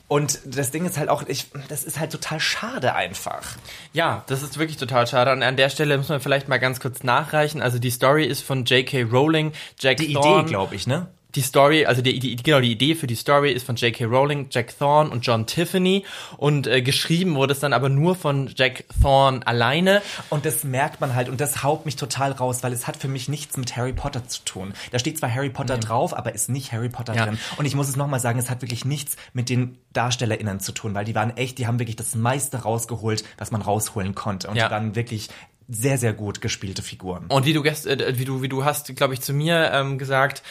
Und 0.07 0.41
das 0.45 0.71
Ding 0.71 0.85
ist 0.85 0.99
halt 0.99 1.09
auch, 1.09 1.23
ich, 1.27 1.47
das 1.69 1.83
ist 1.83 1.99
halt 1.99 2.13
total 2.13 2.39
schade 2.39 2.95
einfach. 2.95 3.57
Ja, 3.93 4.23
das 4.27 4.43
ist 4.43 4.59
wirklich 4.59 4.77
total 4.77 5.07
schade. 5.07 5.33
Und 5.33 5.43
an 5.43 5.57
der 5.57 5.71
Stelle 5.71 5.97
müssen 5.97 6.11
wir 6.11 6.21
vielleicht 6.21 6.49
mal 6.49 6.59
ganz 6.59 6.79
kurz 6.79 7.03
nachreichen. 7.03 7.63
Also 7.63 7.79
die 7.79 7.91
Story 7.91 8.27
ist 8.27 8.43
von 8.43 8.65
J.K. 8.65 9.03
Rowling, 9.05 9.53
Jack 9.79 9.97
Die 9.97 10.13
Thorne. 10.13 10.43
Idee, 10.43 10.49
glaube 10.51 10.75
ich, 10.75 10.87
ne? 10.87 11.09
Die 11.35 11.43
Story, 11.43 11.85
also 11.87 12.01
die, 12.03 12.19
die, 12.19 12.37
genau, 12.37 12.61
die 12.61 12.71
Idee 12.71 12.95
für 12.95 13.07
die 13.07 13.15
Story 13.17 13.51
ist 13.53 13.67
von 13.67 13.77
J.K. 13.77 14.05
Rowling, 14.05 14.47
Jack 14.51 14.79
Thorne 14.79 15.11
und 15.11 15.27
John 15.27 15.47
Tiffany. 15.47 16.05
Und 16.37 16.67
äh, 16.67 16.81
geschrieben 16.83 17.35
wurde 17.35 17.53
es 17.53 17.61
dann 17.61 17.73
aber 17.73 17.89
nur 17.89 18.15
von 18.15 18.53
Jack 18.57 18.85
Thorne 19.03 19.47
alleine. 19.47 20.03
Und 20.31 20.45
das 20.47 20.63
merkt 20.65 21.01
man 21.01 21.15
halt 21.15 21.29
und 21.29 21.41
das 21.41 21.63
haut 21.63 21.85
mich 21.87 21.97
total 21.97 22.33
raus, 22.33 22.63
weil 22.63 22.73
es 22.73 22.87
hat 22.87 22.97
für 22.97 23.09
mich 23.09 23.29
nichts 23.29 23.57
mit 23.57 23.77
Harry 23.77 23.93
Potter 23.93 24.27
zu 24.29 24.45
tun. 24.45 24.75
Da 24.93 24.99
steht 24.99 25.19
zwar 25.19 25.33
Harry 25.35 25.51
Potter 25.51 25.79
drauf, 25.79 26.17
aber 26.17 26.35
ist 26.35 26.49
nicht 26.49 26.73
Harry 26.73 26.89
Potter 26.89 27.15
Ja. 27.15 27.27
drin. 27.27 27.39
Und 27.57 27.65
ich 27.67 27.75
muss 27.75 27.89
es 27.89 27.97
nochmal 27.97 28.21
sagen, 28.21 28.39
es 28.39 28.49
hat 28.51 28.63
wirklich 28.63 28.85
nichts 28.85 29.17
mit 29.33 29.49
den 29.49 29.79
DarstellerInnen 29.93 30.61
zu 30.61 30.73
tun, 30.73 30.95
weil 30.95 31.05
die 31.05 31.15
waren 31.15 31.37
echt, 31.37 31.59
die 31.59 31.67
haben 31.67 31.79
wirklich 31.79 31.97
das 31.97 32.15
meiste 32.15 32.59
rausgeholt, 32.63 33.25
was 33.39 33.51
man 33.51 33.63
rausholen 33.63 34.15
konnte. 34.15 34.49
Und 34.49 34.57
Ja. 34.57 34.67
die 34.69 34.73
waren 34.73 34.95
wirklich 34.95 35.29
sehr, 35.67 35.97
sehr 35.97 36.13
gut 36.13 36.43
gespielte 36.43 36.83
Figuren. 36.83 37.25
Und 37.29 37.47
wie 37.47 37.55
du 37.55 37.63
gest, 37.63 37.87
äh, 37.87 38.19
wie 38.19 38.27
du 38.27 38.43
wie 38.43 38.51
du 38.51 38.67
hast, 38.67 38.95
glaube 38.97 39.15
ich, 39.15 39.23
zu 39.23 39.33
mir 39.33 39.71
ähm, 39.73 39.97
gesagt, 39.97 40.43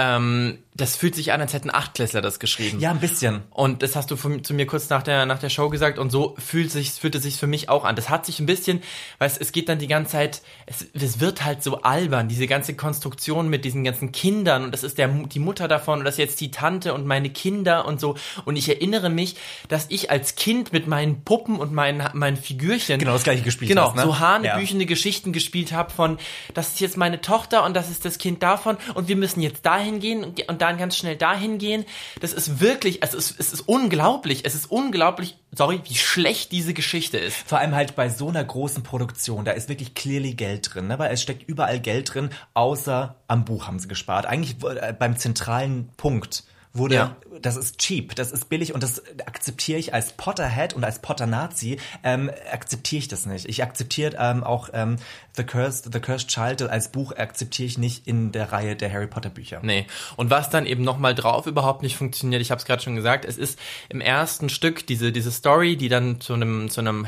ähm, 0.00 0.58
das 0.80 0.96
fühlt 0.96 1.14
sich 1.14 1.32
an, 1.32 1.40
als 1.40 1.52
hätten 1.52 1.70
Achtklässler 1.72 2.22
das 2.22 2.38
geschrieben. 2.38 2.80
Ja, 2.80 2.90
ein 2.90 3.00
bisschen. 3.00 3.42
Und 3.50 3.82
das 3.82 3.96
hast 3.96 4.10
du 4.10 4.16
von, 4.16 4.42
zu 4.44 4.54
mir 4.54 4.66
kurz 4.66 4.88
nach 4.88 5.02
der, 5.02 5.26
nach 5.26 5.38
der 5.38 5.50
Show 5.50 5.68
gesagt 5.68 5.98
und 5.98 6.10
so 6.10 6.34
fühlt 6.38 6.70
sich, 6.70 6.92
fühlt 6.92 7.14
es 7.14 7.22
sich 7.22 7.36
für 7.36 7.46
mich 7.46 7.68
auch 7.68 7.84
an. 7.84 7.96
Das 7.96 8.08
hat 8.08 8.26
sich 8.26 8.40
ein 8.40 8.46
bisschen, 8.46 8.82
weil 9.18 9.30
es, 9.38 9.52
geht 9.52 9.68
dann 9.68 9.78
die 9.78 9.86
ganze 9.86 10.12
Zeit, 10.12 10.42
es, 10.66 10.86
es 10.94 11.20
wird 11.20 11.44
halt 11.44 11.62
so 11.62 11.82
albern, 11.82 12.28
diese 12.28 12.46
ganze 12.46 12.74
Konstruktion 12.74 13.48
mit 13.48 13.64
diesen 13.64 13.84
ganzen 13.84 14.12
Kindern 14.12 14.64
und 14.64 14.72
das 14.72 14.82
ist 14.82 14.98
der, 14.98 15.08
die 15.08 15.38
Mutter 15.38 15.68
davon 15.68 16.00
und 16.00 16.04
das 16.04 16.14
ist 16.14 16.18
jetzt 16.18 16.40
die 16.40 16.50
Tante 16.50 16.94
und 16.94 17.06
meine 17.06 17.30
Kinder 17.30 17.86
und 17.86 18.00
so. 18.00 18.16
Und 18.44 18.56
ich 18.56 18.68
erinnere 18.68 19.10
mich, 19.10 19.36
dass 19.68 19.86
ich 19.88 20.10
als 20.10 20.34
Kind 20.34 20.72
mit 20.72 20.86
meinen 20.86 21.24
Puppen 21.24 21.56
und 21.56 21.72
meinen, 21.72 22.08
meinen 22.14 22.36
Figürchen 22.36 22.98
Genau 22.98 23.12
das 23.12 23.24
gleiche 23.24 23.42
gespielt 23.42 23.68
Genau, 23.68 23.88
hast, 23.88 23.96
ne? 23.96 24.02
so 24.02 24.18
hanebüchende 24.18 24.86
Geschichten 24.86 25.32
gespielt 25.32 25.72
habe 25.72 25.90
von, 25.90 26.18
das 26.54 26.68
ist 26.68 26.80
jetzt 26.80 26.96
meine 26.96 27.20
Tochter 27.20 27.64
und 27.64 27.74
das 27.74 27.90
ist 27.90 28.04
das 28.04 28.18
Kind 28.18 28.42
davon 28.42 28.76
und 28.94 29.08
wir 29.08 29.16
müssen 29.16 29.40
jetzt 29.42 29.66
dahin 29.66 30.00
gehen 30.00 30.24
und, 30.24 30.48
und 30.48 30.62
dann 30.70 30.78
ganz 30.78 30.96
schnell 30.96 31.16
dahin 31.16 31.58
gehen. 31.58 31.84
Das 32.20 32.32
ist 32.32 32.60
wirklich, 32.60 33.02
es 33.02 33.14
es 33.14 33.52
ist 33.52 33.60
unglaublich, 33.68 34.44
es 34.44 34.54
ist 34.54 34.70
unglaublich, 34.70 35.36
sorry, 35.52 35.80
wie 35.84 35.94
schlecht 35.94 36.52
diese 36.52 36.74
Geschichte 36.74 37.18
ist. 37.18 37.36
Vor 37.46 37.58
allem 37.58 37.74
halt 37.74 37.96
bei 37.96 38.08
so 38.08 38.28
einer 38.28 38.44
großen 38.44 38.82
Produktion, 38.82 39.44
da 39.44 39.52
ist 39.52 39.68
wirklich 39.68 39.94
clearly 39.94 40.34
Geld 40.34 40.74
drin, 40.74 40.86
ne? 40.86 40.98
weil 40.98 41.12
es 41.12 41.22
steckt 41.22 41.48
überall 41.48 41.80
Geld 41.80 42.14
drin, 42.14 42.30
außer 42.54 43.16
am 43.28 43.44
Buch 43.44 43.66
haben 43.66 43.78
sie 43.78 43.88
gespart. 43.88 44.26
Eigentlich 44.26 44.56
äh, 44.62 44.92
beim 44.92 45.16
zentralen 45.16 45.90
Punkt 45.96 46.44
wurde, 46.72 46.94
Ja. 46.94 47.16
das 47.40 47.56
ist 47.56 47.78
cheap, 47.78 48.14
das 48.14 48.30
ist 48.30 48.48
billig 48.48 48.74
und 48.74 48.82
das 48.82 49.02
akzeptiere 49.26 49.78
ich 49.78 49.92
als 49.92 50.12
Potterhead 50.12 50.74
und 50.74 50.84
als 50.84 51.00
Potter-Nazi, 51.00 51.78
ähm, 52.04 52.30
akzeptiere 52.52 53.00
ich 53.00 53.08
das 53.08 53.26
nicht. 53.26 53.48
Ich 53.48 53.62
akzeptiere 53.62 54.16
ähm, 54.18 54.44
auch 54.44 54.68
ähm, 54.72 54.96
The 55.36 55.44
Cursed, 55.44 55.92
The 55.92 56.00
Cursed 56.00 56.28
Child 56.28 56.62
als 56.62 56.92
Buch 56.92 57.12
akzeptiere 57.12 57.66
ich 57.66 57.78
nicht 57.78 58.06
in 58.06 58.30
der 58.32 58.52
Reihe 58.52 58.76
der 58.76 58.92
Harry 58.92 59.06
Potter 59.08 59.30
Bücher. 59.30 59.60
Nee. 59.62 59.86
Und 60.16 60.30
was 60.30 60.50
dann 60.50 60.66
eben 60.66 60.84
nochmal 60.84 61.14
drauf 61.14 61.46
überhaupt 61.46 61.82
nicht 61.82 61.96
funktioniert, 61.96 62.40
ich 62.42 62.50
habe 62.50 62.60
es 62.60 62.64
gerade 62.64 62.82
schon 62.82 62.94
gesagt, 62.96 63.24
es 63.24 63.36
ist 63.36 63.58
im 63.88 64.00
ersten 64.00 64.48
Stück 64.48 64.86
diese, 64.86 65.12
diese 65.12 65.32
Story, 65.32 65.76
die 65.76 65.88
dann 65.88 66.20
zu 66.20 66.34
einem, 66.34 66.68
zu 66.70 66.80
einem 66.80 67.04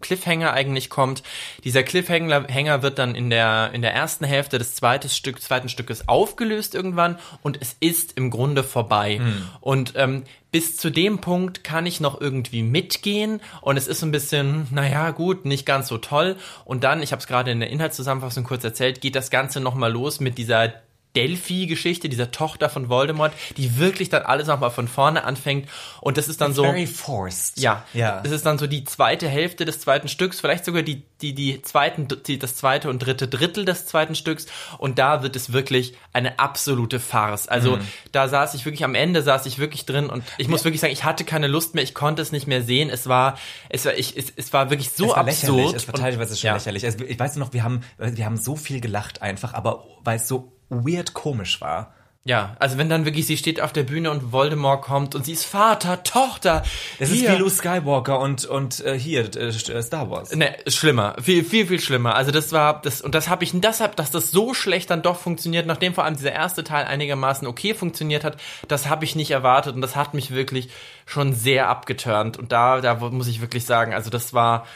Cliffhanger 0.00 0.52
eigentlich 0.52 0.90
kommt. 0.90 1.22
Dieser 1.64 1.82
Cliffhanger 1.82 2.82
wird 2.82 2.98
dann 2.98 3.14
in 3.14 3.30
der, 3.30 3.70
in 3.72 3.82
der 3.82 3.94
ersten 3.94 4.24
Hälfte 4.24 4.58
des 4.58 4.74
zweiten, 4.74 5.08
Stück, 5.08 5.40
zweiten 5.40 5.68
Stückes 5.68 6.08
aufgelöst 6.08 6.74
irgendwann 6.74 7.18
und 7.42 7.58
es 7.60 7.76
ist 7.80 8.16
im 8.16 8.30
Grunde 8.30 8.62
vorbei. 8.62 9.20
Und 9.60 9.94
ähm, 9.96 10.24
bis 10.52 10.76
zu 10.76 10.90
dem 10.90 11.20
Punkt 11.20 11.64
kann 11.64 11.86
ich 11.86 12.00
noch 12.00 12.20
irgendwie 12.20 12.62
mitgehen 12.62 13.40
und 13.60 13.76
es 13.76 13.88
ist 13.88 14.00
so 14.00 14.06
ein 14.06 14.12
bisschen, 14.12 14.66
naja, 14.70 15.10
gut, 15.10 15.44
nicht 15.44 15.66
ganz 15.66 15.88
so 15.88 15.98
toll. 15.98 16.36
Und 16.64 16.84
dann, 16.84 17.02
ich 17.02 17.12
habe 17.12 17.20
es 17.20 17.26
gerade 17.26 17.50
in 17.50 17.60
der 17.60 17.70
Inhaltszusammenfassung 17.70 18.44
kurz 18.44 18.64
erzählt, 18.64 19.00
geht 19.00 19.16
das 19.16 19.30
Ganze 19.30 19.60
nochmal 19.60 19.92
los 19.92 20.20
mit 20.20 20.38
dieser 20.38 20.72
Delphi-Geschichte, 21.16 22.08
dieser 22.08 22.30
Tochter 22.30 22.68
von 22.68 22.88
Voldemort, 22.88 23.32
die 23.56 23.78
wirklich 23.78 24.08
dann 24.10 24.22
alles 24.22 24.46
nochmal 24.46 24.70
von 24.70 24.86
vorne 24.88 25.24
anfängt. 25.24 25.68
Und 26.00 26.16
das 26.18 26.28
ist 26.28 26.40
dann 26.40 26.52
so. 26.52 26.62
Very 26.62 26.86
forced. 26.86 27.58
Ja, 27.58 27.84
ja. 27.94 28.20
Das 28.22 28.32
ist 28.32 28.44
dann 28.46 28.58
so 28.58 28.66
die 28.66 28.84
zweite 28.84 29.28
Hälfte 29.28 29.64
des 29.64 29.80
zweiten 29.80 30.08
Stücks, 30.08 30.40
vielleicht 30.40 30.64
sogar 30.64 30.82
die, 30.82 31.02
die, 31.22 31.34
die 31.34 31.62
zweiten, 31.62 32.06
die, 32.26 32.38
das 32.38 32.54
zweite 32.56 32.90
und 32.90 32.98
dritte 33.00 33.26
Drittel 33.28 33.64
des 33.64 33.86
zweiten 33.86 34.14
Stücks. 34.14 34.46
Und 34.78 34.98
da 34.98 35.22
wird 35.22 35.34
es 35.34 35.52
wirklich 35.52 35.94
eine 36.12 36.38
absolute 36.38 37.00
Farce. 37.00 37.48
Also 37.48 37.76
Mhm. 37.76 37.80
da 38.12 38.28
saß 38.28 38.54
ich 38.54 38.64
wirklich, 38.64 38.84
am 38.84 38.94
Ende 38.94 39.22
saß 39.22 39.46
ich 39.46 39.58
wirklich 39.58 39.86
drin 39.86 40.10
und 40.10 40.22
ich 40.38 40.48
muss 40.48 40.64
wirklich 40.64 40.80
sagen, 40.80 40.92
ich 40.92 41.04
hatte 41.04 41.24
keine 41.24 41.46
Lust 41.46 41.74
mehr, 41.74 41.82
ich 41.84 41.94
konnte 41.94 42.20
es 42.22 42.32
nicht 42.32 42.46
mehr 42.46 42.62
sehen. 42.62 42.90
Es 42.90 43.08
war, 43.08 43.38
es 43.70 43.84
war, 43.86 43.94
ich, 43.94 44.16
es, 44.16 44.32
es 44.36 44.52
war 44.52 44.70
wirklich 44.70 44.90
so 44.90 45.04
es 45.04 45.10
war 45.10 45.18
absurd. 45.18 45.56
lächerlich. 45.56 45.76
Es 45.76 45.88
war 45.88 45.94
teilweise 45.94 46.36
schon 46.36 46.48
ja. 46.48 46.54
lächerlich. 46.54 46.84
Also, 46.84 47.04
ich 47.04 47.18
weiß 47.18 47.36
noch, 47.36 47.52
wir 47.52 47.62
haben, 47.64 47.80
wir 47.98 48.24
haben 48.24 48.36
so 48.36 48.56
viel 48.56 48.80
gelacht 48.80 49.22
einfach, 49.22 49.54
aber 49.54 49.84
weil 50.04 50.16
es 50.16 50.28
so 50.28 50.52
weird 50.68 51.14
komisch 51.14 51.60
war. 51.60 51.94
Ja, 52.26 52.56
also 52.58 52.76
wenn 52.76 52.88
dann 52.88 53.04
wirklich 53.04 53.24
sie 53.28 53.36
steht 53.36 53.60
auf 53.60 53.72
der 53.72 53.84
Bühne 53.84 54.10
und 54.10 54.32
Voldemort 54.32 54.82
kommt 54.82 55.14
und 55.14 55.24
sie 55.24 55.32
ist 55.32 55.44
Vater, 55.44 56.02
Tochter. 56.02 56.64
Es 56.98 57.12
ist 57.12 57.22
wie 57.22 57.36
Luke 57.36 57.52
Skywalker 57.52 58.18
und, 58.18 58.44
und 58.44 58.84
äh, 58.84 58.98
hier, 58.98 59.30
äh, 59.36 59.52
Star 59.52 60.10
Wars. 60.10 60.34
Ne, 60.34 60.56
schlimmer, 60.66 61.14
viel, 61.22 61.44
viel, 61.44 61.68
viel 61.68 61.78
schlimmer. 61.78 62.16
Also 62.16 62.32
das 62.32 62.50
war, 62.50 62.82
das, 62.82 63.00
und 63.00 63.14
das 63.14 63.28
habe 63.28 63.44
ich, 63.44 63.52
deshalb, 63.54 63.94
dass 63.94 64.10
das 64.10 64.32
so 64.32 64.54
schlecht 64.54 64.90
dann 64.90 65.02
doch 65.02 65.20
funktioniert, 65.20 65.66
nachdem 65.66 65.94
vor 65.94 66.02
allem 66.02 66.16
dieser 66.16 66.32
erste 66.32 66.64
Teil 66.64 66.86
einigermaßen 66.86 67.46
okay 67.46 67.74
funktioniert 67.74 68.24
hat, 68.24 68.38
das 68.66 68.88
habe 68.88 69.04
ich 69.04 69.14
nicht 69.14 69.30
erwartet 69.30 69.76
und 69.76 69.80
das 69.80 69.94
hat 69.94 70.12
mich 70.12 70.32
wirklich 70.32 70.70
schon 71.06 71.32
sehr 71.32 71.68
abgeturnt. 71.68 72.38
Und 72.38 72.50
da, 72.50 72.80
da 72.80 72.96
muss 72.96 73.28
ich 73.28 73.40
wirklich 73.40 73.64
sagen, 73.64 73.94
also 73.94 74.10
das 74.10 74.34
war, 74.34 74.66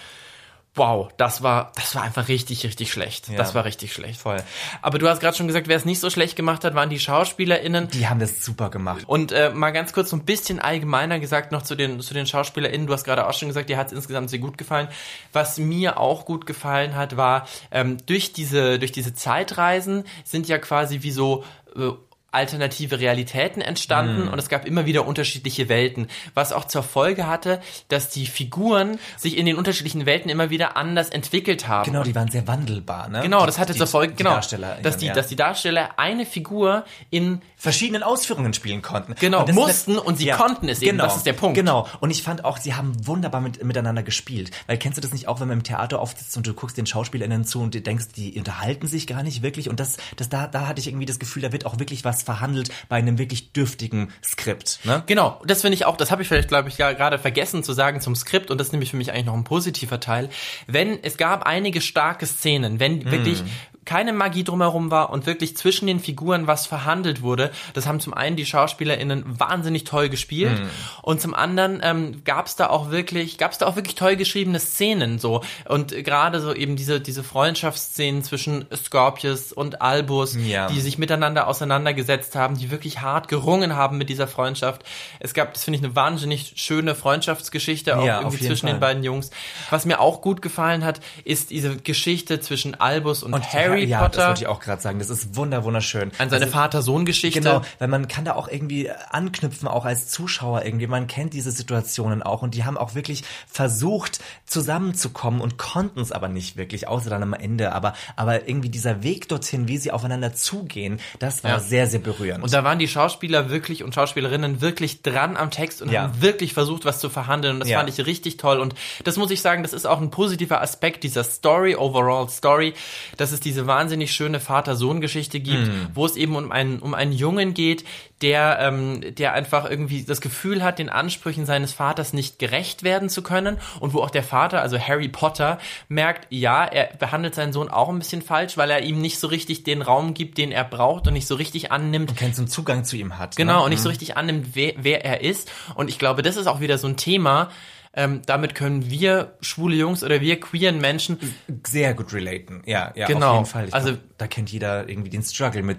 wow, 0.75 1.11
das 1.17 1.43
war, 1.43 1.73
das 1.75 1.95
war 1.95 2.03
einfach 2.03 2.29
richtig, 2.29 2.65
richtig 2.65 2.93
schlecht. 2.93 3.27
Das 3.37 3.55
war 3.55 3.65
richtig 3.65 3.93
schlecht. 3.93 4.21
Voll. 4.21 4.43
Aber 4.83 4.99
du 4.99 5.09
hast 5.09 5.21
gerade 5.21 5.37
schon 5.37 5.49
gesagt, 5.49 5.67
wer 5.69 5.77
es 5.77 5.85
nicht 5.85 5.99
so 5.99 6.11
schlecht 6.11 6.37
gemacht 6.37 6.65
hat, 6.65 6.75
waren 6.75 6.89
die 6.89 7.01
SchauspielerInnen. 7.01 7.89
Die 7.89 8.09
haben 8.09 8.21
das 8.21 8.45
super 8.45 8.71
gemacht. 8.71 9.03
Und 9.07 9.33
äh, 9.33 9.51
mal 9.51 9.73
ganz 9.73 9.93
kurz 9.93 10.11
so 10.11 10.17
ein 10.17 10.25
bisschen 10.25 10.61
allgemeiner 10.61 11.19
gesagt 11.19 11.51
noch 11.51 11.63
zu 11.63 11.75
den, 11.75 12.01
zu 12.01 12.15
den 12.15 12.27
SchauspielerInnen. 12.27 12.87
Du 12.87 12.93
hast 12.93 13.05
gerade 13.05 13.27
auch 13.27 13.35
schon 13.35 13.49
gesagt, 13.49 13.69
dir 13.69 13.77
hat 13.77 13.89
es 13.89 13.93
insgesamt 13.93 14.31
sehr 14.31 14.39
gut 14.39 14.59
gefallen. 14.59 14.89
Was 15.33 15.59
mir 15.59 15.99
auch 15.99 16.25
gut 16.25 16.47
gefallen 16.47 16.95
hat, 16.95 17.17
war, 17.17 17.49
ähm, 17.73 17.99
durch, 18.07 18.33
diese, 18.33 18.79
durch 18.79 18.93
diese 18.93 19.13
Zeitreisen 19.13 20.05
sind 20.25 20.47
ja 20.49 20.59
quasi 20.59 21.03
wie 21.03 21.11
so 21.11 21.45
äh, 21.77 21.91
alternative 22.33 23.01
Realitäten 23.01 23.61
entstanden 23.61 24.29
und 24.29 24.39
es 24.39 24.49
gab 24.49 24.65
immer 24.67 24.87
wieder 24.87 25.07
unterschiedliche 25.07 25.69
Welten, 25.69 26.09
was 26.35 26.53
auch 26.53 26.65
zur 26.67 26.83
Folge 26.83 27.27
hatte, 27.27 27.61
dass 27.89 28.09
die 28.11 28.27
Figuren 28.27 28.99
sich 29.17 29.37
in 29.37 29.47
den 29.47 29.57
unterschiedlichen 29.57 30.07
Welten 30.07 30.31
immer 30.31 30.51
wieder 30.51 30.77
anders 30.77 31.09
entwickelt 31.11 31.67
haben. 31.69 31.91
Genau, 31.91 32.03
die 32.05 32.15
waren 32.15 32.31
sehr 32.31 32.47
wandelbar, 32.47 33.09
ne? 33.09 33.21
Genau, 33.23 33.41
Die- 33.41 33.47
das 33.47 33.59
hatte 33.59 33.73
die, 33.73 33.79
zur 33.79 33.87
Folge, 33.89 34.15
genau, 34.15 34.31
Darsteller, 34.35 34.79
dass 34.83 34.97
die, 34.97 35.07
ja. 35.07 35.15
dass 35.15 35.27
die 35.29 35.37
Darsteller 35.37 35.99
eine 35.99 36.25
Figur 36.27 36.85
in 37.11 37.41
verschiedenen 37.57 38.03
Ausführungen 38.03 38.55
spielen 38.55 38.83
konnten. 38.83 39.15
Genau, 39.19 39.41
Und 39.41 39.49
das 39.49 39.57
mussten 39.57 39.93
ist- 39.97 39.99
und 40.05 40.17
sie 40.19 40.31
konnten 40.31 40.69
es 40.69 40.81
eben, 40.83 40.93
Genau, 40.93 41.05
das 41.05 41.17
ist 41.17 41.27
der 41.27 41.33
Punkt. 41.35 41.57
Genau, 41.57 41.87
und 42.01 42.11
ich 42.11 42.23
fand 42.23 42.45
auch, 42.45 42.59
sie 42.59 42.75
haben 42.75 42.93
wunderbar 43.07 43.41
mit, 43.41 43.63
miteinander 43.65 44.03
gespielt. 44.03 44.51
Weil 44.67 44.79
kennst 44.79 44.97
du 44.99 45.03
das 45.03 45.13
nicht 45.13 45.29
auch, 45.29 45.41
wenn 45.41 45.49
man 45.49 45.59
im 45.59 45.63
Theater 45.65 46.01
oft 46.01 46.19
sitzt 46.19 46.37
und 46.37 46.47
du 46.47 46.55
guckst 46.55 46.77
den 46.77 46.87
SchauspielerInnen 46.87 47.45
zu 47.45 47.61
und 47.61 47.75
du 47.75 47.81
denkst, 47.81 48.07
die 48.17 48.39
unterhalten 48.39 48.87
sich 48.87 49.07
gar 49.07 49.23
nicht 49.23 49.43
wirklich 49.43 49.69
und 49.69 49.81
das, 49.81 49.97
das 50.17 50.29
da, 50.29 50.47
da 50.47 50.67
hatte 50.67 50.81
ich 50.81 50.87
irgendwie 50.89 51.07
das 51.07 51.19
Gefühl, 51.19 51.43
da 51.43 51.53
wird 51.53 51.67
auch 51.67 51.79
wirklich 51.79 52.05
was 52.05 52.20
was 52.21 52.23
verhandelt 52.25 52.71
bei 52.89 52.97
einem 52.97 53.19
wirklich 53.19 53.53
dürftigen 53.53 54.13
Skript. 54.23 54.81
Ne? 54.85 55.03
Genau, 55.07 55.41
das 55.47 55.63
finde 55.63 55.75
ich 55.75 55.85
auch, 55.85 55.97
das 55.97 56.11
habe 56.11 56.23
ich 56.23 56.29
vielleicht, 56.29 56.49
glaube 56.49 56.69
ich, 56.69 56.79
ja 56.79 56.93
gerade 56.93 57.19
vergessen 57.19 57.63
zu 57.63 57.73
sagen 57.73 58.01
zum 58.01 58.15
Skript 58.15 58.51
und 58.51 58.59
das 58.59 58.69
ist 58.69 58.73
nämlich 58.73 58.91
für 58.91 58.97
mich 58.97 59.13
eigentlich 59.13 59.27
noch 59.27 59.35
ein 59.35 59.45
positiver 59.45 60.01
Teil. 60.01 60.29
Wenn, 60.67 61.03
es 61.03 61.17
gab 61.17 61.45
einige 61.45 61.81
starke 61.81 62.27
Szenen, 62.27 62.81
wenn 62.81 63.01
Hm. 63.01 63.11
wirklich 63.11 63.43
keine 63.91 64.13
Magie 64.13 64.45
drumherum 64.45 64.91
war 64.93 65.11
und 65.11 65.27
wirklich 65.27 65.57
zwischen 65.57 65.87
den 65.89 65.99
Figuren 65.99 66.47
was 66.47 66.67
verhandelt 66.67 67.23
wurde. 67.23 67.51
Das 67.75 67.87
haben 67.89 67.99
zum 67.99 68.15
einen 68.15 68.37
die 68.37 68.47
SchauspielerInnen 68.47 69.25
wahnsinnig 69.41 69.83
toll 69.85 70.09
gespielt 70.09 70.59
Hm. 70.61 70.71
und 71.03 71.21
zum 71.21 71.35
anderen 71.35 71.81
ähm, 71.83 72.23
gab 72.25 72.47
es 72.47 72.55
da 72.55 72.69
auch 72.71 72.91
wirklich, 72.93 73.37
gab 73.37 73.51
es 73.53 73.59
da 73.59 73.67
auch 73.67 73.75
wirklich 73.75 73.97
toll 73.97 74.15
geschriebene 74.17 74.61
Szenen 74.61 75.19
so 75.19 75.43
und 75.69 75.89
gerade 76.05 76.41
so 76.41 76.55
eben 76.55 76.77
diese 76.77 77.01
diese 77.01 77.25
Freundschaftsszenen 77.25 78.23
zwischen 78.23 78.67
Scorpius 78.75 79.53
und 79.53 79.83
Albus, 79.83 80.37
Ja. 80.37 80.69
die 80.69 80.81
sich 80.81 80.97
miteinander 80.99 81.49
auseinandergesetzt 81.49 82.37
haben, 82.37 82.57
die 82.57 82.71
wirklich 82.71 83.01
hart 83.01 83.27
gerungen 83.29 83.75
haben 83.75 83.99
mit 83.99 84.09
dieser 84.09 84.29
Freundschaft. 84.29 84.83
Es 85.19 85.35
gab, 85.35 85.53
das 85.55 85.65
finde 85.65 85.79
ich, 85.79 85.85
eine 85.85 85.97
wahnsinnig 85.97 86.53
schöne 86.57 86.95
Freundschaftsgeschichte 86.95 87.99
auch 87.99 88.05
Ja, 88.05 88.19
irgendwie 88.21 88.39
zwischen 88.47 88.67
Fall. 88.69 88.77
den 88.77 88.81
beiden 88.81 89.03
Jungs. 89.05 89.31
Was 89.71 89.85
mir 89.85 90.01
auch 90.01 90.21
gut 90.23 90.43
gefallen 90.43 90.85
hat, 90.85 91.01
ist 91.25 91.51
diese 91.51 91.77
Geschichte 91.77 92.39
zwischen 92.41 92.75
Albus 92.81 93.23
und, 93.23 93.35
Und 93.35 93.53
Harry 93.53 93.80
ja, 93.89 94.01
das 94.01 94.11
Potter. 94.17 94.29
wollte 94.29 94.43
ich 94.43 94.47
auch 94.49 94.61
gerade 94.61 94.83
sagen. 94.83 94.99
Das 94.99 95.11
ist 95.11 95.37
wunder 95.37 95.65
wunderschön. 95.65 96.13
an 96.19 96.31
seine 96.31 96.45
Also, 96.47 96.53
Vater-Sohn-Geschichte. 96.57 97.41
Genau, 97.41 97.63
weil 97.79 97.89
man 97.89 98.09
kann 98.09 98.25
da 98.25 98.35
auch 98.35 98.49
irgendwie 98.49 98.91
anknüpfen, 99.11 99.69
auch 99.69 99.85
als 99.85 100.09
Zuschauer 100.09 100.65
irgendwie. 100.65 100.87
Man 100.87 101.07
kennt 101.07 101.33
diese 101.35 101.51
Situationen 101.51 102.23
auch 102.23 102.43
und 102.43 102.55
die 102.55 102.65
haben 102.65 102.77
auch 102.79 102.95
wirklich 102.95 103.25
versucht 103.47 104.21
zusammenzukommen 104.47 105.41
und 105.41 105.57
konnten 105.59 106.01
es 106.01 106.13
aber 106.13 106.29
nicht 106.29 106.57
wirklich, 106.57 106.87
außer 106.89 107.09
dann 107.11 107.23
am 107.23 107.33
Ende. 107.33 107.73
Aber, 107.73 107.95
aber 108.17 108.47
irgendwie 108.49 108.69
dieser 108.69 109.03
Weg 109.03 109.29
dorthin, 109.29 109.69
wie 109.69 109.79
sie 109.79 109.91
aufeinander 109.93 110.35
zugehen, 110.35 111.01
das 111.19 111.43
war 111.45 111.53
Ja. 111.53 111.61
sehr, 111.61 111.87
sehr 111.87 112.01
berührend. 112.01 112.45
Und 112.45 112.53
da 112.53 112.63
waren 112.65 112.79
die 112.79 112.89
Schauspieler 112.89 113.49
wirklich 113.51 113.83
und 113.83 113.95
Schauspielerinnen 113.95 114.61
wirklich 114.61 115.03
dran 115.03 115.37
am 115.37 115.51
Text 115.51 115.83
und 115.83 115.91
Ja. 115.91 116.03
haben 116.03 116.21
wirklich 116.23 116.53
versucht, 116.53 116.85
was 116.85 117.01
zu 117.01 117.09
verhandeln. 117.09 117.55
Und 117.55 117.61
das 117.61 117.69
Ja. 117.71 117.79
fand 117.79 117.89
ich 117.89 118.05
richtig 118.07 118.37
toll. 118.37 118.61
Und 118.61 118.75
das 119.05 119.17
muss 119.17 119.31
ich 119.31 119.41
sagen, 119.41 119.63
das 119.63 119.73
ist 119.73 119.87
auch 119.87 120.01
ein 120.01 120.11
positiver 120.11 120.61
Aspekt 120.61 121.05
dieser 121.05 121.25
Story, 121.25 121.75
overall 121.77 122.29
Story, 122.29 122.75
dass 123.17 123.33
es 123.33 123.41
diese 123.41 123.67
wahnsinnig 123.71 124.13
schöne 124.13 124.41
Vater-Sohn-Geschichte 124.41 125.41
gibt, 125.41 125.69
Mhm. 125.69 125.87
wo 125.95 126.05
es 126.05 126.17
eben 126.17 126.35
um 126.37 126.51
einen, 126.53 126.81
um 126.81 126.93
einen 126.93 127.13
Jungen 127.13 127.55
geht, 127.55 127.85
der, 128.21 128.59
ähm, 128.61 129.15
der 129.15 129.33
einfach 129.33 129.71
irgendwie 129.71 130.03
das 130.05 130.21
Gefühl 130.21 130.63
hat, 130.63 130.79
den 130.79 130.91
Ansprüchen 130.91 131.47
seines 131.47 131.73
Vaters 131.73 132.13
nicht 132.13 132.39
gerecht 132.39 132.83
werden 132.83 133.09
zu 133.09 133.23
können 133.23 133.57
und 133.81 133.95
wo 133.95 134.01
auch 134.03 134.11
der 134.11 134.23
Vater, 134.23 134.61
also 134.61 134.79
Harry 134.79 135.09
Potter, 135.09 135.59
merkt, 135.89 136.27
ja, 136.31 136.65
er 136.65 136.95
behandelt 136.99 137.35
seinen 137.35 137.53
Sohn 137.55 137.71
auch 137.71 137.89
ein 137.89 137.99
bisschen 137.99 138.21
falsch, 138.21 138.57
weil 138.59 138.71
er 138.71 138.83
ihm 138.83 139.01
nicht 139.01 139.19
so 139.19 139.29
richtig 139.29 139.63
den 139.63 139.81
Raum 139.81 140.13
gibt, 140.13 140.37
den 140.37 140.53
er 140.53 140.65
braucht 140.65 141.07
und 141.07 141.15
nicht 141.15 141.27
so 141.27 141.37
richtig 141.37 141.73
annimmt, 141.73 142.15
keinen 142.17 142.35
so 142.35 142.43
einen 142.43 142.49
Zugang 142.49 142.85
zu 142.85 142.97
ihm 142.97 143.17
hat. 143.19 143.37
Genau, 143.37 143.59
ne? 143.61 143.65
und 143.65 143.71
nicht 143.71 143.83
so 143.83 143.89
richtig 143.89 144.17
annimmt, 144.19 144.49
wer, 144.55 144.75
wer 144.77 145.05
er 145.05 145.23
ist. 145.23 145.51
Und 145.77 145.89
ich 145.89 145.99
glaube, 145.99 146.23
das 146.23 146.37
ist 146.37 146.47
auch 146.47 146.61
wieder 146.61 146.77
so 146.77 146.89
ein 146.89 146.97
Thema. 146.99 147.51
Ähm, 147.93 148.23
damit 148.25 148.55
können 148.55 148.89
wir 148.89 149.37
schwule 149.41 149.75
Jungs 149.75 150.05
oder 150.05 150.21
wir 150.21 150.39
queeren 150.39 150.79
Menschen 150.81 151.19
sehr 151.67 151.93
gut 151.95 152.13
relaten. 152.13 152.63
Ja, 152.65 152.93
ja, 152.95 153.07
Genau. 153.09 153.31
auf 153.31 153.37
jeden 153.39 153.47
Fall. 153.47 153.69
Ich 153.69 153.75
Also- 153.75 153.89
glaub, 153.95 154.01
da 154.19 154.27
kennt 154.29 154.53
jeder 154.53 154.89
irgendwie 154.89 155.11
den 155.11 155.23
Struggle 155.25 155.63
mit 155.65 155.79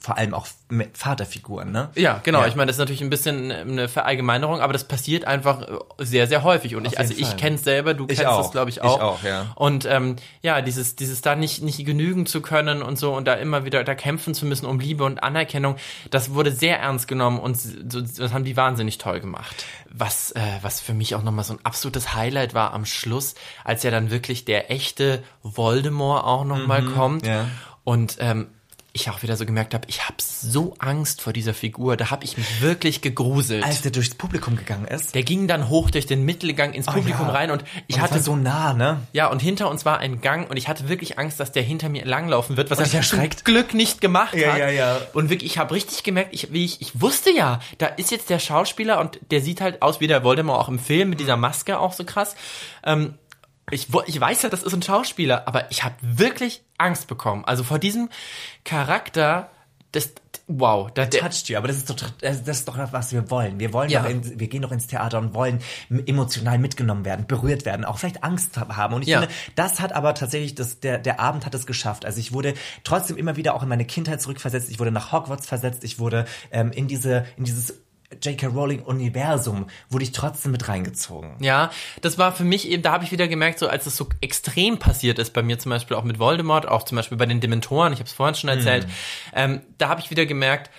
vor 0.00 0.16
allem 0.16 0.32
auch 0.32 0.46
Vaterfiguren, 0.94 1.72
ne? 1.72 1.90
Ja, 1.94 2.20
genau. 2.22 2.40
Ja. 2.40 2.46
Ich 2.46 2.54
meine, 2.54 2.68
das 2.68 2.76
ist 2.76 2.80
natürlich 2.80 3.02
ein 3.02 3.10
bisschen 3.10 3.50
eine 3.52 3.88
Verallgemeinerung, 3.88 4.60
aber 4.60 4.72
das 4.72 4.84
passiert 4.84 5.26
einfach 5.26 5.62
äh, 5.62 5.66
sehr, 5.98 6.26
sehr 6.26 6.42
häufig. 6.42 6.74
Und 6.74 6.86
ich, 6.86 6.98
also 6.98 7.10
jeden 7.12 7.22
ich 7.22 7.28
Fall. 7.28 7.36
kenne 7.36 7.56
es 7.56 7.64
selber, 7.64 7.92
du 7.94 8.04
Ich 8.04 8.16
kennst 8.16 8.24
auch. 8.26 8.42
das, 8.42 8.50
glaube 8.50 8.70
ich, 8.70 8.76
Ich 8.78 8.82
auch. 8.82 9.00
auch, 9.00 9.22
ja. 9.22 9.52
Und 9.56 9.84
ähm, 9.84 10.16
ja, 10.40 10.62
dieses, 10.62 10.96
dieses 10.96 11.20
da 11.20 11.36
nicht, 11.36 11.62
nicht 11.62 11.84
genügen 11.84 12.24
zu 12.24 12.40
können 12.40 12.82
und 12.82 12.98
so 12.98 13.14
und 13.14 13.26
da 13.26 13.34
immer 13.34 13.64
wieder 13.64 13.84
da 13.84 13.94
kämpfen 13.94 14.34
zu 14.34 14.46
müssen 14.46 14.64
um 14.66 14.80
Liebe 14.80 15.04
und 15.04 15.22
Anerkennung, 15.22 15.76
das 16.10 16.32
wurde 16.32 16.50
sehr 16.52 16.78
ernst 16.80 17.06
genommen 17.06 17.38
und 17.38 17.58
so, 17.58 18.00
das 18.00 18.32
haben 18.32 18.44
die 18.44 18.56
wahnsinnig 18.56 18.96
toll 18.98 19.20
gemacht. 19.20 19.64
Was, 19.92 20.30
äh, 20.32 20.40
was 20.62 20.80
für 20.80 20.94
mich 20.94 21.14
auch 21.14 21.22
nochmal 21.22 21.44
so 21.44 21.54
ein 21.54 21.58
absolutes 21.64 22.14
Highlight 22.14 22.54
war 22.54 22.72
am 22.72 22.86
Schluss, 22.86 23.34
als 23.64 23.82
ja 23.82 23.90
dann 23.90 24.10
wirklich 24.10 24.44
der 24.44 24.70
echte 24.70 25.22
Voldemort 25.42 26.24
auch 26.24 26.44
nochmal 26.44 26.82
mal 26.82 26.92
kommt. 26.92 27.22
Mhm, 27.24 27.28
ja. 27.28 27.46
Und 27.84 28.16
ähm, 28.20 28.46
ich 28.92 29.08
auch 29.10 29.22
wieder 29.22 29.36
so 29.36 29.46
gemerkt 29.46 29.74
habe, 29.74 29.86
ich 29.88 30.04
habe 30.06 30.16
so 30.18 30.74
Angst 30.78 31.20
vor 31.22 31.32
dieser 31.32 31.54
Figur. 31.54 31.96
Da 31.96 32.10
habe 32.10 32.24
ich 32.24 32.36
mich 32.36 32.60
wirklich 32.60 33.00
gegruselt. 33.00 33.64
Als 33.64 33.82
der 33.82 33.90
durchs 33.92 34.14
Publikum 34.14 34.56
gegangen 34.56 34.86
ist. 34.86 35.14
der 35.14 35.22
ging 35.22 35.46
dann 35.48 35.68
hoch 35.68 35.90
durch 35.90 36.06
den 36.06 36.24
Mittelgang 36.24 36.72
ins 36.72 36.86
Publikum 36.86 37.26
ja. 37.26 37.32
rein 37.32 37.50
und 37.50 37.64
ich 37.86 37.96
und 37.96 38.02
hatte 38.02 38.20
so 38.20 38.36
nah, 38.36 38.72
ne? 38.72 39.00
ja 39.12 39.28
und 39.28 39.40
hinter 39.40 39.70
uns 39.70 39.84
war 39.84 39.98
ein 39.98 40.20
Gang 40.20 40.50
und 40.50 40.56
ich 40.56 40.68
hatte 40.68 40.88
wirklich 40.88 41.18
Angst, 41.18 41.38
dass 41.40 41.52
der 41.52 41.62
hinter 41.62 41.88
mir 41.88 42.04
langlaufen 42.04 42.56
wird, 42.56 42.70
was 42.70 42.78
Und 42.78 42.92
er 42.92 42.94
erschreckt. 42.94 43.38
zum 43.40 43.44
Glück 43.44 43.74
nicht 43.74 44.00
gemacht 44.00 44.34
Ja, 44.34 44.52
hat. 44.52 44.58
ja, 44.58 44.68
ja. 44.70 44.98
Und 45.12 45.30
wirklich, 45.30 45.52
ich 45.52 45.58
habe 45.58 45.74
richtig 45.74 46.02
gemerkt, 46.02 46.30
ich, 46.32 46.52
wie 46.52 46.64
ich, 46.64 46.80
ich 46.80 47.00
wusste 47.00 47.30
ja, 47.30 47.60
da 47.78 47.86
ist 47.86 48.10
jetzt 48.10 48.30
der 48.30 48.38
Schauspieler 48.38 49.00
und 49.00 49.20
der 49.30 49.40
sieht 49.40 49.60
halt 49.60 49.82
aus 49.82 50.00
wie 50.00 50.06
der 50.06 50.24
Voldemort 50.24 50.60
auch 50.60 50.68
im 50.68 50.78
Film 50.78 51.10
mit 51.10 51.20
dieser 51.20 51.36
Maske 51.36 51.78
auch 51.78 51.92
so 51.92 52.04
krass. 52.04 52.34
Ähm, 52.84 53.14
ich, 53.70 53.88
ich 54.06 54.20
weiß 54.20 54.42
ja, 54.42 54.48
das 54.48 54.62
ist 54.62 54.74
ein 54.74 54.82
Schauspieler, 54.82 55.46
aber 55.46 55.70
ich 55.70 55.84
habe 55.84 55.94
wirklich 56.02 56.62
Angst 56.78 57.06
bekommen. 57.06 57.44
Also 57.44 57.62
vor 57.64 57.78
diesem 57.78 58.08
Charakter, 58.64 59.50
das, 59.92 60.12
wow, 60.46 60.90
da, 60.92 61.04
der, 61.06 61.20
toucht 61.20 61.48
you, 61.48 61.56
aber 61.56 61.66
das 61.68 61.76
ist 61.78 61.90
doch 61.90 61.96
das 62.20 62.40
ist 62.46 62.68
doch 62.68 62.78
was 62.92 63.12
wir 63.12 63.28
wollen. 63.30 63.58
Wir 63.58 63.72
wollen 63.72 63.90
Ja. 63.90 64.04
in, 64.04 64.38
wir 64.38 64.48
gehen 64.48 64.62
doch 64.62 64.70
ins 64.72 64.86
Theater 64.86 65.18
und 65.18 65.34
wollen 65.34 65.60
emotional 66.06 66.58
mitgenommen 66.58 67.04
werden, 67.04 67.26
berührt 67.26 67.64
werden, 67.64 67.84
auch 67.84 67.98
vielleicht 67.98 68.22
Angst 68.22 68.56
hab- 68.56 68.76
haben. 68.76 68.94
Und 68.94 69.02
ich 69.02 69.08
Ja. 69.08 69.20
finde, 69.20 69.34
das 69.56 69.80
hat 69.80 69.92
aber 69.92 70.14
tatsächlich 70.14 70.54
das 70.54 70.78
der 70.80 70.98
der 70.98 71.18
Abend 71.20 71.44
hat 71.46 71.54
es 71.54 71.66
geschafft. 71.66 72.04
Also 72.04 72.20
ich 72.20 72.32
wurde 72.32 72.54
trotzdem 72.84 73.16
immer 73.16 73.36
wieder 73.36 73.54
auch 73.54 73.62
in 73.64 73.68
meine 73.68 73.84
Kindheit 73.84 74.20
zurückversetzt. 74.22 74.70
Ich 74.70 74.78
wurde 74.78 74.92
nach 74.92 75.10
Hogwarts 75.12 75.46
versetzt. 75.46 75.82
Ich 75.84 75.98
wurde 75.98 76.24
ähm, 76.52 76.70
in 76.72 76.86
diese 76.86 77.26
in 77.36 77.44
dieses 77.44 77.74
J.K. 78.22 78.48
Rowling 78.48 78.82
Universum 78.82 79.66
wurde 79.88 80.04
ich 80.04 80.12
trotzdem 80.12 80.52
mit 80.52 80.68
reingezogen. 80.68 81.36
Ja, 81.40 81.70
das 82.00 82.18
war 82.18 82.32
für 82.32 82.44
mich 82.44 82.68
eben, 82.68 82.82
da 82.82 82.92
habe 82.92 83.04
ich 83.04 83.12
wieder 83.12 83.28
gemerkt, 83.28 83.60
so 83.60 83.68
als 83.68 83.86
es 83.86 83.96
so 83.96 84.08
extrem 84.20 84.78
passiert 84.78 85.18
ist, 85.18 85.32
bei 85.32 85.42
mir 85.42 85.58
zum 85.58 85.70
Beispiel 85.70 85.96
auch 85.96 86.04
mit 86.04 86.18
Voldemort, 86.18 86.66
auch 86.66 86.82
zum 86.82 86.96
Beispiel 86.96 87.18
bei 87.18 87.26
den 87.26 87.40
Dementoren, 87.40 87.92
ich 87.92 88.00
habe 88.00 88.08
es 88.08 88.12
vorhin 88.12 88.34
schon 88.34 88.50
erzählt, 88.50 88.88
ähm, 89.32 89.60
da 89.78 89.88
habe 89.88 90.00
ich 90.00 90.10
wieder 90.10 90.26
gemerkt, 90.26 90.70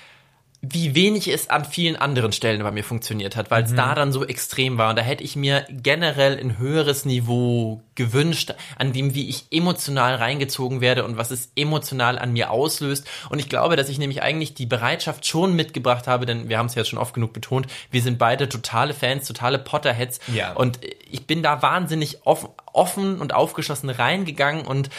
wie 0.63 0.93
wenig 0.93 1.27
es 1.27 1.49
an 1.49 1.65
vielen 1.65 1.95
anderen 1.95 2.31
Stellen 2.31 2.61
bei 2.61 2.69
mir 2.69 2.83
funktioniert 2.83 3.35
hat, 3.35 3.49
weil 3.49 3.63
es 3.63 3.73
da 3.73 3.95
dann 3.95 4.11
so 4.11 4.23
extrem 4.23 4.77
war. 4.77 4.91
Und 4.91 4.95
da 4.95 5.01
hätte 5.01 5.23
ich 5.23 5.35
mir 5.35 5.65
generell 5.69 6.39
ein 6.39 6.59
höheres 6.59 7.03
Niveau 7.03 7.81
gewünscht, 7.95 8.53
an 8.77 8.93
dem, 8.93 9.15
wie 9.15 9.27
ich 9.27 9.45
emotional 9.49 10.15
reingezogen 10.15 10.79
werde 10.79 11.03
und 11.03 11.17
was 11.17 11.31
es 11.31 11.51
emotional 11.55 12.19
an 12.19 12.33
mir 12.33 12.51
auslöst. 12.51 13.07
Und 13.29 13.39
ich 13.39 13.49
glaube, 13.49 13.75
dass 13.75 13.89
ich 13.89 13.97
nämlich 13.97 14.21
eigentlich 14.21 14.53
die 14.53 14.67
Bereitschaft 14.67 15.25
schon 15.25 15.55
mitgebracht 15.55 16.05
habe, 16.05 16.27
denn 16.27 16.47
wir 16.47 16.59
haben 16.59 16.67
es 16.67 16.75
ja 16.75 16.85
schon 16.85 16.99
oft 16.99 17.15
genug 17.15 17.33
betont, 17.33 17.65
wir 17.89 18.03
sind 18.03 18.19
beide 18.19 18.47
totale 18.47 18.93
Fans, 18.93 19.27
totale 19.27 19.57
Potterheads. 19.57 20.19
Ja. 20.31 20.53
Und 20.53 20.79
ich 21.09 21.25
bin 21.25 21.41
da 21.41 21.63
wahnsinnig 21.63 22.19
offen, 22.25 22.49
offen 22.71 23.19
und 23.19 23.33
aufgeschlossen 23.33 23.89
reingegangen 23.89 24.67
und 24.67 24.91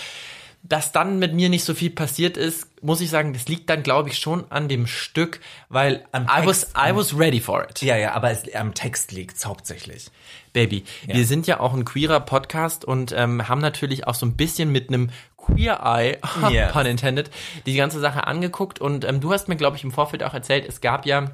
dass 0.64 0.92
dann 0.92 1.18
mit 1.18 1.34
mir 1.34 1.48
nicht 1.48 1.64
so 1.64 1.74
viel 1.74 1.90
passiert 1.90 2.36
ist, 2.36 2.68
muss 2.82 3.00
ich 3.00 3.10
sagen, 3.10 3.32
das 3.32 3.48
liegt 3.48 3.68
dann, 3.68 3.82
glaube 3.82 4.08
ich, 4.10 4.18
schon 4.18 4.44
an 4.50 4.68
dem 4.68 4.86
Stück, 4.86 5.40
weil 5.68 6.04
Am 6.12 6.24
I 6.24 6.46
was, 6.46 6.60
Text. 6.60 6.76
I 6.78 6.94
was 6.96 7.18
ready 7.18 7.40
for 7.40 7.64
it. 7.68 7.82
Ja, 7.82 7.96
ja, 7.96 8.12
aber 8.12 8.30
es, 8.30 8.52
am 8.54 8.72
Text 8.74 9.12
liegt's 9.12 9.44
hauptsächlich. 9.44 10.06
Baby. 10.52 10.84
Wir 11.06 11.24
sind 11.26 11.46
ja 11.46 11.60
auch 11.60 11.72
ein 11.72 11.84
queerer 11.84 12.20
Podcast 12.20 12.84
und 12.84 13.12
ähm, 13.16 13.48
haben 13.48 13.60
natürlich 13.60 14.06
auch 14.06 14.14
so 14.14 14.26
ein 14.26 14.36
bisschen 14.36 14.70
mit 14.70 14.88
einem 14.88 15.10
Queer 15.36 15.80
Eye, 15.82 16.18
Ja. 16.52 16.68
pun 16.70 16.86
intended, 16.86 17.30
die 17.66 17.74
ganze 17.74 17.98
Sache 18.00 18.26
angeguckt 18.26 18.78
und 18.80 19.04
ähm, 19.04 19.20
du 19.20 19.32
hast 19.32 19.48
mir, 19.48 19.56
glaube 19.56 19.76
ich, 19.76 19.84
im 19.84 19.90
Vorfeld 19.90 20.22
auch 20.22 20.34
erzählt, 20.34 20.64
es 20.68 20.80
gab 20.80 21.06
ja 21.06 21.32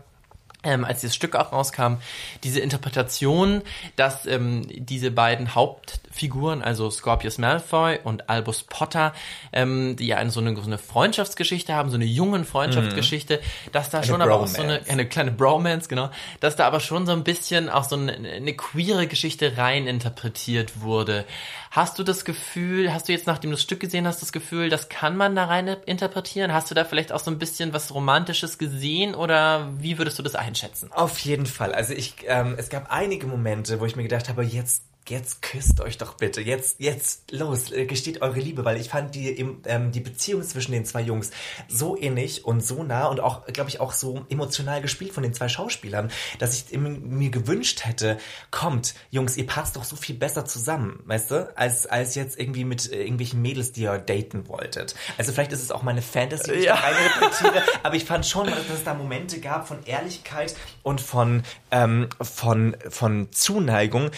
ähm, 0.65 0.85
als 0.85 1.01
dieses 1.01 1.15
Stück 1.15 1.37
auch 1.37 1.53
rauskam, 1.53 1.99
diese 2.43 2.59
Interpretation, 2.61 3.63
dass 3.95 4.27
ähm, 4.27 4.67
diese 4.69 5.13
beiden 5.13 5.55
Hauptfiguren, 5.55 6.63
also 6.63 6.91
Scorpius 6.91 7.39
Malfoy 7.39 8.01
und 8.03 8.29
Albus 8.29 8.65
Potter, 8.65 9.15
ähm, 9.53 9.95
die 9.95 10.09
ja 10.09 10.17
eine, 10.17 10.31
so, 10.31 10.41
eine, 10.41 10.57
so 10.57 10.63
eine 10.63 10.79
Freundschaftsgeschichte 10.79 11.75
haben, 11.75 11.91
so 11.91 11.97
eine 11.97 12.07
jungen 12.07 12.45
Freundschaftsgeschichte, 12.45 13.41
dass 13.71 13.91
da 13.91 14.03
schon 14.03 14.21
aber 14.21 14.35
auch 14.35 14.47
so 14.49 14.61
eine, 14.61 14.79
Bromance. 14.79 14.91
eine 14.91 15.07
kleine 15.07 15.31
Bromance, 15.31 15.89
genau, 15.89 16.11
dass 16.41 16.57
da 16.57 16.67
aber 16.67 16.81
schon 16.81 17.07
so 17.07 17.13
ein 17.13 17.23
bisschen 17.23 17.69
auch 17.69 17.85
so 17.85 17.95
eine, 17.95 18.15
eine 18.15 18.55
queere 18.55 19.07
Geschichte 19.07 19.57
rein 19.59 19.87
interpretiert 19.87 20.81
wurde. 20.81 21.25
Hast 21.71 21.99
du 21.99 22.03
das 22.03 22.25
Gefühl, 22.25 22.93
hast 22.93 23.09
du 23.09 23.13
jetzt, 23.13 23.27
nachdem 23.27 23.51
du 23.51 23.57
das 23.57 23.63
Stück 23.63 23.81
gesehen 23.81 24.07
hast, 24.07 24.23
das 24.23 24.33
Gefühl, 24.33 24.71
das 24.71 24.89
kann 24.89 25.17
man 25.17 25.37
da 25.37 25.45
rein 25.45 25.69
interpretieren? 25.87 26.53
Hast 26.53 26.71
du 26.71 26.75
da 26.75 26.85
vielleicht 26.85 27.13
auch 27.13 27.21
so 27.21 27.31
ein 27.31 27.39
bisschen 27.39 27.73
was 27.73 27.93
Romantisches 27.95 28.59
gesehen 28.59 29.15
oder 29.15 29.71
wie 29.79 29.99
würdest 29.99 30.19
du 30.19 30.23
das 30.23 30.35
einschätzen? 30.35 30.91
Auf 30.93 31.19
jeden 31.21 31.47
Fall. 31.47 31.75
Also 31.75 31.95
ich, 31.95 32.15
ähm, 32.27 32.55
es 32.57 32.69
gab 32.69 32.91
einige 32.91 33.27
Momente, 33.27 33.81
wo 33.81 33.87
ich 33.87 33.97
mir 33.97 34.03
gedacht 34.03 34.29
habe, 34.29 34.43
jetzt 34.43 34.83
jetzt 35.11 35.43
küsst 35.43 35.81
euch 35.81 35.99
doch 35.99 36.15
bitte. 36.15 36.41
Jetzt, 36.41 36.81
jetzt 36.81 37.31
los, 37.33 37.71
äh, 37.73 37.87
gesteht 37.87 38.23
eure 38.23 38.41
Liebe, 38.41 38.65
weil 38.65 38.81
ich 38.81 38.89
fand 38.89 39.15
die, 39.15 39.29
ähm, 39.67 39.93
die 39.93 40.01
Beziehung 40.01 40.43
zwischen 40.43 40.73
den 40.73 40.85
zwei 40.85 41.01
Jungs 41.03 41.31
so 41.69 41.95
innig 41.95 42.45
und 42.45 42.65
so 42.65 42.83
nah 42.83 43.07
und 43.07 43.21
auch, 43.21 43.47
glaube 43.47 43.71
ich, 43.71 43.81
auch 43.81 43.93
so 43.93 44.25
emotional 44.29 44.81
gespielt 44.83 45.13
von 45.13 45.23
den 45.23 45.35
zwei 45.35 45.49
Schauspielern, 45.49 46.11
dass 46.39 46.55
ich 46.55 46.79
mir 46.79 47.31
gewünscht 47.31 47.85
hätte, 47.85 48.19
kommt, 48.51 48.95
Jungs, 49.11 49.37
ihr 49.37 49.47
passt 49.47 49.77
doch 49.77 49.85
so 49.85 49.97
viel 49.97 50.17
besser 50.17 50.45
zusammen, 50.45 51.01
weißt 51.07 51.31
du, 51.31 51.53
als, 51.57 51.87
als 51.87 52.15
jetzt 52.15 52.39
irgendwie 52.39 52.65
mit 52.65 52.91
äh, 52.93 53.01
irgendwelchen 53.03 53.43
Mädels, 53.43 53.73
die 53.73 53.83
ihr 53.83 53.99
daten 53.99 54.49
wolltet. 54.49 54.95
Also 55.17 55.33
vielleicht 55.33 55.53
ist 55.53 55.63
es 55.63 55.71
auch 55.71 55.83
meine 55.83 56.03
Fantasy, 56.03 56.53
die 56.53 56.59
ich 56.59 56.65
Ja. 56.67 56.77
da 56.77 56.83
reinrepetiere, 56.83 57.63
aber 57.83 57.95
ich 57.95 58.05
fand 58.05 58.27
schon, 58.27 58.47
dass 58.47 58.59
es 58.75 58.85
da 58.85 58.95
Momente 58.95 59.41
gab 59.41 59.67
von 59.69 59.79
Ehrlichkeit 59.85 60.55
und 60.83 61.01
von, 61.01 61.43
ähm, 61.71 62.09
von, 62.21 62.77
von 62.89 63.31
Zuneigung, 63.33 64.11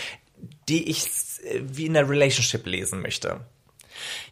die 0.71 0.89
ich 0.89 1.05
äh, 1.45 1.61
wie 1.63 1.87
in 1.87 1.97
einer 1.97 2.09
Relationship 2.09 2.65
lesen 2.67 3.03
möchte. 3.03 3.41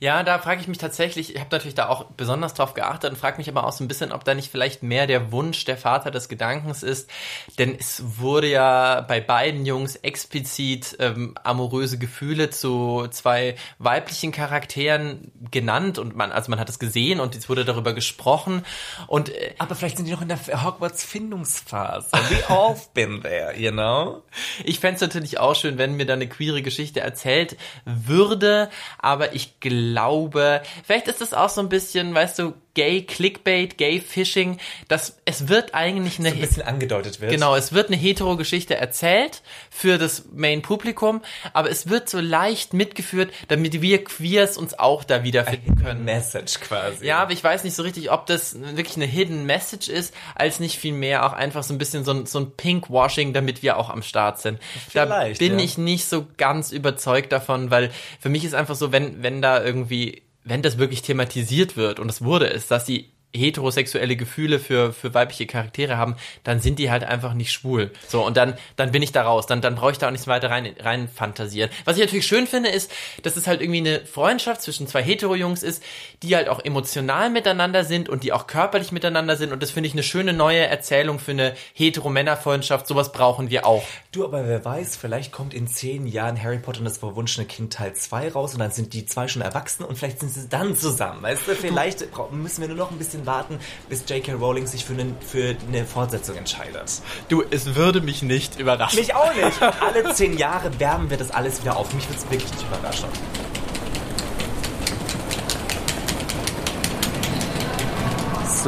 Ja, 0.00 0.22
da 0.22 0.38
frage 0.38 0.60
ich 0.60 0.68
mich 0.68 0.78
tatsächlich, 0.78 1.34
ich 1.34 1.40
habe 1.40 1.50
natürlich 1.50 1.74
da 1.74 1.88
auch 1.88 2.04
besonders 2.16 2.54
drauf 2.54 2.74
geachtet 2.74 3.10
und 3.10 3.16
frage 3.16 3.38
mich 3.38 3.48
aber 3.48 3.64
auch 3.64 3.72
so 3.72 3.84
ein 3.84 3.88
bisschen, 3.88 4.12
ob 4.12 4.24
da 4.24 4.34
nicht 4.34 4.50
vielleicht 4.50 4.82
mehr 4.82 5.06
der 5.06 5.32
Wunsch 5.32 5.64
der 5.64 5.76
Vater 5.76 6.10
des 6.10 6.28
Gedankens 6.28 6.82
ist, 6.82 7.10
denn 7.58 7.76
es 7.78 8.02
wurde 8.18 8.48
ja 8.48 9.00
bei 9.02 9.20
beiden 9.20 9.66
Jungs 9.66 9.96
explizit 9.96 10.96
ähm, 11.00 11.34
amoröse 11.42 11.98
Gefühle 11.98 12.50
zu 12.50 13.06
zwei 13.10 13.56
weiblichen 13.78 14.32
Charakteren 14.32 15.32
genannt 15.50 15.98
und 15.98 16.16
man, 16.16 16.32
also 16.32 16.50
man 16.50 16.60
hat 16.60 16.68
es 16.68 16.78
gesehen 16.78 17.20
und 17.20 17.34
es 17.34 17.48
wurde 17.48 17.64
darüber 17.64 17.92
gesprochen 17.92 18.64
und 19.06 19.28
äh, 19.30 19.54
Aber 19.58 19.74
vielleicht 19.74 19.96
sind 19.96 20.06
die 20.06 20.12
noch 20.12 20.22
in 20.22 20.28
der 20.28 20.38
Hogwarts-Findungsphase. 20.38 22.10
We 22.12 22.48
all 22.48 22.76
been 22.94 23.22
there, 23.22 23.56
you 23.56 23.70
know? 23.70 24.22
Ich 24.64 24.80
fänd's 24.80 25.00
natürlich 25.00 25.38
auch 25.38 25.54
schön, 25.54 25.78
wenn 25.78 25.96
mir 25.96 26.06
da 26.06 26.14
eine 26.14 26.28
queere 26.28 26.62
Geschichte 26.62 27.00
erzählt 27.00 27.56
würde, 27.84 28.70
aber 28.98 29.34
ich 29.34 29.57
glaube, 29.60 30.62
vielleicht 30.84 31.08
ist 31.08 31.20
es 31.20 31.34
auch 31.34 31.48
so 31.48 31.60
ein 31.60 31.68
bisschen, 31.68 32.14
weißt 32.14 32.38
du, 32.38 32.54
Gay 32.78 33.02
Clickbait, 33.02 33.76
Gay 33.76 33.98
Phishing, 33.98 34.56
dass 34.86 35.18
es 35.24 35.48
wird 35.48 35.74
eigentlich 35.74 36.20
eine 36.20 36.28
So 36.28 36.36
ein 36.36 36.40
bisschen 36.40 36.62
angedeutet 36.62 37.20
wird. 37.20 37.32
Genau, 37.32 37.56
es 37.56 37.72
wird 37.72 37.88
eine 37.88 37.96
hetero 37.96 38.36
Geschichte 38.36 38.76
erzählt 38.76 39.42
für 39.68 39.98
das 39.98 40.26
Main-Publikum, 40.32 41.22
aber 41.52 41.70
es 41.70 41.88
wird 41.88 42.08
so 42.08 42.20
leicht 42.20 42.74
mitgeführt, 42.74 43.32
damit 43.48 43.82
wir 43.82 44.04
Queers 44.04 44.56
uns 44.56 44.78
auch 44.78 45.02
da 45.02 45.24
wiederfinden 45.24 45.74
können. 45.74 46.04
Message 46.04 46.60
quasi. 46.60 47.04
Ja, 47.04 47.18
aber 47.18 47.32
ich 47.32 47.42
weiß 47.42 47.64
nicht 47.64 47.74
so 47.74 47.82
richtig, 47.82 48.12
ob 48.12 48.26
das 48.26 48.54
wirklich 48.60 48.94
eine 48.94 49.06
Hidden 49.06 49.44
Message 49.44 49.88
ist, 49.88 50.14
als 50.36 50.60
nicht 50.60 50.78
viel 50.78 50.92
mehr 50.92 51.26
auch 51.26 51.32
einfach 51.32 51.64
so 51.64 51.74
ein 51.74 51.78
bisschen 51.78 52.04
so 52.04 52.12
ein, 52.12 52.26
so 52.26 52.38
ein 52.38 52.52
Pinkwashing, 52.52 53.32
damit 53.32 53.64
wir 53.64 53.76
auch 53.76 53.90
am 53.90 54.02
Start 54.04 54.38
sind. 54.38 54.60
Da 54.94 55.04
Vielleicht, 55.04 55.40
bin 55.40 55.58
ja. 55.58 55.64
ich 55.64 55.78
nicht 55.78 56.04
so 56.04 56.28
ganz 56.36 56.70
überzeugt 56.70 57.32
davon, 57.32 57.72
weil 57.72 57.90
für 58.20 58.28
mich 58.28 58.44
ist 58.44 58.54
einfach 58.54 58.76
so, 58.76 58.92
wenn, 58.92 59.20
wenn 59.24 59.42
da 59.42 59.64
irgendwie, 59.64 60.22
wenn 60.48 60.62
das 60.62 60.78
wirklich 60.78 61.02
thematisiert 61.02 61.76
wird, 61.76 62.00
und 62.00 62.08
es 62.08 62.22
wurde 62.22 62.50
es, 62.50 62.66
dass 62.66 62.86
sie 62.86 63.10
heterosexuelle 63.34 64.16
Gefühle 64.16 64.58
für, 64.58 64.92
für 64.92 65.12
weibliche 65.12 65.46
Charaktere 65.46 65.98
haben, 65.98 66.16
dann 66.44 66.60
sind 66.60 66.78
die 66.78 66.90
halt 66.90 67.04
einfach 67.04 67.34
nicht 67.34 67.52
schwul. 67.52 67.90
So, 68.08 68.24
und 68.24 68.36
dann, 68.38 68.54
dann 68.76 68.90
bin 68.90 69.02
ich 69.02 69.12
da 69.12 69.22
raus. 69.22 69.46
Dann, 69.46 69.60
dann 69.60 69.74
brauche 69.74 69.92
ich 69.92 69.98
da 69.98 70.06
auch 70.06 70.10
nichts 70.10 70.26
weiter 70.26 70.50
rein, 70.50 70.74
rein 70.80 71.08
fantasieren. 71.08 71.70
Was 71.84 71.96
ich 71.96 72.02
natürlich 72.02 72.26
schön 72.26 72.46
finde, 72.46 72.70
ist, 72.70 72.90
dass 73.22 73.36
es 73.36 73.46
halt 73.46 73.60
irgendwie 73.60 73.80
eine 73.80 74.00
Freundschaft 74.06 74.62
zwischen 74.62 74.86
zwei 74.86 75.02
Hetero-Jungs 75.02 75.62
ist, 75.62 75.82
die 76.22 76.34
halt 76.36 76.48
auch 76.48 76.64
emotional 76.64 77.28
miteinander 77.28 77.84
sind 77.84 78.08
und 78.08 78.24
die 78.24 78.32
auch 78.32 78.46
körperlich 78.46 78.92
miteinander 78.92 79.36
sind. 79.36 79.52
Und 79.52 79.62
das 79.62 79.72
finde 79.72 79.88
ich 79.88 79.92
eine 79.92 80.02
schöne 80.02 80.32
neue 80.32 80.66
Erzählung 80.66 81.18
für 81.18 81.32
eine 81.32 81.54
Hetero-Männer-Freundschaft. 81.74 82.86
Sowas 82.86 83.12
brauchen 83.12 83.50
wir 83.50 83.66
auch. 83.66 83.84
Du, 84.10 84.24
aber 84.24 84.48
wer 84.48 84.64
weiß, 84.64 84.96
vielleicht 84.96 85.32
kommt 85.32 85.52
in 85.52 85.68
zehn 85.68 86.06
Jahren 86.06 86.42
Harry 86.42 86.56
Potter 86.56 86.78
und 86.78 86.86
das 86.86 86.96
verwunschene 86.96 87.46
Kind 87.46 87.74
Teil 87.74 87.92
2 87.92 88.32
raus 88.32 88.54
und 88.54 88.60
dann 88.60 88.70
sind 88.70 88.94
die 88.94 89.04
zwei 89.04 89.28
schon 89.28 89.42
erwachsen 89.42 89.84
und 89.84 89.98
vielleicht 89.98 90.20
sind 90.20 90.32
sie 90.32 90.48
dann 90.48 90.74
zusammen. 90.74 91.22
Weißt 91.22 91.46
du, 91.46 91.54
vielleicht 91.54 92.06
müssen 92.32 92.62
wir 92.62 92.68
nur 92.68 92.78
noch 92.78 92.90
ein 92.90 92.96
bisschen 92.96 93.26
warten, 93.26 93.58
bis 93.90 94.08
J.K. 94.08 94.32
Rowling 94.32 94.66
sich 94.66 94.86
für, 94.86 94.94
einen, 94.94 95.14
für 95.20 95.54
eine 95.66 95.84
Fortsetzung 95.84 96.36
entscheidet. 96.36 97.02
Du, 97.28 97.44
es 97.50 97.74
würde 97.74 98.00
mich 98.00 98.22
nicht 98.22 98.58
überraschen. 98.58 98.98
Mich 98.98 99.14
auch 99.14 99.34
nicht. 99.34 99.60
Alle 99.82 100.14
zehn 100.14 100.38
Jahre 100.38 100.80
wärmen 100.80 101.10
wir 101.10 101.18
das 101.18 101.30
alles 101.30 101.60
wieder 101.60 101.76
auf. 101.76 101.92
Mich 101.92 102.08
würde 102.08 102.18
es 102.18 102.30
wirklich 102.30 102.50
nicht 102.50 102.66
überraschen. 102.66 103.10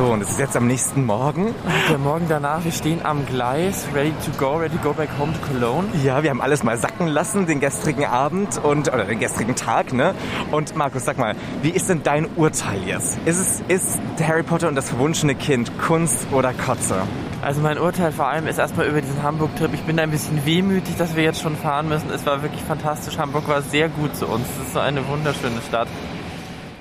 So, 0.01 0.07
und 0.07 0.22
es 0.22 0.30
ist 0.30 0.38
jetzt 0.38 0.57
am 0.57 0.66
nächsten 0.66 1.05
Morgen. 1.05 1.55
Der 1.90 1.98
Morgen 1.98 2.24
danach, 2.26 2.64
wir 2.64 2.72
stehen 2.72 3.05
am 3.05 3.26
Gleis, 3.26 3.84
ready 3.94 4.14
to 4.24 4.30
go, 4.38 4.57
ready 4.57 4.74
to 4.74 4.82
go 4.82 4.94
back 4.94 5.11
home 5.18 5.30
to 5.34 5.38
Cologne. 5.46 5.88
Ja, 6.03 6.22
wir 6.22 6.30
haben 6.30 6.40
alles 6.40 6.62
mal 6.62 6.78
sacken 6.78 7.07
lassen, 7.07 7.44
den 7.44 7.61
gestrigen 7.61 8.07
Abend 8.07 8.57
und 8.64 8.88
oder 8.88 9.05
den 9.05 9.18
gestrigen 9.18 9.57
Tag, 9.57 9.92
ne? 9.92 10.14
Und 10.53 10.74
Markus, 10.74 11.05
sag 11.05 11.18
mal, 11.18 11.36
wie 11.61 11.68
ist 11.68 11.90
denn 11.90 12.03
dein 12.03 12.26
Urteil 12.36 12.82
jetzt? 12.86 13.18
Ist 13.26 13.40
es 13.40 13.61
ist 13.68 14.01
Harry 14.26 14.42
Potter 14.42 14.68
und 14.68 14.74
das 14.74 14.88
verwunschene 14.88 15.34
Kind 15.34 15.70
Kunst 15.78 16.28
oder 16.32 16.55
Kotze? 16.55 17.03
Also 17.42 17.61
mein 17.61 17.76
Urteil 17.76 18.11
vor 18.11 18.26
allem 18.26 18.46
ist 18.46 18.59
erstmal 18.59 18.86
über 18.86 19.03
diesen 19.03 19.22
Hamburg-Trip. 19.22 19.74
Ich 19.74 19.82
bin 19.82 19.98
da 19.98 20.05
ein 20.05 20.11
bisschen 20.11 20.46
wehmütig, 20.46 20.96
dass 20.96 21.14
wir 21.14 21.24
jetzt 21.24 21.42
schon 21.42 21.57
fahren 21.57 21.90
müssen. 21.90 22.09
Es 22.09 22.24
war 22.24 22.40
wirklich 22.40 22.62
fantastisch. 22.62 23.18
Hamburg 23.18 23.46
war 23.48 23.61
sehr 23.61 23.90
gut 23.90 24.16
zu 24.16 24.26
uns. 24.28 24.46
Es 24.48 24.68
ist 24.68 24.72
so 24.72 24.78
eine 24.80 25.07
wunderschöne 25.07 25.61
Stadt. 25.68 25.88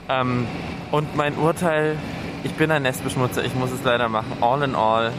Ähm, 0.07 0.47
und 0.91 1.17
mein 1.17 1.35
Urteil, 1.35 1.97
ich 2.43 2.53
bin 2.53 2.71
ein 2.71 2.83
Nestbeschmutzer, 2.83 3.43
ich 3.43 3.55
muss 3.55 3.71
es 3.71 3.83
leider 3.83 4.09
machen. 4.09 4.37
All 4.41 4.61
in 4.63 4.75
all 4.75 5.11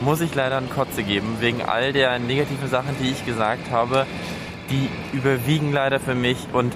muss 0.00 0.20
ich 0.20 0.34
leider 0.34 0.56
einen 0.56 0.70
Kotze 0.70 1.02
geben, 1.02 1.36
wegen 1.40 1.62
all 1.62 1.92
der 1.92 2.18
negativen 2.18 2.68
Sachen, 2.68 2.96
die 3.00 3.10
ich 3.10 3.24
gesagt 3.24 3.70
habe. 3.70 4.06
Die 4.70 4.88
überwiegen 5.12 5.72
leider 5.72 6.00
für 6.00 6.14
mich 6.14 6.38
und 6.52 6.74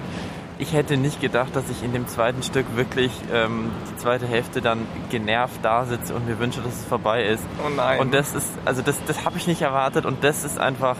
ich 0.59 0.73
hätte 0.73 0.97
nicht 0.97 1.21
gedacht, 1.21 1.55
dass 1.55 1.69
ich 1.69 1.83
in 1.83 1.93
dem 1.93 2.07
zweiten 2.07 2.43
Stück 2.43 2.75
wirklich 2.75 3.11
ähm, 3.33 3.71
die 3.89 3.95
zweite 3.95 4.27
Hälfte 4.27 4.61
dann 4.61 4.85
genervt 5.09 5.59
da 5.63 5.85
sitze 5.85 6.13
und 6.13 6.27
mir 6.27 6.37
wünsche, 6.37 6.61
dass 6.61 6.73
es 6.73 6.85
vorbei 6.85 7.23
ist. 7.23 7.43
Oh 7.65 7.69
nein. 7.69 7.99
Und 7.99 8.13
das 8.13 8.35
ist, 8.35 8.49
also 8.65 8.81
das, 8.81 8.97
das 9.07 9.25
habe 9.25 9.37
ich 9.37 9.47
nicht 9.47 9.61
erwartet 9.61 10.05
und 10.05 10.23
das 10.23 10.43
ist 10.43 10.59
einfach, 10.59 10.97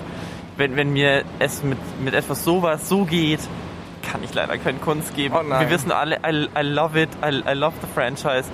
wenn, 0.55 0.77
wenn 0.77 0.93
mir 0.93 1.23
es 1.39 1.61
mit, 1.61 1.77
mit 2.01 2.13
etwas 2.13 2.43
sowas 2.45 2.87
so 2.87 3.03
geht, 3.03 3.41
kann 4.09 4.23
ich 4.23 4.33
leider 4.33 4.57
keine 4.57 4.79
Kunst 4.79 5.13
geben. 5.13 5.35
Oh 5.37 5.43
nein. 5.43 5.59
Wir 5.59 5.69
wissen 5.69 5.91
alle, 5.91 6.17
I, 6.25 6.47
I 6.57 6.63
love 6.63 6.99
it, 6.99 7.09
I, 7.21 7.43
I 7.47 7.53
love 7.53 7.75
the 7.81 7.87
franchise. 7.93 8.49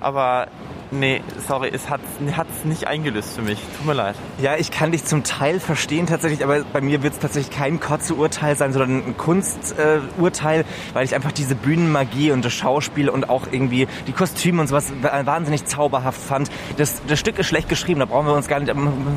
Aber 0.00 0.48
nee, 0.90 1.22
sorry, 1.46 1.70
es 1.72 1.88
hat 1.90 2.00
es 2.18 2.64
nicht 2.64 2.86
eingelöst 2.86 3.34
für 3.36 3.42
mich. 3.42 3.58
Tut 3.76 3.86
mir 3.86 3.94
leid. 3.94 4.16
Ja, 4.40 4.56
ich 4.56 4.70
kann 4.70 4.92
dich 4.92 5.04
zum 5.04 5.24
Teil 5.24 5.60
verstehen 5.60 6.06
tatsächlich, 6.06 6.42
aber 6.44 6.62
bei 6.72 6.80
mir 6.80 7.02
wird 7.02 7.14
es 7.14 7.18
tatsächlich 7.18 7.54
kein 7.56 7.80
Kotze-Urteil 7.80 8.56
sein, 8.56 8.72
sondern 8.72 8.96
ein 9.06 9.16
Kunsturteil, 9.16 10.60
äh, 10.60 10.64
weil 10.94 11.04
ich 11.04 11.14
einfach 11.14 11.32
diese 11.32 11.54
Bühnenmagie 11.54 12.32
und 12.32 12.44
das 12.44 12.52
Schauspiel 12.52 13.08
und 13.08 13.28
auch 13.28 13.46
irgendwie 13.50 13.86
die 14.06 14.12
Kostüme 14.12 14.60
und 14.60 14.66
sowas 14.68 14.92
wa- 15.02 15.24
wahnsinnig 15.24 15.64
zauberhaft 15.66 16.20
fand. 16.20 16.50
Das, 16.76 17.02
das 17.06 17.18
Stück 17.18 17.38
ist 17.38 17.46
schlecht 17.46 17.68
geschrieben, 17.68 18.00
da 18.00 18.06
brauchen 18.06 18.26
wir 18.26 18.34
uns 18.34 18.48
gar 18.48 18.60
nicht, 18.60 18.72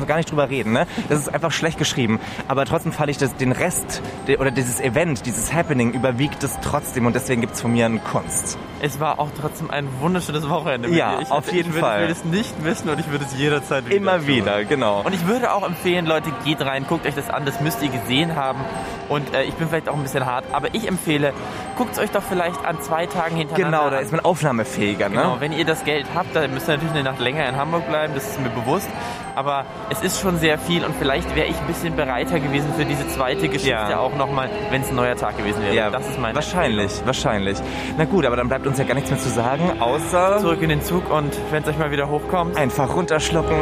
gar 0.06 0.16
nicht 0.16 0.30
drüber 0.30 0.48
reden. 0.50 0.72
Ne? 0.72 0.86
Das 1.08 1.18
ist 1.20 1.28
einfach 1.32 1.52
schlecht 1.52 1.78
geschrieben. 1.78 2.20
Aber 2.48 2.64
trotzdem 2.64 2.92
fand 2.92 3.10
ich 3.10 3.18
das, 3.18 3.34
den 3.36 3.52
Rest 3.52 4.02
der, 4.26 4.40
oder 4.40 4.50
dieses 4.50 4.80
Event, 4.80 5.26
dieses 5.26 5.52
Happening 5.52 5.92
überwiegt 5.92 6.42
es 6.44 6.58
trotzdem 6.62 7.06
und 7.06 7.14
deswegen 7.14 7.40
gibt's 7.40 7.60
von 7.60 7.72
mir 7.72 7.86
eine 7.86 7.98
Kunst. 7.98 8.58
Es 8.80 9.00
war 9.00 9.18
auch 9.18 9.28
trotzdem 9.40 9.70
ein 9.70 9.88
wunderschönes 10.00 10.48
Wochenende. 10.48 10.88
Ja, 10.90 11.18
auf 11.30 11.50
jeden 11.64 11.68
ich 11.70 11.74
würde, 11.74 11.86
Fall. 11.86 12.02
Ich 12.02 12.08
würde 12.08 12.12
es 12.12 12.24
nicht 12.24 12.62
missen 12.62 12.88
und 12.88 13.00
ich 13.00 13.10
würde 13.10 13.24
es 13.24 13.36
jederzeit 13.36 13.86
wieder 13.86 13.96
Immer 13.96 14.18
tun. 14.18 14.26
wieder, 14.26 14.64
genau. 14.64 15.00
Und 15.02 15.14
ich 15.14 15.26
würde 15.26 15.52
auch 15.52 15.66
empfehlen, 15.66 16.06
Leute, 16.06 16.30
geht 16.44 16.60
rein, 16.60 16.86
guckt 16.88 17.06
euch 17.06 17.14
das 17.14 17.30
an, 17.30 17.44
das 17.44 17.60
müsst 17.60 17.82
ihr 17.82 17.88
gesehen 17.88 18.36
haben. 18.36 18.60
Und 19.08 19.34
äh, 19.34 19.42
ich 19.42 19.54
bin 19.54 19.68
vielleicht 19.68 19.88
auch 19.88 19.94
ein 19.96 20.02
bisschen 20.02 20.24
hart, 20.24 20.44
aber 20.52 20.68
ich 20.74 20.88
empfehle, 20.88 21.32
guckt 21.76 21.92
es 21.92 21.98
euch 21.98 22.10
doch 22.10 22.22
vielleicht 22.22 22.64
an 22.64 22.80
zwei 22.80 23.06
Tagen 23.06 23.36
hintereinander 23.36 23.78
Genau, 23.78 23.90
da 23.90 23.98
ist 23.98 24.12
man 24.12 24.20
aufnahmefähiger, 24.20 25.08
ne? 25.08 25.16
Genau, 25.16 25.36
wenn 25.40 25.52
ihr 25.52 25.64
das 25.64 25.84
Geld 25.84 26.06
habt, 26.14 26.34
dann 26.34 26.52
müsst 26.54 26.68
ihr 26.68 26.72
natürlich 26.74 26.94
eine 26.94 27.02
Nacht 27.02 27.20
länger 27.20 27.46
in 27.48 27.56
Hamburg 27.56 27.86
bleiben, 27.88 28.14
das 28.14 28.26
ist 28.28 28.40
mir 28.40 28.48
bewusst. 28.50 28.88
Aber 29.36 29.64
es 29.90 30.00
ist 30.00 30.20
schon 30.20 30.38
sehr 30.38 30.58
viel 30.58 30.84
und 30.84 30.94
vielleicht 30.96 31.34
wäre 31.34 31.48
ich 31.48 31.58
ein 31.58 31.66
bisschen 31.66 31.96
bereiter 31.96 32.38
gewesen 32.38 32.72
für 32.78 32.84
diese 32.84 33.06
zweite 33.08 33.48
Geschichte 33.48 33.70
Ja. 33.70 33.98
auch 33.98 34.14
nochmal, 34.14 34.48
wenn 34.70 34.82
es 34.82 34.90
ein 34.90 34.94
neuer 34.96 35.16
Tag 35.16 35.36
gewesen 35.36 35.60
wäre. 35.62 35.74
Ja, 35.74 35.90
das 35.90 36.08
ist 36.08 36.20
meine 36.20 36.36
wahrscheinlich, 36.36 36.92
wahrscheinlich. 37.04 37.58
Na 37.98 38.04
gut, 38.04 38.24
aber 38.26 38.36
dann 38.36 38.46
bleibt 38.48 38.64
uns 38.66 38.78
ja 38.78 38.84
gar 38.84 38.94
nichts 38.94 39.10
mehr 39.10 39.18
zu 39.18 39.28
sagen, 39.30 39.80
außer 39.80 40.38
Zurück 40.38 40.62
in 40.62 40.68
den 40.68 40.82
Zug 40.82 41.10
und 41.10 41.34
wenn 41.54 41.62
es 41.62 41.68
euch 41.68 41.78
mal 41.78 41.92
wieder 41.92 42.08
hochkommt, 42.08 42.56
einfach 42.56 42.96
runterschlucken. 42.96 43.56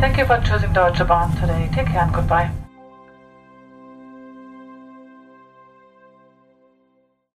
Thank 0.00 0.16
you 0.16 0.24
for 0.24 0.38
choosing 0.38 0.72
Deutsche 0.72 1.04
Bahn 1.04 1.30
today. 1.38 1.68
Take 1.74 1.92
care 1.92 2.04
and 2.04 2.14
goodbye. 2.14 2.63